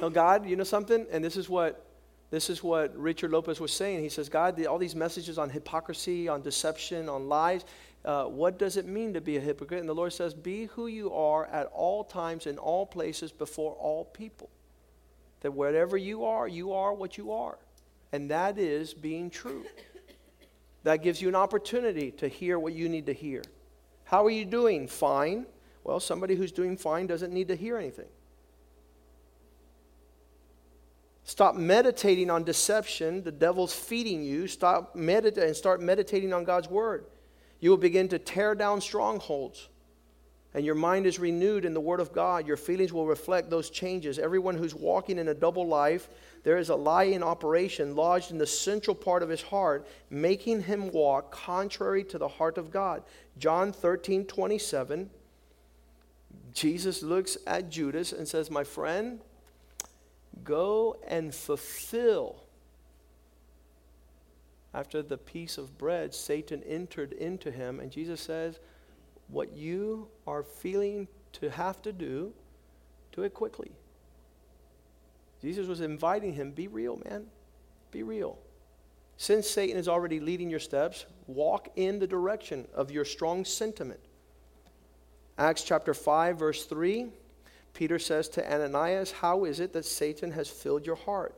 Now, 0.00 0.08
God, 0.08 0.46
you 0.46 0.56
know 0.56 0.64
something? 0.64 1.06
And 1.12 1.22
this 1.22 1.36
is 1.36 1.50
what 1.50 1.86
this 2.30 2.50
is 2.50 2.62
what 2.62 2.96
Richard 2.98 3.30
Lopez 3.30 3.60
was 3.60 3.72
saying. 3.72 4.00
He 4.00 4.08
says, 4.08 4.28
God, 4.28 4.64
all 4.66 4.78
these 4.78 4.96
messages 4.96 5.38
on 5.38 5.48
hypocrisy, 5.48 6.28
on 6.28 6.42
deception, 6.42 7.08
on 7.08 7.28
lies, 7.28 7.64
uh, 8.06 8.24
what 8.24 8.56
does 8.56 8.76
it 8.76 8.86
mean 8.86 9.12
to 9.14 9.20
be 9.20 9.36
a 9.36 9.40
hypocrite? 9.40 9.80
And 9.80 9.88
the 9.88 9.94
Lord 9.94 10.12
says, 10.12 10.32
Be 10.32 10.66
who 10.66 10.86
you 10.86 11.12
are 11.12 11.46
at 11.46 11.66
all 11.74 12.04
times, 12.04 12.46
in 12.46 12.56
all 12.56 12.86
places, 12.86 13.32
before 13.32 13.72
all 13.72 14.04
people. 14.04 14.48
That 15.40 15.50
wherever 15.50 15.96
you 15.96 16.24
are, 16.24 16.46
you 16.46 16.72
are 16.72 16.94
what 16.94 17.18
you 17.18 17.32
are. 17.32 17.58
And 18.12 18.30
that 18.30 18.58
is 18.58 18.94
being 18.94 19.28
true. 19.28 19.64
That 20.84 21.02
gives 21.02 21.20
you 21.20 21.26
an 21.28 21.34
opportunity 21.34 22.12
to 22.12 22.28
hear 22.28 22.60
what 22.60 22.72
you 22.72 22.88
need 22.88 23.06
to 23.06 23.12
hear. 23.12 23.42
How 24.04 24.24
are 24.24 24.30
you 24.30 24.44
doing? 24.44 24.86
Fine. 24.86 25.46
Well, 25.82 25.98
somebody 25.98 26.36
who's 26.36 26.52
doing 26.52 26.76
fine 26.76 27.08
doesn't 27.08 27.32
need 27.32 27.48
to 27.48 27.56
hear 27.56 27.76
anything. 27.76 28.06
Stop 31.24 31.56
meditating 31.56 32.30
on 32.30 32.44
deception. 32.44 33.24
The 33.24 33.32
devil's 33.32 33.74
feeding 33.74 34.22
you. 34.22 34.46
Stop 34.46 34.94
meditating 34.94 35.48
and 35.48 35.56
start 35.56 35.80
meditating 35.80 36.32
on 36.32 36.44
God's 36.44 36.70
word. 36.70 37.06
You 37.60 37.70
will 37.70 37.76
begin 37.76 38.08
to 38.08 38.18
tear 38.18 38.54
down 38.54 38.80
strongholds. 38.80 39.68
And 40.54 40.64
your 40.64 40.74
mind 40.74 41.04
is 41.04 41.18
renewed 41.18 41.66
in 41.66 41.74
the 41.74 41.80
Word 41.80 42.00
of 42.00 42.14
God. 42.14 42.46
Your 42.46 42.56
feelings 42.56 42.90
will 42.90 43.06
reflect 43.06 43.50
those 43.50 43.68
changes. 43.68 44.18
Everyone 44.18 44.56
who's 44.56 44.74
walking 44.74 45.18
in 45.18 45.28
a 45.28 45.34
double 45.34 45.66
life, 45.66 46.08
there 46.44 46.56
is 46.56 46.70
a 46.70 46.74
lie 46.74 47.04
in 47.04 47.22
operation 47.22 47.94
lodged 47.94 48.30
in 48.30 48.38
the 48.38 48.46
central 48.46 48.94
part 48.94 49.22
of 49.22 49.28
his 49.28 49.42
heart, 49.42 49.86
making 50.08 50.62
him 50.62 50.90
walk 50.92 51.30
contrary 51.30 52.04
to 52.04 52.16
the 52.16 52.28
heart 52.28 52.56
of 52.56 52.70
God. 52.70 53.02
John 53.38 53.70
13, 53.70 54.24
27. 54.24 55.10
Jesus 56.54 57.02
looks 57.02 57.36
at 57.46 57.68
Judas 57.68 58.12
and 58.12 58.26
says, 58.26 58.50
My 58.50 58.64
friend, 58.64 59.20
go 60.42 60.96
and 61.06 61.34
fulfill 61.34 62.45
after 64.76 65.02
the 65.02 65.16
piece 65.16 65.56
of 65.56 65.78
bread, 65.78 66.14
Satan 66.14 66.62
entered 66.64 67.14
into 67.14 67.50
him, 67.50 67.80
and 67.80 67.90
Jesus 67.90 68.20
says, 68.20 68.60
What 69.28 69.54
you 69.54 70.08
are 70.26 70.42
feeling 70.42 71.08
to 71.32 71.48
have 71.48 71.80
to 71.82 71.92
do, 71.92 72.34
do 73.10 73.22
it 73.22 73.32
quickly. 73.32 73.72
Jesus 75.40 75.66
was 75.66 75.80
inviting 75.80 76.34
him, 76.34 76.50
Be 76.50 76.68
real, 76.68 77.00
man. 77.08 77.24
Be 77.90 78.02
real. 78.02 78.38
Since 79.16 79.48
Satan 79.48 79.78
is 79.78 79.88
already 79.88 80.20
leading 80.20 80.50
your 80.50 80.60
steps, 80.60 81.06
walk 81.26 81.70
in 81.76 81.98
the 81.98 82.06
direction 82.06 82.68
of 82.74 82.90
your 82.90 83.06
strong 83.06 83.46
sentiment. 83.46 84.00
Acts 85.38 85.62
chapter 85.62 85.94
5, 85.94 86.38
verse 86.38 86.66
3, 86.66 87.06
Peter 87.72 87.98
says 87.98 88.28
to 88.28 88.52
Ananias, 88.52 89.10
How 89.10 89.46
is 89.46 89.58
it 89.58 89.72
that 89.72 89.86
Satan 89.86 90.32
has 90.32 90.48
filled 90.48 90.84
your 90.84 90.96
heart 90.96 91.34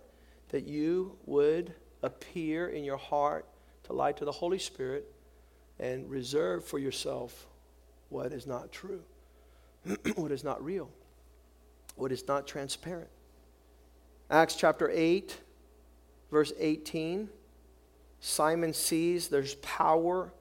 that 0.49 0.66
you 0.66 1.16
would 1.26 1.72
appear 2.03 2.68
in 2.68 2.84
your 2.84 2.96
heart 2.96 3.46
to 3.84 3.92
lie 3.92 4.12
to 4.12 4.24
the 4.24 4.32
Holy 4.32 4.59
Spirit 4.59 5.12
and 5.78 6.09
reserve 6.11 6.64
for 6.64 6.78
yourself 6.78 7.46
what 8.09 8.32
is 8.32 8.46
not 8.46 8.72
true. 8.72 9.03
what 10.16 10.32
is 10.32 10.44
not 10.44 10.62
real, 10.64 10.90
what 11.96 12.12
is 12.12 12.26
not 12.26 12.46
transparent. 12.46 13.11
Acts 14.30 14.57
chapter 14.57 14.90
8, 14.90 15.38
verse 16.30 16.53
18 16.59 17.28
Simon 18.20 18.72
sees 18.72 19.28
there's 19.28 19.55
power 19.57 20.32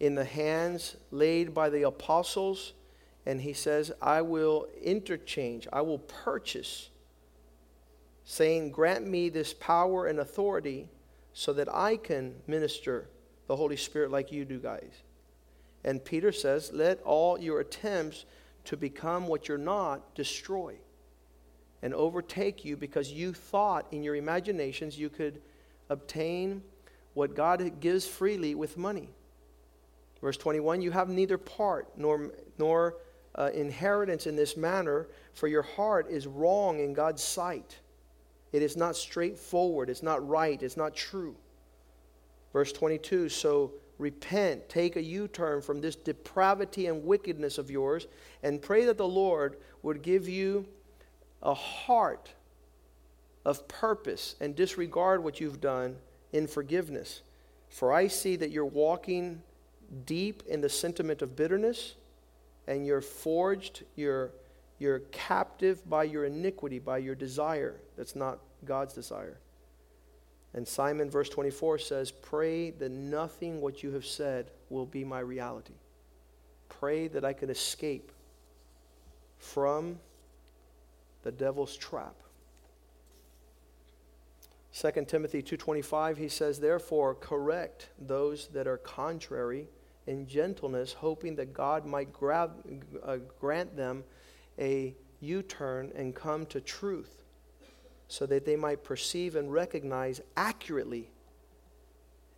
in 0.00 0.14
the 0.14 0.24
hands 0.24 0.96
laid 1.10 1.52
by 1.52 1.68
the 1.68 1.82
apostles, 1.82 2.72
and 3.26 3.40
he 3.40 3.52
says, 3.52 3.92
I 4.00 4.22
will 4.22 4.66
interchange, 4.82 5.68
I 5.72 5.82
will 5.82 5.98
purchase, 5.98 6.88
saying, 8.24 8.70
Grant 8.70 9.06
me 9.06 9.28
this 9.28 9.52
power 9.52 10.06
and 10.06 10.20
authority 10.20 10.88
so 11.38 11.52
that 11.52 11.72
I 11.72 11.96
can 11.96 12.34
minister 12.48 13.06
the 13.46 13.54
Holy 13.54 13.76
Spirit 13.76 14.10
like 14.10 14.32
you 14.32 14.44
do, 14.44 14.58
guys. 14.58 14.90
And 15.84 16.04
Peter 16.04 16.32
says, 16.32 16.72
Let 16.72 17.00
all 17.02 17.38
your 17.38 17.60
attempts 17.60 18.24
to 18.64 18.76
become 18.76 19.28
what 19.28 19.46
you're 19.46 19.56
not 19.56 20.16
destroy 20.16 20.74
and 21.80 21.94
overtake 21.94 22.64
you 22.64 22.76
because 22.76 23.12
you 23.12 23.32
thought 23.32 23.86
in 23.92 24.02
your 24.02 24.16
imaginations 24.16 24.98
you 24.98 25.08
could 25.08 25.40
obtain 25.90 26.60
what 27.14 27.36
God 27.36 27.78
gives 27.78 28.04
freely 28.04 28.56
with 28.56 28.76
money. 28.76 29.08
Verse 30.20 30.36
21 30.38 30.82
You 30.82 30.90
have 30.90 31.08
neither 31.08 31.38
part 31.38 31.86
nor, 31.96 32.32
nor 32.58 32.96
uh, 33.36 33.50
inheritance 33.54 34.26
in 34.26 34.34
this 34.34 34.56
manner, 34.56 35.06
for 35.34 35.46
your 35.46 35.62
heart 35.62 36.10
is 36.10 36.26
wrong 36.26 36.80
in 36.80 36.94
God's 36.94 37.22
sight. 37.22 37.78
It 38.52 38.62
is 38.62 38.76
not 38.76 38.96
straightforward, 38.96 39.90
it's 39.90 40.02
not 40.02 40.26
right, 40.26 40.62
it's 40.62 40.76
not 40.76 40.94
true. 40.94 41.36
Verse 42.52 42.72
22 42.72 43.28
So 43.28 43.72
repent, 43.98 44.68
take 44.68 44.96
a 44.96 45.02
U 45.02 45.28
turn 45.28 45.60
from 45.60 45.80
this 45.80 45.96
depravity 45.96 46.86
and 46.86 47.04
wickedness 47.04 47.58
of 47.58 47.70
yours, 47.70 48.06
and 48.42 48.62
pray 48.62 48.84
that 48.84 48.98
the 48.98 49.08
Lord 49.08 49.56
would 49.82 50.02
give 50.02 50.28
you 50.28 50.66
a 51.42 51.54
heart 51.54 52.30
of 53.44 53.66
purpose 53.68 54.34
and 54.40 54.54
disregard 54.54 55.22
what 55.22 55.40
you've 55.40 55.60
done 55.60 55.96
in 56.32 56.46
forgiveness. 56.46 57.22
For 57.68 57.92
I 57.92 58.08
see 58.08 58.36
that 58.36 58.50
you're 58.50 58.64
walking 58.64 59.42
deep 60.06 60.42
in 60.46 60.60
the 60.60 60.68
sentiment 60.68 61.22
of 61.22 61.36
bitterness, 61.36 61.94
and 62.66 62.86
you're 62.86 63.00
forged, 63.00 63.84
you're, 63.96 64.30
you're 64.78 65.00
captive 65.10 65.88
by 65.88 66.04
your 66.04 66.24
iniquity, 66.24 66.78
by 66.78 66.98
your 66.98 67.14
desire. 67.14 67.80
That's 67.96 68.14
not 68.14 68.38
God's 68.64 68.94
desire. 68.94 69.38
And 70.54 70.66
Simon, 70.66 71.10
verse 71.10 71.28
24, 71.28 71.78
says, 71.78 72.10
Pray 72.10 72.70
that 72.70 72.90
nothing 72.90 73.60
what 73.60 73.82
you 73.82 73.92
have 73.92 74.06
said 74.06 74.50
will 74.70 74.86
be 74.86 75.04
my 75.04 75.20
reality. 75.20 75.74
Pray 76.68 77.08
that 77.08 77.24
I 77.24 77.32
can 77.32 77.50
escape 77.50 78.12
from 79.38 79.98
the 81.22 81.32
devil's 81.32 81.76
trap. 81.76 82.14
2 84.72 85.06
Timothy 85.06 85.42
2:25 85.42 86.18
he 86.18 86.28
says 86.28 86.60
therefore 86.60 87.14
correct 87.14 87.88
those 87.98 88.48
that 88.48 88.68
are 88.68 88.76
contrary 88.78 89.66
in 90.06 90.26
gentleness 90.26 90.92
hoping 90.92 91.34
that 91.36 91.52
God 91.52 91.84
might 91.84 92.12
grab, 92.12 92.52
uh, 93.02 93.16
grant 93.40 93.76
them 93.76 94.04
a 94.58 94.94
U-turn 95.20 95.92
and 95.94 96.14
come 96.14 96.46
to 96.46 96.60
truth 96.60 97.24
so 98.08 98.26
that 98.26 98.44
they 98.44 98.56
might 98.56 98.82
perceive 98.82 99.36
and 99.36 99.52
recognize 99.52 100.20
accurately 100.36 101.10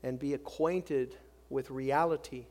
and 0.02 0.18
be 0.18 0.34
acquainted 0.34 1.16
with 1.48 1.70
reality 1.70 2.46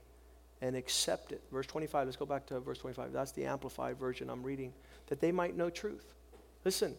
and 0.62 0.76
accept 0.76 1.32
it. 1.32 1.42
Verse 1.52 1.68
25, 1.68 2.08
let's 2.08 2.18
go 2.18 2.26
back 2.26 2.46
to 2.48 2.60
verse 2.60 2.80
25. 2.80 3.12
That's 3.12 3.32
the 3.32 3.46
amplified 3.46 3.98
version 3.98 4.30
I'm 4.30 4.44
reading. 4.44 4.74
That 5.08 5.20
they 5.20 5.32
might 5.32 5.56
know 5.56 5.70
truth. 5.70 6.14
Listen, 6.66 6.96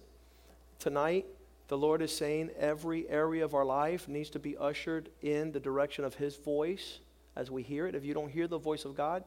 tonight, 0.79 1.27
the 1.69 1.79
Lord 1.79 2.03
is 2.03 2.15
saying 2.15 2.51
every 2.59 3.09
area 3.09 3.45
of 3.45 3.55
our 3.55 3.65
life 3.65 4.09
needs 4.09 4.31
to 4.31 4.39
be 4.39 4.57
ushered 4.57 5.09
in 5.23 5.53
the 5.53 5.61
direction 5.61 6.05
of 6.05 6.15
His 6.15 6.37
voice 6.37 6.99
as 7.37 7.51
we 7.51 7.63
hear 7.63 7.87
it. 7.87 7.95
If 7.95 8.05
you 8.05 8.15
don't 8.15 8.31
hear 8.31 8.49
the 8.49 8.59
voice 8.59 8.85
of 8.85 8.97
God, 8.97 9.25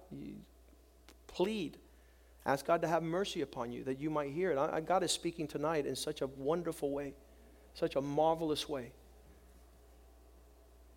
plead 1.28 1.78
Ask 2.46 2.66
God 2.66 2.82
to 2.82 2.88
have 2.88 3.04
mercy 3.04 3.42
upon 3.42 3.72
you 3.72 3.84
that 3.86 4.00
you 4.00 4.10
might 4.10 4.32
hear 4.32 4.52
it. 4.52 4.58
I, 4.58 4.82
God 4.82 5.04
is 5.04 5.12
speaking 5.12 5.48
tonight 5.48 5.86
in 5.86 5.96
such 5.96 6.22
a 6.22 6.28
wonderful 6.28 6.92
way, 6.92 7.14
such 7.74 7.96
a 7.96 8.02
marvelous 8.02 8.68
way. 8.68 8.92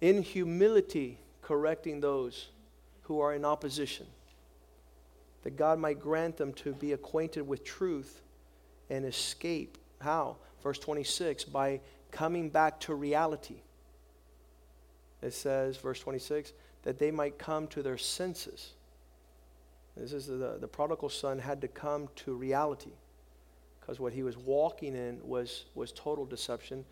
In 0.01 0.22
humility, 0.22 1.20
correcting 1.42 2.01
those 2.01 2.49
who 3.03 3.20
are 3.20 3.32
in 3.32 3.44
opposition, 3.44 4.07
that 5.44 5.57
God 5.57 5.78
might 5.78 6.01
grant 6.01 6.36
them 6.36 6.53
to 6.55 6.72
be 6.72 6.92
acquainted 6.92 7.47
with 7.47 7.62
truth 7.62 8.22
and 8.90 9.05
escape. 9.05 9.78
How? 10.01 10.36
Verse 10.62 10.78
26 10.80 11.44
by 11.44 11.80
coming 12.11 12.51
back 12.51 12.80
to 12.80 12.94
reality. 12.94 13.61
It 15.22 15.32
says, 15.32 15.76
verse 15.76 16.01
26, 16.01 16.53
that 16.82 16.99
they 16.99 17.11
might 17.12 17.38
come 17.38 17.68
to 17.68 17.82
their 17.82 17.99
senses 17.99 18.72
this 19.97 20.12
is 20.12 20.26
the, 20.26 20.59
the 20.61 20.68
prodigal 20.68 21.09
son 21.09 21.38
had 21.38 21.61
to 21.62 21.68
come 21.68 22.09
to 22.16 22.34
reality 22.34 22.92
because 23.80 24.01
what 24.01 24.12
he 24.12 24.22
was 24.22 24.36
walking 24.36 24.94
in 24.94 25.20
was, 25.22 25.66
was 25.74 25.92
total 25.92 26.26
deception. 26.26 26.84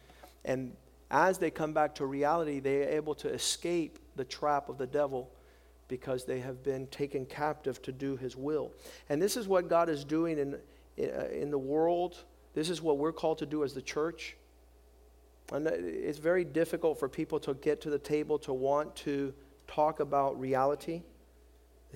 And 0.44 0.76
as 1.10 1.38
they 1.38 1.50
come 1.50 1.72
back 1.72 1.94
to 1.96 2.06
reality, 2.06 2.60
they 2.60 2.84
are 2.84 2.88
able 2.88 3.14
to 3.16 3.28
escape 3.28 3.98
the 4.16 4.24
trap 4.24 4.68
of 4.68 4.78
the 4.78 4.86
devil 4.86 5.30
because 5.88 6.24
they 6.24 6.40
have 6.40 6.62
been 6.62 6.86
taken 6.86 7.26
captive 7.26 7.82
to 7.82 7.92
do 7.92 8.16
his 8.16 8.36
will. 8.36 8.72
And 9.08 9.20
this 9.20 9.36
is 9.36 9.48
what 9.48 9.68
God 9.68 9.88
is 9.88 10.04
doing 10.04 10.38
in, 10.38 10.56
in 10.96 11.50
the 11.50 11.58
world. 11.58 12.16
This 12.54 12.70
is 12.70 12.80
what 12.80 12.98
we're 12.98 13.12
called 13.12 13.38
to 13.38 13.46
do 13.46 13.64
as 13.64 13.74
the 13.74 13.82
church. 13.82 14.36
And 15.52 15.66
it's 15.66 16.18
very 16.18 16.44
difficult 16.44 16.98
for 16.98 17.08
people 17.08 17.38
to 17.40 17.54
get 17.54 17.80
to 17.82 17.90
the 17.90 17.98
table 17.98 18.38
to 18.40 18.52
want 18.52 18.94
to 18.96 19.34
talk 19.66 20.00
about 20.00 20.38
reality. 20.38 21.02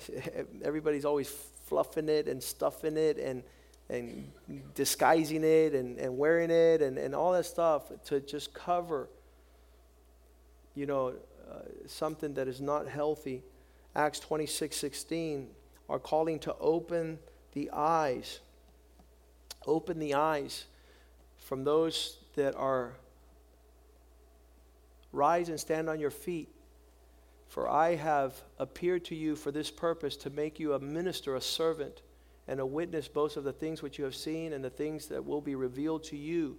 everybody's 0.62 1.05
always 1.05 1.28
fluffing 1.66 2.09
it 2.09 2.28
and 2.28 2.42
stuffing 2.42 2.96
it 2.96 3.18
and, 3.18 3.42
and 3.88 4.30
disguising 4.74 5.44
it 5.44 5.74
and, 5.74 5.99
and 5.99 6.16
wearing 6.16 6.51
it 6.51 6.82
and, 6.82 6.99
and 6.99 7.14
all 7.14 7.32
that 7.32 7.44
stuff 7.44 7.90
to 8.05 8.20
just 8.20 8.55
cover, 8.55 9.09
you 10.74 10.86
know, 10.86 11.14
uh, 11.51 11.61
something 11.86 12.34
that 12.34 12.49
is 12.49 12.61
not 12.61 12.88
healthy. 12.88 13.42
Acts 13.94 14.20
26 14.20 14.76
16 14.76 15.49
are 15.88 15.99
calling 15.99 16.38
to 16.40 16.55
open 16.61 17.18
the 17.53 17.70
eyes, 17.72 18.40
open 19.66 19.99
the 19.99 20.14
eyes 20.14 20.66
from 21.38 21.64
those 21.64 22.18
that 22.36 22.55
are 22.55 22.92
rise 25.12 25.49
and 25.49 25.59
stand 25.59 25.88
on 25.88 25.99
your 25.99 26.11
feet 26.11 26.49
for 27.49 27.68
I 27.68 27.94
have 27.94 28.42
appeared 28.59 29.05
to 29.07 29.14
you 29.14 29.34
for 29.34 29.51
this 29.51 29.70
purpose, 29.70 30.16
to 30.18 30.30
make 30.30 30.61
you 30.61 30.74
a 30.74 30.78
minister, 30.78 31.34
a 31.34 31.40
servant, 31.40 32.03
and 32.46 32.61
a 32.61 32.66
witness 32.66 33.09
both 33.09 33.36
of 33.36 33.44
the 33.44 33.53
things 33.53 33.82
which 33.82 33.99
you 33.99 34.05
have 34.05 34.14
seen 34.14 34.53
and 34.53 34.64
the 34.64 34.70
things 34.70 35.07
that 35.07 35.24
will 35.24 35.40
be 35.40 35.55
revealed 35.55 36.05
to 36.05 36.16
you. 36.16 36.57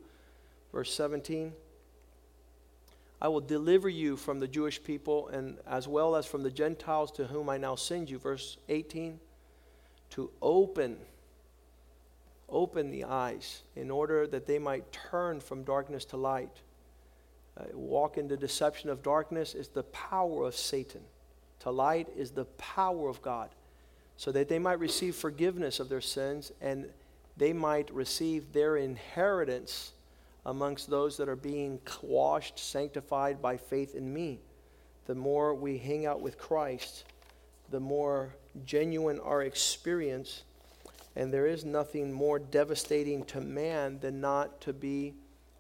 Verse 0.72 0.94
17 0.94 1.54
I 3.22 3.28
will 3.28 3.42
deliver 3.42 3.90
you 3.90 4.16
from 4.16 4.40
the 4.40 4.48
Jewish 4.48 4.82
people 4.82 5.28
and 5.28 5.58
as 5.68 5.88
well 5.88 6.16
as 6.16 6.26
from 6.26 6.42
the 6.42 6.52
Gentiles 6.52 7.12
to 7.14 7.26
whom 7.26 7.50
I 7.50 7.58
now 7.58 7.76
send 7.76 8.10
you. 8.10 8.18
Verse 8.18 8.58
18 8.70 9.20
to 10.12 10.32
open 10.42 10.98
open 12.48 12.90
the 12.90 13.04
eyes 13.04 13.62
in 13.76 13.92
order 13.92 14.26
that 14.26 14.48
they 14.48 14.58
might 14.58 14.92
turn 14.92 15.40
from 15.40 15.64
darkness 15.64 16.04
to 16.04 16.18
light 16.18 16.62
uh, 17.58 17.64
walk 17.74 18.18
in 18.18 18.28
the 18.28 18.38
deception 18.38 18.90
of 18.90 19.04
darkness 19.04 19.56
is 19.56 19.68
the 19.70 19.84
power 19.84 20.46
of 20.46 20.56
Satan. 20.56 21.02
To 21.62 21.72
light 21.72 22.08
is 22.16 22.32
the 22.32 22.46
power 22.46 23.10
of 23.10 23.22
God, 23.22 23.50
so 24.18 24.32
that 24.32 24.48
they 24.48 24.60
might 24.60 24.80
receive 24.80 25.16
forgiveness 25.16 25.80
of 25.80 25.90
their 25.90 26.02
sins 26.02 26.52
and 26.62 26.90
they 27.38 27.54
might 27.54 27.94
receive 27.94 28.52
their 28.52 28.78
inheritance 28.78 29.94
amongst 30.46 30.90
those 30.90 31.18
that 31.18 31.30
are 31.30 31.36
being 31.36 31.80
washed, 32.02 32.60
sanctified 32.60 33.42
by 33.42 33.58
faith 33.58 33.96
in 33.96 34.14
me. 34.14 34.40
The 35.06 35.16
more 35.16 35.54
we 35.54 35.78
hang 35.78 36.06
out 36.06 36.22
with 36.22 36.38
Christ, 36.38 37.06
the 37.72 37.80
more 37.80 38.36
genuine 38.66 39.20
our 39.20 39.44
experience. 39.44 40.44
And 41.16 41.34
there 41.34 41.48
is 41.48 41.66
nothing 41.66 42.12
more 42.12 42.40
devastating 42.40 43.24
to 43.26 43.42
man 43.42 44.00
than 44.00 44.22
not 44.22 44.62
to 44.62 44.74
be 44.74 45.14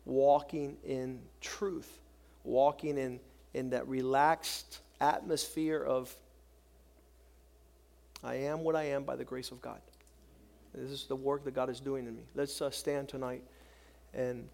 walking 0.05 0.77
in 0.83 1.19
truth, 1.41 1.99
walking 2.43 2.97
in, 2.97 3.19
in 3.53 3.69
that 3.71 3.87
relaxed 3.87 4.79
atmosphere 5.01 5.81
of, 5.81 6.13
I 8.23 8.35
am 8.35 8.63
what 8.63 8.75
I 8.75 8.83
am 8.83 9.03
by 9.03 9.15
the 9.15 9.23
grace 9.23 9.51
of 9.51 9.61
God. 9.61 9.79
This 10.73 10.91
is 10.91 11.05
the 11.07 11.15
work 11.15 11.43
that 11.45 11.55
God 11.55 11.69
is 11.69 11.79
doing 11.79 12.05
in 12.05 12.15
me. 12.15 12.23
Let's 12.35 12.61
uh, 12.61 12.69
stand 12.69 13.09
tonight 13.09 13.43
and 14.13 14.47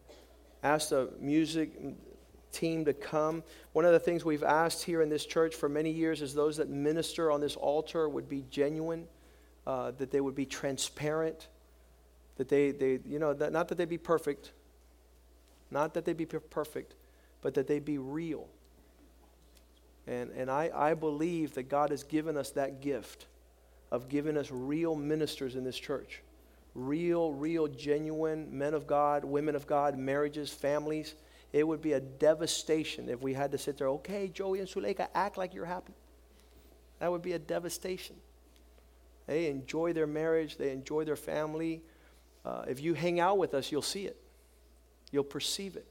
ask 0.64 0.90
the 0.90 1.10
music 1.20 1.72
team 2.52 2.86
to 2.86 2.94
come. 2.94 3.44
One 3.74 3.86
of 3.86 3.92
the 3.92 4.00
things 4.00 4.24
we've 4.24 4.44
asked 4.44 4.84
here 4.84 5.02
in 5.02 5.10
this 5.10 5.26
church 5.26 5.56
for 5.56 5.68
many 5.68 5.92
years 5.92 6.22
is 6.22 6.34
those 6.34 6.58
that 6.58 6.70
minister 6.70 7.32
on 7.32 7.42
this 7.42 7.56
altar 7.56 8.08
would 8.08 8.30
be 8.30 8.46
genuine, 8.50 9.08
uh, 9.68 9.92
that 9.98 10.12
they 10.12 10.22
would 10.22 10.36
be 10.36 10.46
transparent, 10.46 11.50
that 12.38 12.48
they, 12.48 12.72
they 12.72 13.00
you 13.06 13.20
know, 13.20 13.34
that, 13.34 13.52
not 13.52 13.68
that 13.68 13.78
they 13.78 13.86
be 13.86 13.98
perfect, 13.98 14.54
not 15.76 15.94
that 15.94 16.06
they 16.06 16.14
be 16.14 16.26
perfect, 16.26 16.96
but 17.42 17.54
that 17.54 17.68
they 17.68 17.80
be 17.80 17.98
real. 17.98 18.48
And, 20.08 20.32
and 20.32 20.50
I, 20.50 20.72
I 20.74 20.94
believe 20.94 21.54
that 21.56 21.64
God 21.64 21.90
has 21.90 22.04
given 22.04 22.38
us 22.38 22.52
that 22.52 22.82
gift 22.82 23.26
of 23.92 24.08
giving 24.08 24.38
us 24.38 24.50
real 24.52 24.96
ministers 24.96 25.56
in 25.56 25.66
this 25.66 25.78
church. 25.78 26.22
Real, 26.76 27.34
real, 27.34 27.68
genuine 27.68 28.58
men 28.58 28.74
of 28.74 28.88
God, 28.88 29.26
women 29.26 29.54
of 29.54 29.68
God, 29.68 29.98
marriages, 29.98 30.50
families. 30.50 31.16
It 31.52 31.68
would 31.68 31.82
be 31.82 31.92
a 31.94 32.00
devastation 32.00 33.10
if 33.10 33.22
we 33.22 33.34
had 33.34 33.52
to 33.52 33.58
sit 33.58 33.78
there, 33.78 33.90
okay, 33.90 34.30
Joey 34.30 34.60
and 34.60 34.68
Suleika, 34.70 35.10
act 35.14 35.38
like 35.38 35.54
you're 35.54 35.66
happy. 35.66 35.94
That 37.00 37.12
would 37.12 37.22
be 37.22 37.34
a 37.34 37.40
devastation. 37.40 38.16
They 39.28 39.48
enjoy 39.48 39.92
their 39.92 40.08
marriage, 40.08 40.56
they 40.56 40.72
enjoy 40.72 41.04
their 41.04 41.16
family. 41.18 41.82
Uh, 42.46 42.64
if 42.68 42.80
you 42.80 42.94
hang 42.94 43.20
out 43.20 43.38
with 43.38 43.54
us, 43.54 43.72
you'll 43.72 43.82
see 43.82 44.06
it, 44.06 44.18
you'll 45.16 45.24
perceive 45.24 45.78
it. 45.78 45.88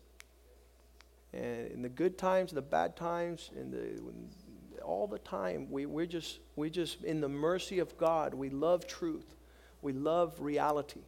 And 1.32 1.72
in 1.72 1.82
the 1.82 1.88
good 1.88 2.16
times, 2.18 2.52
the 2.52 2.62
bad 2.62 2.94
times, 2.94 3.50
in 3.58 3.70
the, 3.70 4.82
all 4.82 5.06
the 5.06 5.18
time, 5.18 5.66
we, 5.70 5.86
we're, 5.86 6.06
just, 6.06 6.38
we're 6.54 6.68
just 6.68 7.02
in 7.02 7.20
the 7.20 7.28
mercy 7.28 7.78
of 7.78 7.96
God. 7.98 8.34
We 8.34 8.50
love 8.50 8.86
truth, 8.86 9.34
we 9.82 9.92
love 9.92 10.34
reality. 10.38 11.00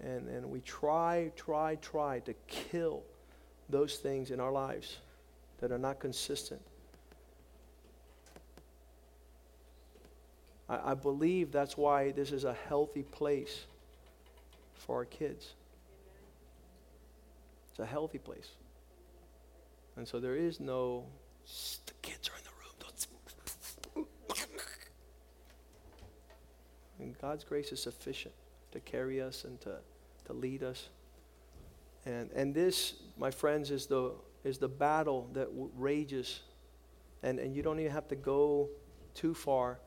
And, 0.00 0.28
and 0.28 0.50
we 0.50 0.60
try, 0.60 1.30
try, 1.36 1.76
try 1.76 2.18
to 2.20 2.34
kill 2.48 3.02
those 3.70 3.96
things 3.96 4.32
in 4.32 4.40
our 4.40 4.52
lives 4.52 4.98
that 5.60 5.70
are 5.70 5.78
not 5.78 6.00
consistent. 6.00 6.60
I 10.68 10.94
believe 10.94 11.52
that's 11.52 11.76
why 11.76 12.10
this 12.10 12.32
is 12.32 12.44
a 12.44 12.56
healthy 12.68 13.02
place 13.04 13.64
for 14.74 14.96
our 14.96 15.04
kids. 15.04 15.54
It's 17.74 17.80
a 17.80 17.86
healthy 17.86 18.18
place. 18.18 18.52
And 19.96 20.06
so 20.06 20.20
there 20.20 20.36
is 20.36 20.60
no, 20.60 21.06
the 21.86 21.92
kids 22.02 22.28
are 22.28 22.38
in 22.38 22.44
the 22.44 22.50
room. 22.50 24.06
and 27.00 27.18
God's 27.20 27.42
grace 27.42 27.72
is 27.72 27.82
sufficient 27.82 28.32
to 28.70 28.78
carry 28.78 29.20
us 29.20 29.42
and 29.42 29.60
to, 29.62 29.78
to 30.26 30.32
lead 30.32 30.62
us. 30.62 30.88
And, 32.06 32.30
and 32.30 32.54
this, 32.54 32.94
my 33.18 33.32
friends, 33.32 33.72
is 33.72 33.86
the, 33.86 34.12
is 34.44 34.58
the 34.58 34.68
battle 34.68 35.28
that 35.32 35.46
w- 35.46 35.70
rages. 35.76 36.42
And, 37.24 37.40
and 37.40 37.56
you 37.56 37.62
don't 37.64 37.80
even 37.80 37.90
have 37.90 38.06
to 38.06 38.16
go 38.16 38.68
too 39.14 39.34
far. 39.34 39.80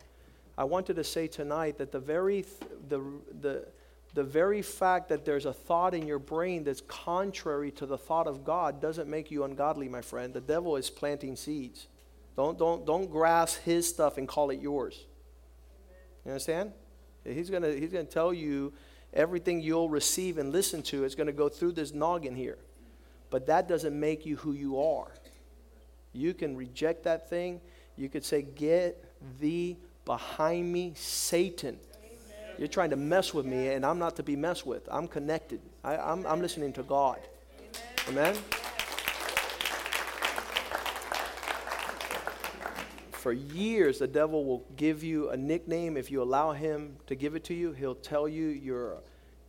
I 0.58 0.66
wanted 0.66 0.98
to 0.98 1.06
say 1.06 1.28
tonight 1.28 1.78
that 1.78 1.94
the 1.94 2.00
very, 2.00 2.42
th- 2.42 2.72
the, 2.90 3.02
the, 3.40 3.66
the 4.18 4.24
very 4.24 4.64
fact 4.64 5.10
that 5.10 5.26
there's 5.26 5.46
a 5.46 5.54
thought 5.54 5.94
in 5.94 6.08
your 6.08 6.18
brain 6.18 6.64
that's 6.64 6.82
contrary 6.82 7.70
to 7.70 7.86
the 7.86 8.00
thought 8.00 8.26
of 8.26 8.44
God 8.44 8.82
doesn't 8.82 9.08
make 9.08 9.30
you 9.30 9.44
ungodly, 9.44 9.88
my 9.88 10.02
friend. 10.02 10.34
The 10.34 10.42
devil 10.42 10.76
is 10.76 10.90
planting 10.90 11.36
seeds. 11.36 11.86
Don't, 12.36 12.58
don't, 12.58 12.84
don't 12.84 13.12
grasp 13.12 13.62
his 13.62 13.88
stuff 13.88 14.18
and 14.18 14.28
call 14.28 14.50
it 14.50 14.60
yours. 14.60 15.06
You 16.26 16.32
understand? 16.32 16.72
He's 17.24 17.52
going 17.52 17.62
to 17.62 17.80
he's 17.80 17.92
gonna 17.92 18.06
tell 18.06 18.34
you 18.34 18.74
everything 19.14 19.62
you'll 19.62 19.88
receive 19.88 20.40
and 20.40 20.52
listen 20.52 20.82
to 20.84 21.04
is 21.04 21.14
going 21.14 21.28
to 21.28 21.34
go 21.34 21.48
through 21.48 21.74
this 21.74 21.94
noggin 21.94 22.36
here. 22.36 22.58
But 23.30 23.46
that 23.46 23.68
doesn't 23.68 24.00
make 24.00 24.26
you 24.26 24.38
who 24.38 24.54
you 24.54 24.82
are. 24.82 25.12
You 26.12 26.34
can 26.34 26.58
reject 26.58 27.04
that 27.04 27.30
thing. 27.30 27.62
You 27.96 28.10
could 28.10 28.26
say, 28.26 28.42
Get 28.42 29.14
thee 29.40 29.78
behind 30.06 30.74
me, 30.74 30.94
Satan. 30.96 31.78
You're 32.58 32.68
trying 32.68 32.90
to 32.90 32.96
mess 32.96 33.34
with 33.34 33.46
me, 33.46 33.70
and 33.70 33.86
I'm 33.86 34.00
not 34.00 34.16
to 34.16 34.24
be 34.24 34.36
messed 34.36 34.66
with. 34.66 34.88
I'm 34.92 35.08
connected. 35.08 35.62
I, 35.84 35.96
am 35.96 36.02
I'm, 36.02 36.28
I'm 36.28 36.42
listening 36.42 36.74
to 36.74 36.84
God. 36.84 37.20
Amen? 38.10 38.36
For 43.12 43.34
years, 43.34 44.00
the 44.00 44.08
devil 44.08 44.46
will 44.46 44.66
give 44.76 45.04
you 45.04 45.30
a 45.30 45.38
nickname. 45.38 45.98
If 45.98 46.10
you 46.10 46.24
allow 46.24 46.52
him 46.54 46.96
to 47.08 47.16
give 47.16 47.36
it 47.36 47.44
to 47.46 47.54
you, 47.54 47.74
he'll 47.74 47.96
tell 47.96 48.28
you 48.28 48.48
you're, 48.48 48.98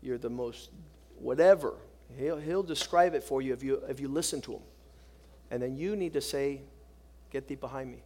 you're 0.03 0.19
the 0.19 0.31
most 0.31 0.71
whatever. 1.19 1.75
He'll, 2.19 2.39
he'll 2.39 2.63
describe 2.63 3.15
it 3.15 3.23
for 3.23 3.41
you 3.41 3.53
if, 3.53 3.63
you 3.63 3.83
if 3.89 4.01
you 4.01 4.09
listen 4.09 4.41
to 4.43 4.55
him. 4.55 4.63
And 5.51 5.63
then 5.63 5.77
you 5.77 5.97
need 5.97 6.13
to 6.15 6.21
say, 6.21 6.63
Get 7.31 7.47
thee 7.47 7.57
behind 7.57 7.91
me. 7.91 8.03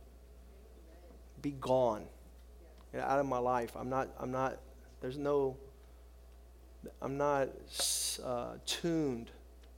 Be 1.40 1.52
gone. 1.52 2.04
out 2.98 3.20
of 3.20 3.26
my 3.26 3.38
life. 3.38 3.76
I'm 3.76 3.88
not, 3.88 4.08
I'm 4.18 4.32
not 4.32 4.58
there's 5.02 5.18
no, 5.18 5.56
I'm 7.02 7.18
not 7.18 7.48
uh, 8.24 8.54
tuned. 8.64 9.30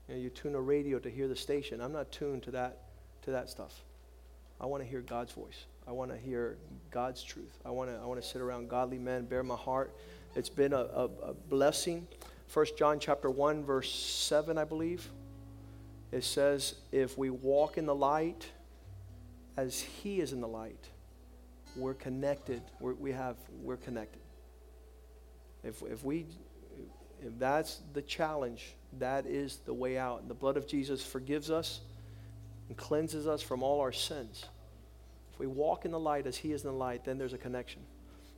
You, 0.06 0.14
know, 0.14 0.20
you 0.20 0.28
tune 0.28 0.54
a 0.54 0.60
radio 0.60 0.98
to 0.98 1.10
hear 1.10 1.26
the 1.28 1.36
station. 1.36 1.80
I'm 1.80 1.92
not 1.92 2.12
tuned 2.12 2.42
to 2.44 2.50
that, 2.52 2.82
to 3.22 3.30
that 3.30 3.48
stuff. 3.48 3.82
I 4.60 4.66
want 4.66 4.82
to 4.82 4.88
hear 4.88 5.00
God's 5.00 5.32
voice. 5.32 5.64
I 5.88 5.92
want 5.92 6.10
to 6.10 6.16
hear 6.18 6.58
God's 6.90 7.22
truth. 7.22 7.58
I 7.64 7.70
want 7.70 7.90
to, 7.90 7.96
I 7.96 8.04
want 8.04 8.22
to 8.22 8.26
sit 8.26 8.42
around 8.42 8.68
godly 8.68 8.98
men, 8.98 9.24
bear 9.24 9.42
my 9.42 9.56
heart. 9.56 9.96
It's 10.36 10.50
been 10.50 10.74
a, 10.74 10.76
a, 10.76 11.04
a 11.22 11.34
blessing. 11.34 12.06
First 12.46 12.76
John 12.76 13.00
chapter 13.00 13.30
1, 13.30 13.64
verse 13.64 13.90
7, 13.90 14.58
I 14.58 14.64
believe. 14.64 15.08
It 16.12 16.22
says, 16.22 16.74
if 16.92 17.16
we 17.16 17.30
walk 17.30 17.78
in 17.78 17.86
the 17.86 17.94
light 17.94 18.46
as 19.56 19.80
he 19.80 20.20
is 20.20 20.34
in 20.34 20.42
the 20.42 20.48
light, 20.48 20.88
we're 21.76 21.94
connected. 21.94 22.60
We're, 22.78 22.94
we 22.94 23.12
have, 23.12 23.36
we're 23.62 23.78
connected. 23.78 24.20
If, 25.64 25.82
if 25.82 26.04
we 26.04 26.26
if 27.24 27.38
that's 27.38 27.80
the 27.94 28.02
challenge, 28.02 28.74
that 28.98 29.24
is 29.26 29.58
the 29.64 29.72
way 29.72 29.96
out. 29.96 30.20
And 30.20 30.28
the 30.28 30.34
blood 30.34 30.56
of 30.56 30.66
Jesus 30.66 31.04
forgives 31.04 31.50
us 31.50 31.80
and 32.68 32.76
cleanses 32.76 33.26
us 33.26 33.40
from 33.40 33.62
all 33.62 33.80
our 33.80 33.92
sins. 33.92 34.44
If 35.32 35.38
we 35.38 35.46
walk 35.46 35.84
in 35.86 35.90
the 35.90 35.98
light 35.98 36.26
as 36.26 36.36
He 36.36 36.52
is 36.52 36.64
in 36.64 36.70
the 36.70 36.76
light, 36.76 37.04
then 37.04 37.16
there's 37.16 37.32
a 37.32 37.38
connection. 37.38 37.82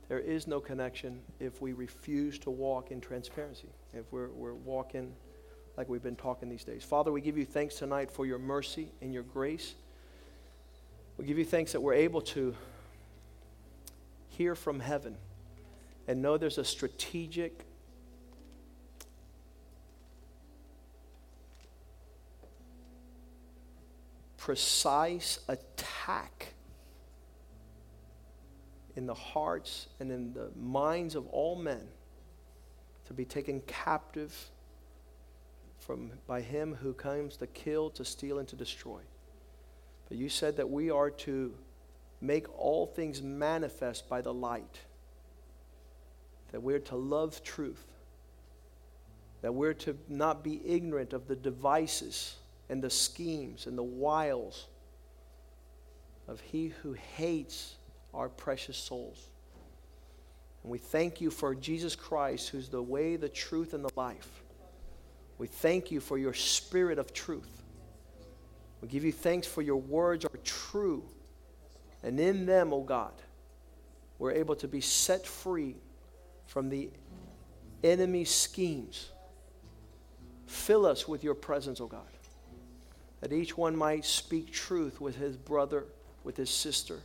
There 0.07 0.19
is 0.19 0.47
no 0.47 0.61
connection 0.61 1.19
if 1.39 1.61
we 1.61 1.73
refuse 1.73 2.39
to 2.39 2.49
walk 2.49 2.91
in 2.91 3.01
transparency, 3.01 3.67
if 3.93 4.05
we're, 4.11 4.29
we're 4.29 4.53
walking 4.53 5.13
like 5.75 5.89
we've 5.89 6.01
been 6.01 6.15
talking 6.15 6.49
these 6.49 6.63
days. 6.63 6.83
Father, 6.83 7.11
we 7.11 7.21
give 7.21 7.37
you 7.37 7.45
thanks 7.45 7.75
tonight 7.75 8.09
for 8.09 8.25
your 8.25 8.39
mercy 8.39 8.89
and 9.01 9.13
your 9.13 9.23
grace. 9.23 9.75
We 11.17 11.25
give 11.25 11.37
you 11.37 11.45
thanks 11.45 11.73
that 11.73 11.81
we're 11.81 11.93
able 11.93 12.21
to 12.21 12.55
hear 14.29 14.55
from 14.55 14.79
heaven 14.79 15.17
and 16.07 16.21
know 16.21 16.37
there's 16.37 16.57
a 16.57 16.63
strategic 16.63 17.65
precise 24.37 25.39
attack 25.49 26.53
in 28.95 29.05
the 29.05 29.13
hearts 29.13 29.87
and 29.99 30.09
in 30.11 30.33
the 30.33 30.49
minds 30.55 31.15
of 31.15 31.27
all 31.27 31.55
men 31.55 31.85
to 33.05 33.13
be 33.13 33.25
taken 33.25 33.61
captive 33.67 34.33
from 35.77 36.11
by 36.25 36.41
him 36.41 36.73
who 36.75 36.93
comes 36.93 37.37
to 37.37 37.47
kill 37.47 37.89
to 37.89 38.03
steal 38.03 38.39
and 38.39 38.47
to 38.47 38.55
destroy. 38.55 39.01
But 40.07 40.17
you 40.17 40.29
said 40.29 40.57
that 40.57 40.69
we 40.69 40.89
are 40.89 41.09
to 41.11 41.53
make 42.21 42.47
all 42.57 42.85
things 42.85 43.21
manifest 43.21 44.09
by 44.09 44.21
the 44.21 44.33
light 44.33 44.79
that 46.51 46.61
we're 46.61 46.79
to 46.79 46.95
love 46.95 47.43
truth, 47.43 47.83
that 49.41 49.53
we're 49.53 49.73
to 49.73 49.97
not 50.07 50.43
be 50.43 50.61
ignorant 50.65 51.13
of 51.13 51.27
the 51.27 51.35
devices 51.35 52.35
and 52.69 52.81
the 52.81 52.89
schemes 52.89 53.67
and 53.67 53.77
the 53.77 53.83
wiles 53.83 54.67
of 56.27 56.41
he 56.41 56.73
who 56.81 56.93
hates 56.93 57.75
our 58.13 58.29
precious 58.29 58.77
souls. 58.77 59.29
And 60.63 60.71
we 60.71 60.77
thank 60.77 61.21
you 61.21 61.31
for 61.31 61.55
Jesus 61.55 61.95
Christ, 61.95 62.49
who's 62.49 62.69
the 62.69 62.81
way, 62.81 63.15
the 63.15 63.29
truth, 63.29 63.73
and 63.73 63.83
the 63.83 63.91
life. 63.95 64.43
We 65.37 65.47
thank 65.47 65.91
you 65.91 65.99
for 65.99 66.17
your 66.17 66.33
spirit 66.33 66.97
of 66.97 67.13
truth. 67.13 67.63
We 68.81 68.87
give 68.87 69.03
you 69.03 69.11
thanks 69.11 69.47
for 69.47 69.61
your 69.61 69.77
words 69.77 70.25
are 70.25 70.39
true. 70.43 71.03
And 72.03 72.19
in 72.19 72.45
them, 72.45 72.73
O 72.73 72.77
oh 72.77 72.83
God, 72.83 73.13
we're 74.19 74.31
able 74.31 74.55
to 74.57 74.67
be 74.67 74.81
set 74.81 75.25
free 75.25 75.75
from 76.47 76.69
the 76.69 76.89
enemy's 77.83 78.31
schemes. 78.31 79.09
Fill 80.47 80.85
us 80.85 81.07
with 81.07 81.23
your 81.23 81.35
presence, 81.35 81.79
O 81.79 81.85
oh 81.85 81.87
God, 81.87 82.07
that 83.21 83.31
each 83.31 83.57
one 83.57 83.75
might 83.75 84.05
speak 84.05 84.51
truth 84.51 84.99
with 84.99 85.15
his 85.15 85.37
brother, 85.37 85.85
with 86.23 86.37
his 86.37 86.49
sister, 86.49 86.99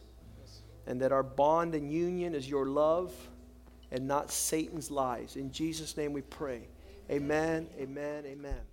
and 0.86 1.00
that 1.00 1.12
our 1.12 1.22
bond 1.22 1.74
and 1.74 1.92
union 1.92 2.34
is 2.34 2.48
your 2.48 2.66
love 2.66 3.12
and 3.90 4.08
not 4.08 4.30
Satan's 4.30 4.90
lies. 4.90 5.36
In 5.36 5.52
Jesus' 5.52 5.96
name 5.96 6.12
we 6.12 6.22
pray. 6.22 6.62
Amen, 7.10 7.66
amen, 7.78 8.24
amen. 8.26 8.71